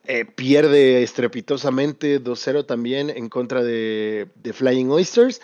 [0.05, 5.41] eh, pierde estrepitosamente 2-0 también en contra de, de Flying Oysters.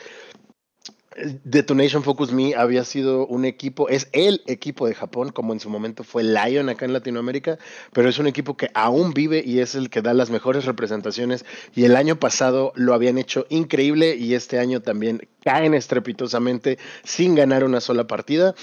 [1.44, 5.70] Detonation Focus Me había sido un equipo, es el equipo de Japón, como en su
[5.70, 7.58] momento fue Lion acá en Latinoamérica,
[7.94, 11.46] pero es un equipo que aún vive y es el que da las mejores representaciones.
[11.76, 17.36] Y el año pasado lo habían hecho increíble y este año también caen estrepitosamente sin
[17.36, 18.56] ganar una sola partida.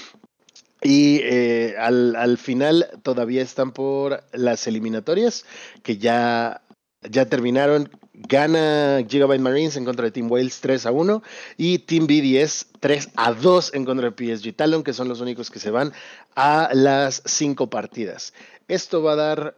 [0.81, 5.45] Y eh, al, al final todavía están por las eliminatorias,
[5.81, 6.61] que ya,
[7.01, 7.89] ya terminaron.
[8.19, 11.21] Gana Gigabyte Marines en contra de Team Wales 3 a 1
[11.55, 15.51] y Team BDS 3 a 2 en contra de PSG Talon, que son los únicos
[15.51, 15.93] que se van
[16.35, 18.33] a las cinco partidas.
[18.67, 19.57] Esto va a dar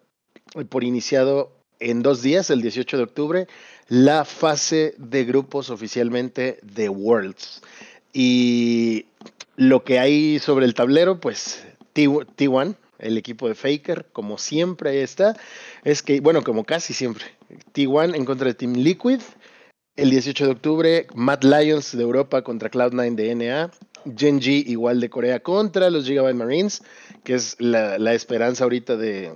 [0.56, 3.48] eh, por iniciado en dos días, el 18 de octubre,
[3.88, 7.62] la fase de grupos oficialmente de Worlds.
[8.12, 9.06] Y
[9.56, 11.64] lo que hay sobre el tablero, pues
[11.94, 15.36] T- T1, el equipo de Faker, como siempre está,
[15.84, 17.26] es que, bueno, como casi siempre,
[17.74, 19.22] T1 en contra de Team Liquid,
[19.96, 23.72] el 18 de octubre, Mad Lions de Europa contra Cloud9 de NA,
[24.16, 26.84] Genji igual de Corea contra los Gigabyte Marines,
[27.24, 29.34] que es la, esperanza ahorita de,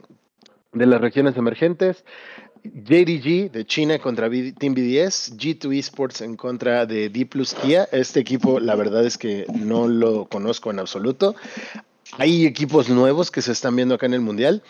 [0.71, 2.05] de las regiones emergentes.
[2.63, 7.89] JDG de China contra Team BDS, G2 Esports en contra de D Plus Kia.
[7.91, 11.35] Este equipo, la verdad es que no lo conozco en absoluto.
[12.19, 14.61] Hay equipos nuevos que se están viendo acá en el Mundial.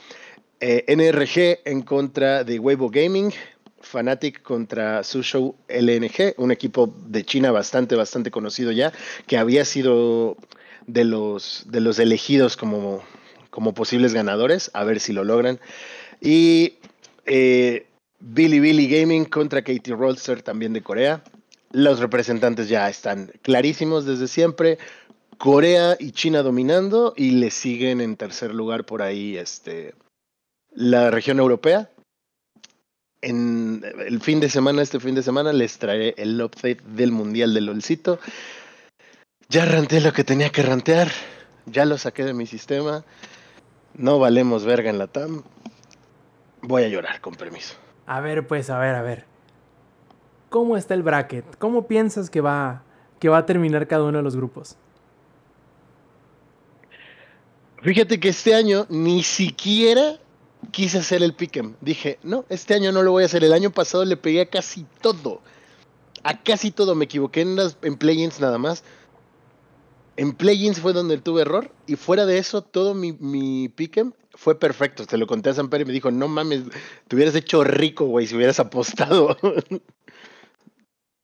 [0.61, 3.34] Eh, NRG en contra de Weibo Gaming.
[3.82, 8.94] Fnatic contra Suzhou LNG, un equipo de China bastante, bastante conocido ya,
[9.28, 10.38] que había sido
[10.88, 13.03] de los, de los elegidos como,
[13.49, 15.60] como posibles ganadores, a ver si lo logran.
[16.22, 16.76] Y
[17.26, 17.88] eh,
[18.20, 21.22] Billy Billy Gaming contra Katie Rolster, también de Corea.
[21.72, 24.78] Los representantes ya están clarísimos desde siempre.
[25.44, 29.94] Corea y China dominando y le siguen en tercer lugar por ahí este,
[30.72, 31.90] la región europea.
[33.22, 37.53] En el fin de semana, este fin de semana, les traeré el update del Mundial
[37.53, 38.20] del LOLcito.
[39.49, 41.10] Ya ranté lo que tenía que rantear.
[41.65, 43.03] Ya lo saqué de mi sistema.
[43.95, 45.44] No valemos verga en la TAM.
[46.61, 47.76] Voy a llorar, con permiso.
[48.06, 49.26] A ver, pues, a ver, a ver.
[50.48, 51.57] ¿cómo está el bracket?
[51.57, 52.84] ¿Cómo piensas que va,
[53.20, 54.78] que va a terminar cada uno de los grupos?
[57.84, 60.18] Fíjate que este año ni siquiera
[60.72, 61.76] quise hacer el pick'em.
[61.82, 63.44] Dije, no, este año no lo voy a hacer.
[63.44, 65.42] El año pasado le pegué a casi todo.
[66.24, 66.96] A casi todo.
[66.96, 68.86] Me equivoqué en, las, en play-ins nada más.
[70.16, 71.72] En play-ins fue donde tuve error.
[71.86, 75.04] Y fuera de eso, todo mi, mi pick'em fue perfecto.
[75.04, 76.64] Se lo conté a Samper y me dijo, no mames,
[77.10, 79.38] te hubieras hecho rico, güey, si hubieras apostado.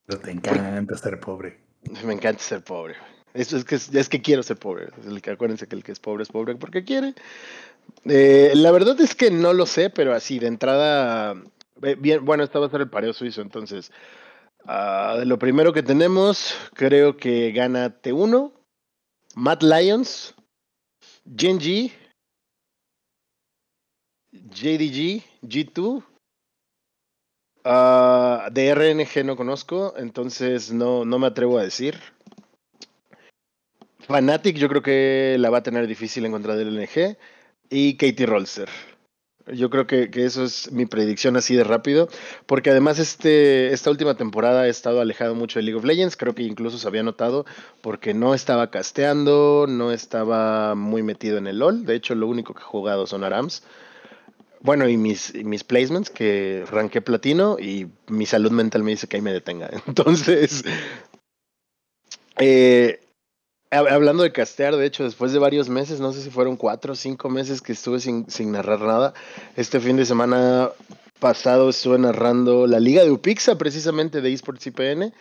[0.06, 1.61] Pero te encanta ser pobre.
[2.03, 2.95] Me encanta ser pobre.
[2.95, 4.89] Eso es que, es que quiero ser pobre.
[5.06, 7.14] El que, acuérdense que el que es pobre es pobre porque quiere.
[8.06, 11.35] Eh, la verdad es que no lo sé, pero así de entrada,
[11.84, 13.91] eh, bien, bueno, esta va a ser el pareo suizo, entonces,
[14.65, 18.53] uh, de lo primero que tenemos, creo que gana T1,
[19.35, 20.35] Matt Lions,
[21.35, 21.91] Genji,
[24.31, 26.03] JDG, G2,
[27.65, 31.99] uh, de RNG no conozco, entonces no, no me atrevo a decir.
[34.10, 37.15] Fanatic yo creo que la va a tener difícil en contra del LNG
[37.69, 38.68] y Katie Rolster.
[39.53, 42.10] Yo creo que, que, eso es mi predicción así de rápido,
[42.48, 46.34] porque además este, esta última temporada he estado alejado mucho de League of Legends, creo
[46.34, 47.45] que incluso se había notado
[47.81, 52.56] porque no estaba casteando, no estaba muy metido en el LOL, de hecho lo único
[52.56, 53.64] que he jugado son ARAMs.
[54.61, 59.18] Bueno, y mis, mis placements que ranqué platino y mi salud mental me dice que
[59.18, 59.69] ahí me detenga.
[59.88, 60.64] Entonces,
[62.40, 62.99] eh,
[63.71, 66.95] Hablando de castear, de hecho, después de varios meses, no sé si fueron cuatro o
[66.95, 69.13] cinco meses que estuve sin, sin narrar nada.
[69.55, 70.71] Este fin de semana
[71.19, 75.13] pasado estuve narrando la Liga de Upixa, precisamente de eSports IPN.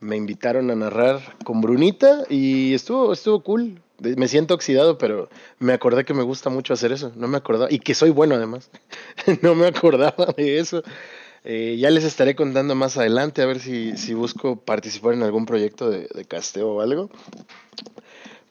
[0.00, 3.80] Me invitaron a narrar con Brunita y estuvo, estuvo cool.
[4.00, 5.28] Me siento oxidado, pero
[5.60, 7.12] me acordé que me gusta mucho hacer eso.
[7.14, 7.70] No me acordaba.
[7.70, 8.68] Y que soy bueno además.
[9.42, 10.82] no me acordaba de eso.
[11.44, 15.46] Eh, ya les estaré contando más adelante a ver si, si busco participar en algún
[15.46, 17.10] proyecto de, de, casteo o algo.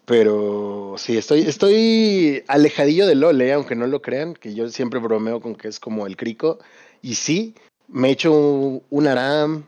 [0.05, 3.53] Pero sí, estoy, estoy alejadillo de LOL, ¿eh?
[3.53, 6.59] aunque no lo crean, que yo siempre bromeo con que es como el crico.
[7.01, 7.55] Y sí,
[7.87, 9.65] me he hecho un, un ARAM,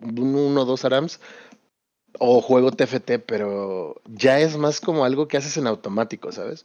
[0.00, 1.20] uno o dos ARAMs,
[2.18, 6.64] o juego TFT, pero ya es más como algo que haces en automático, ¿sabes?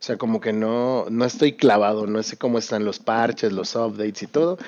[0.00, 3.74] O sea, como que no, no estoy clavado, no sé cómo están los parches, los
[3.76, 4.58] updates y todo.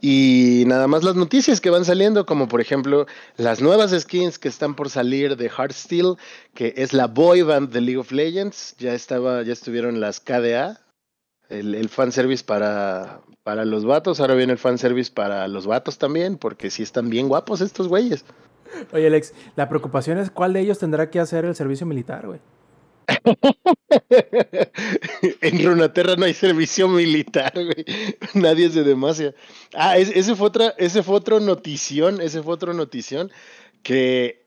[0.00, 3.06] Y nada más las noticias que van saliendo, como por ejemplo
[3.36, 6.16] las nuevas skins que están por salir de Heartsteel,
[6.54, 8.74] que es la boy band de League of Legends.
[8.78, 10.80] Ya estaba, ya estuvieron las KDA,
[11.50, 14.20] el, el fanservice para, para los vatos.
[14.20, 18.24] Ahora viene el fanservice para los vatos también, porque sí están bien guapos estos güeyes.
[18.92, 22.40] Oye, Alex, la preocupación es cuál de ellos tendrá que hacer el servicio militar, güey.
[25.40, 27.84] en Runaterra no hay servicio militar, güey.
[28.34, 29.34] Nadie es de demasia.
[29.74, 33.30] Ah, ese fue otra, ese fue otro notición, ese fue otro notición
[33.82, 34.40] que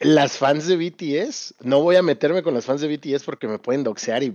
[0.00, 3.58] las fans de BTS, no voy a meterme con las fans de BTS porque me
[3.58, 4.34] pueden doxear y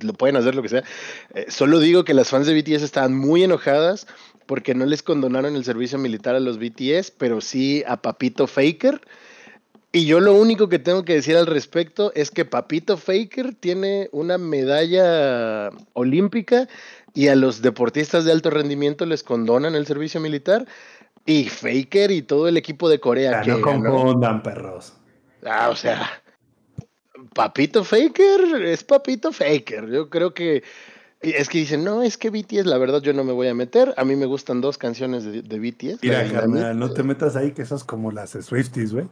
[0.00, 0.82] lo pueden hacer lo que sea.
[1.34, 4.06] Eh, solo digo que las fans de BTS estaban muy enojadas
[4.46, 9.02] porque no les condonaron el servicio militar a los BTS, pero sí a Papito Faker
[9.90, 14.08] y yo lo único que tengo que decir al respecto es que Papito Faker tiene
[14.12, 16.68] una medalla olímpica
[17.14, 20.66] y a los deportistas de alto rendimiento les condonan el servicio militar.
[21.24, 23.42] Y Faker y todo el equipo de Corea.
[23.42, 24.94] Que no confundan, perros.
[25.44, 26.22] Ah, o sea,
[27.34, 29.88] Papito Faker es Papito Faker.
[29.90, 30.62] Yo creo que
[31.20, 33.94] es que dicen, no, es que BTS, la verdad yo no me voy a meter.
[33.96, 36.02] A mí me gustan dos canciones de, de BTS.
[36.02, 39.08] Mira, carnal, no te metas ahí que esas como las Swifties, güey.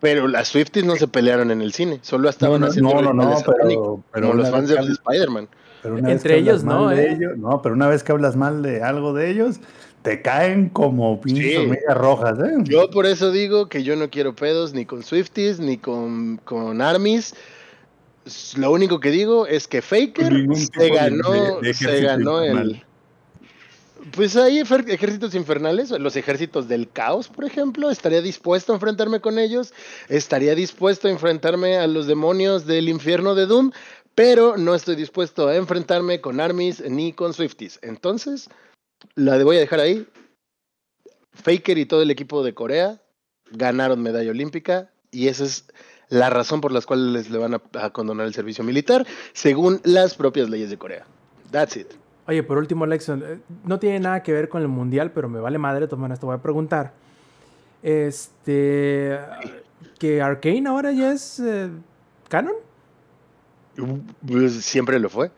[0.00, 3.12] Pero las Swifties no se pelearon en el cine, solo estaban no, no, haciendo no,
[3.12, 5.48] no, pero, pero como los fans de Spider-Man.
[5.84, 7.12] Entre ellos no, ¿eh?
[7.12, 9.60] Ellos, no, pero una vez que hablas mal de algo de ellos,
[10.02, 11.56] te caen como pinches sí.
[11.56, 12.54] hormigas rojas, ¿eh?
[12.64, 16.80] Yo por eso digo que yo no quiero pedos ni con Swifties ni con, con
[16.80, 17.34] Armies.
[18.56, 22.82] Lo único que digo es que Faker se ganó, de, de se ganó el.
[24.12, 27.90] Pues hay ejércitos infernales, los ejércitos del caos, por ejemplo.
[27.90, 29.72] Estaría dispuesto a enfrentarme con ellos.
[30.08, 33.70] Estaría dispuesto a enfrentarme a los demonios del infierno de Doom.
[34.14, 37.80] Pero no estoy dispuesto a enfrentarme con Armies ni con Swifties.
[37.82, 38.48] Entonces,
[39.14, 40.06] la voy a dejar ahí.
[41.32, 43.00] Faker y todo el equipo de Corea
[43.50, 44.90] ganaron medalla olímpica.
[45.10, 45.64] Y esa es
[46.10, 49.80] la razón por la cual les le van a, a condonar el servicio militar, según
[49.84, 51.06] las propias leyes de Corea.
[51.50, 52.03] That's it.
[52.26, 53.12] Oye, por último, Alex,
[53.64, 56.36] no tiene nada que ver con el mundial, pero me vale madre, tomar esto voy
[56.36, 56.92] a preguntar.
[57.82, 59.18] Este.
[59.98, 61.68] ¿Que Arkane ahora ya es eh,
[62.28, 62.54] canon?
[64.26, 65.30] Pues siempre lo fue.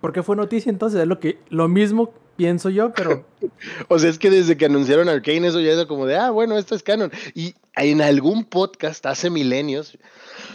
[0.00, 1.00] ¿Por qué fue noticia entonces?
[1.00, 3.24] Es lo, que, lo mismo pienso yo, pero
[3.88, 6.56] O sea, es que desde que anunciaron Arkane eso ya era como de, ah, bueno,
[6.56, 7.10] esto es canon.
[7.34, 9.98] Y en algún podcast hace milenios,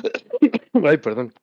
[0.73, 1.34] ay, perdón,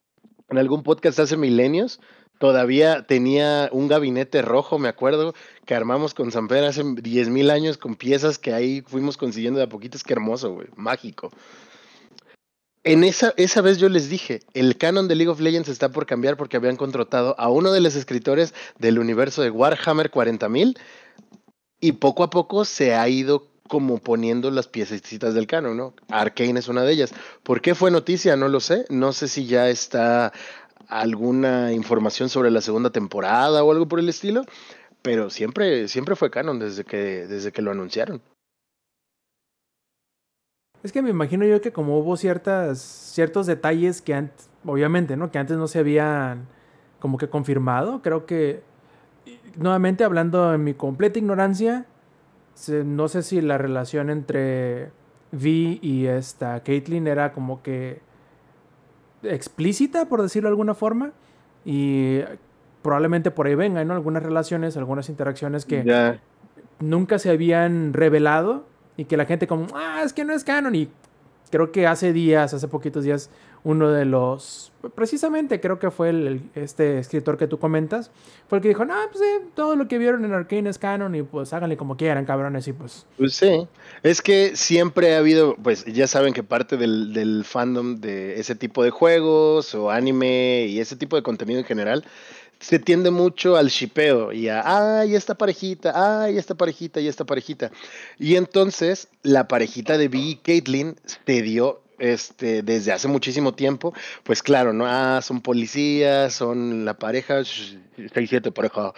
[0.51, 2.01] en algún podcast hace milenios,
[2.39, 5.35] todavía tenía un gabinete rojo, me acuerdo,
[5.67, 9.65] que armamos con Samper hace 10 mil años con piezas que ahí fuimos consiguiendo de
[9.65, 9.97] a poquito.
[9.97, 11.31] Es que hermoso, güey, mágico.
[12.83, 16.05] En esa, esa vez yo les dije, el canon de League of Legends está por
[16.05, 20.77] cambiar porque habían contratado a uno de los escritores del universo de Warhammer 40.000
[21.81, 25.95] y poco a poco se ha ido como poniendo las piececitas del canon, ¿no?
[26.09, 27.15] Arkane es una de ellas.
[27.43, 28.37] ¿Por qué fue noticia?
[28.37, 28.85] No lo sé.
[28.91, 30.33] No sé si ya está
[30.89, 34.45] alguna información sobre la segunda temporada o algo por el estilo,
[35.03, 38.23] pero siempre, siempre fue canon desde que, desde que lo anunciaron.
[40.83, 45.31] es que me imagino yo que como hubo ciertas, ciertos detalles que antes, obviamente, ¿no?
[45.31, 46.47] Que antes no se habían
[47.01, 48.63] como que confirmado, creo que,
[49.57, 51.87] nuevamente hablando en mi completa ignorancia,
[52.69, 54.91] no sé si la relación entre
[55.33, 58.01] Vi y esta Caitlyn era como que
[59.25, 61.13] explícita, por decirlo de alguna forma,
[61.65, 62.21] y
[62.83, 63.95] probablemente por ahí vengan, ¿no?
[63.95, 66.19] Algunas relaciones, algunas interacciones que
[66.81, 70.75] nunca se habían revelado y que la gente como, ah, es que no es canon.
[70.75, 70.91] Y
[71.51, 73.31] creo que hace días, hace poquitos días,
[73.65, 78.11] uno de los, precisamente creo que fue el, este escritor que tú comentas,
[78.47, 81.15] fue el que dijo, no, pues sí, todo lo que vieron en Arkane es canon
[81.15, 82.69] y pues háganle como quieran, cabrones.
[82.69, 83.67] Y pues, Pues sí,
[84.03, 88.55] es que siempre ha habido, pues ya saben que parte del, del fandom de ese
[88.55, 92.05] tipo de juegos o anime y ese tipo de contenido en general
[92.61, 97.25] se tiende mucho al shipeo y a, ay, esta parejita, ay, esta parejita y esta
[97.25, 97.71] parejita.
[98.19, 103.95] Y entonces la parejita de Vi y Caitlyn se dio este, desde hace muchísimo tiempo,
[104.23, 104.87] pues claro, ¿no?
[104.87, 108.93] Ah, son policías, son la pareja, 6-7 pareja,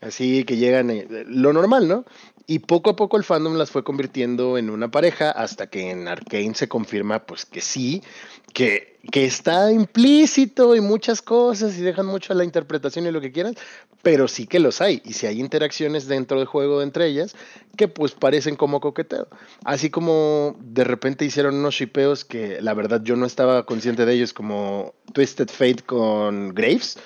[0.00, 2.04] así que llegan, eh, lo normal, ¿no?
[2.48, 6.06] Y poco a poco el fandom las fue convirtiendo en una pareja hasta que en
[6.06, 8.04] Arkane se confirma pues que sí,
[8.52, 13.20] que, que está implícito y muchas cosas y dejan mucho a la interpretación y lo
[13.20, 13.56] que quieran,
[14.02, 15.02] pero sí que los hay.
[15.04, 17.34] Y si hay interacciones dentro del juego entre ellas
[17.76, 19.26] que pues parecen como coqueteo.
[19.64, 24.14] Así como de repente hicieron unos shipeos que la verdad yo no estaba consciente de
[24.14, 26.96] ellos como Twisted Fate con Graves.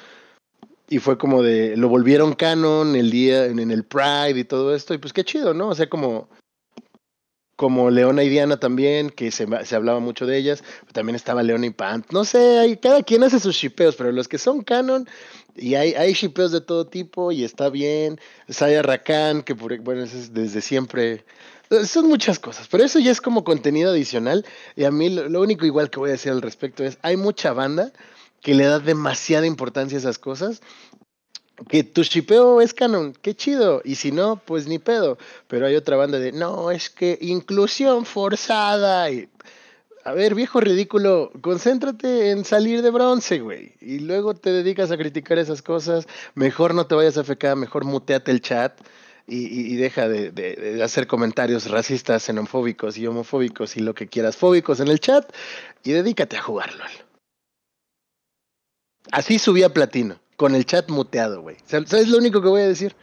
[0.93, 4.93] Y fue como de, lo volvieron canon el día, en, el Pride y todo esto,
[4.93, 5.69] y pues qué chido, ¿no?
[5.69, 6.29] O sea, como,
[7.55, 11.67] como Leona y Diana también, que se, se hablaba mucho de ellas, también estaba Leona
[11.67, 15.09] y Pant, no sé, hay, cada quien hace sus shipeos, pero los que son canon,
[15.55, 18.19] y hay, hay shipeos de todo tipo, y está bien,
[18.49, 21.25] Saya Rakan, que por, bueno, es desde siempre,
[21.87, 24.45] son muchas cosas, pero eso ya es como contenido adicional,
[24.75, 27.17] y a mí lo, lo único igual que voy a decir al respecto es, hay
[27.17, 27.93] mucha banda
[28.41, 30.61] que le da demasiada importancia a esas cosas.
[31.69, 33.83] Que tu shipeo es canon, qué chido.
[33.85, 35.19] Y si no, pues ni pedo.
[35.47, 39.11] Pero hay otra banda de, no, es que inclusión forzada.
[39.11, 39.29] Y,
[40.05, 43.75] a ver, viejo ridículo, concéntrate en salir de bronce, güey.
[43.81, 46.09] Y luego te dedicas a criticar esas cosas.
[46.35, 48.81] Mejor no te vayas a FK, mejor muteate el chat.
[49.27, 54.09] Y, y, deja de, de, de, hacer comentarios racistas, xenofóbicos y homofóbicos y lo que
[54.09, 55.31] quieras fóbicos en el chat.
[55.85, 56.85] Y dedícate a jugarlo.
[59.13, 61.57] Así subí a platino, con el chat muteado, güey.
[61.65, 62.95] ¿Sabes lo único que voy a decir?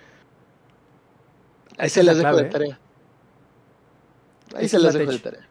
[1.77, 2.79] Ahí se las dejo de tarea.
[4.55, 5.47] Ahí Esa se las la dejo de tarea.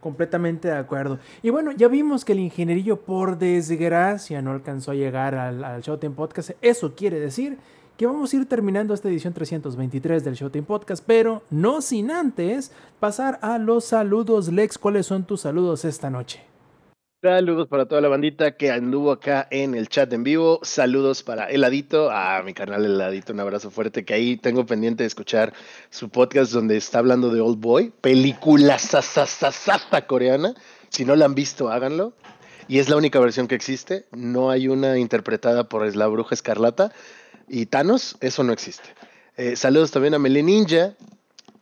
[0.00, 1.18] completamente de acuerdo.
[1.42, 5.82] Y bueno, ya vimos que el ingenierillo, por desgracia, no alcanzó a llegar al, al
[5.82, 6.50] Showtime Podcast.
[6.60, 7.58] Eso quiere decir
[7.96, 12.70] que vamos a ir terminando esta edición 323 del Showtime Podcast, pero no sin antes
[13.00, 14.48] pasar a los saludos.
[14.52, 16.47] Lex, ¿cuáles son tus saludos esta noche?
[17.20, 20.60] Saludos para toda la bandita que anduvo acá en el chat en vivo.
[20.62, 25.08] Saludos para Heladito, a mi canal Heladito, un abrazo fuerte que ahí tengo pendiente de
[25.08, 25.52] escuchar
[25.90, 30.54] su podcast donde está hablando de Old Boy, película sasasasasa coreana.
[30.90, 32.12] Si no la han visto, háganlo.
[32.68, 34.06] Y es la única versión que existe.
[34.12, 36.92] No hay una interpretada por la bruja escarlata.
[37.48, 38.90] Y Thanos, eso no existe.
[39.56, 40.94] Saludos también a Mele Ninja,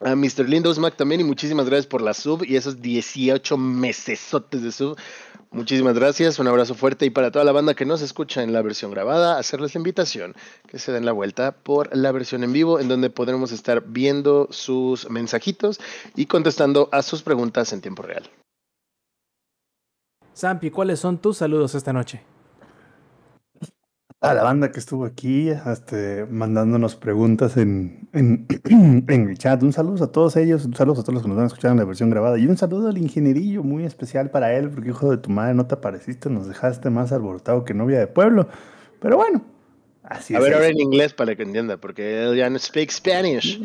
[0.01, 0.48] a Mr.
[0.48, 4.98] Lindos Mac también y muchísimas gracias por la sub y esos 18 mesesotes de sub.
[5.51, 8.62] Muchísimas gracias, un abrazo fuerte y para toda la banda que nos escucha en la
[8.62, 10.35] versión grabada, hacerles la invitación
[10.66, 14.48] que se den la vuelta por la versión en vivo en donde podremos estar viendo
[14.51, 15.81] sus mensajitos
[16.14, 18.28] y contestando a sus preguntas en tiempo real.
[20.35, 22.23] Sampi, ¿cuáles son tus saludos esta noche?
[24.22, 28.47] A la banda que estuvo aquí este, mandándonos preguntas en, en,
[29.09, 29.62] en, el chat.
[29.62, 31.72] Un saludo a todos ellos, un saludo a todos los que nos van a escuchar
[31.72, 35.10] en la versión grabada y un saludo al ingenierillo muy especial para él, porque hijo
[35.10, 38.48] de tu madre no te apareciste, nos dejaste más alborotado que novia de pueblo.
[39.01, 39.44] Pero bueno,
[40.09, 40.60] Así A es ver, eso.
[40.60, 43.60] ahora en inglés para que entienda, porque él ya no speak Spanish.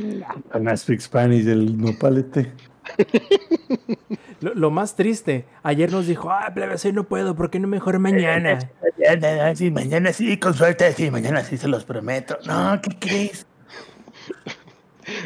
[0.51, 2.51] Con la speak Spanish del nopal este.
[4.41, 7.67] Lo, lo más triste, ayer nos dijo, ah, plebes, hoy no puedo, ¿por qué no
[7.67, 8.57] mejor mañana?
[9.55, 12.39] Sí, mañana sí, con suerte, sí, mañana sí se los prometo.
[12.47, 13.45] No, ¿qué crees?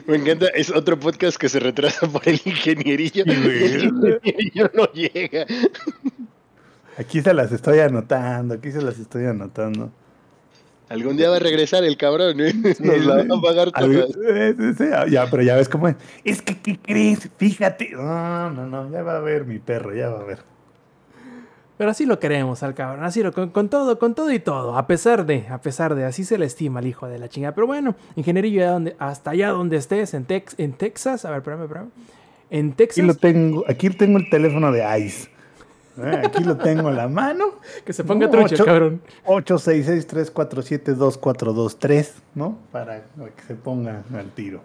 [0.05, 3.23] Me encanta, es otro podcast que se retrasa por el ingenierillo.
[3.23, 5.45] Sí, el ingenierillo no llega.
[6.97, 9.91] Aquí se las estoy anotando, aquí se las estoy anotando.
[10.89, 12.39] Algún día va a regresar el cabrón.
[12.39, 12.53] ¿eh?
[12.79, 14.07] Nos la van a pagar todas.
[14.11, 15.95] sí, sí, Ya, pero ya ves cómo es.
[16.23, 17.29] Es que, ¿qué crees?
[17.37, 17.91] Fíjate.
[17.91, 20.55] No, no, no, ya va a ver mi perro, ya va a ver.
[21.77, 24.77] Pero así lo queremos al cabrón, así lo con, con todo, con todo y todo,
[24.77, 27.53] a pesar de, a pesar de, así se le estima al hijo de la chingada.
[27.53, 31.39] Pero bueno, ingenierillo, ya donde, hasta allá donde estés, en, Tex, en Texas, a ver,
[31.39, 31.89] espérame, espérame.
[32.49, 35.27] En Aquí Texas, lo tengo, aquí tengo el teléfono de Ice.
[35.97, 37.45] Eh, Aquí lo tengo en la mano.
[37.85, 39.01] que se ponga No, trucha, ocho- cabrón.
[39.25, 42.57] 866-347-2423, ¿no?
[42.71, 44.61] Para que se ponga al tiro.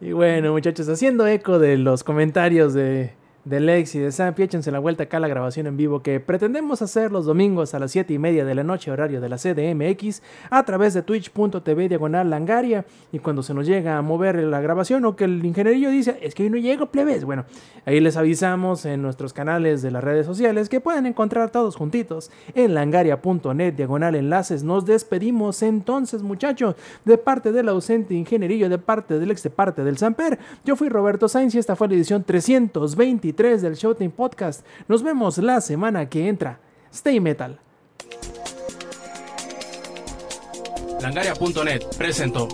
[0.00, 3.12] Y bueno, muchachos, haciendo eco de los comentarios de,
[3.48, 6.20] de Lex y de Sampi, échense la vuelta acá a la grabación en vivo que
[6.20, 9.38] pretendemos hacer los domingos a las 7 y media de la noche, horario de la
[9.38, 12.84] CDMX, a través de twitch.tv diagonal langaria.
[13.10, 16.34] Y cuando se nos llega a mover la grabación o que el ingenierillo dice, es
[16.34, 17.24] que hoy no llego, plebes.
[17.24, 17.46] Bueno,
[17.86, 22.30] ahí les avisamos en nuestros canales de las redes sociales que pueden encontrar todos juntitos
[22.54, 24.62] en langaria.net diagonal enlaces.
[24.62, 26.76] Nos despedimos entonces, muchachos,
[27.06, 30.38] de parte del ausente ingenierillo, de parte del ex, de parte del Samper.
[30.66, 34.66] Yo fui Roberto Sainz y esta fue la edición 323 del Showtime Podcast.
[34.88, 36.58] Nos vemos la semana que entra.
[36.92, 37.60] Stay metal.
[41.00, 42.48] Langaria.net presentó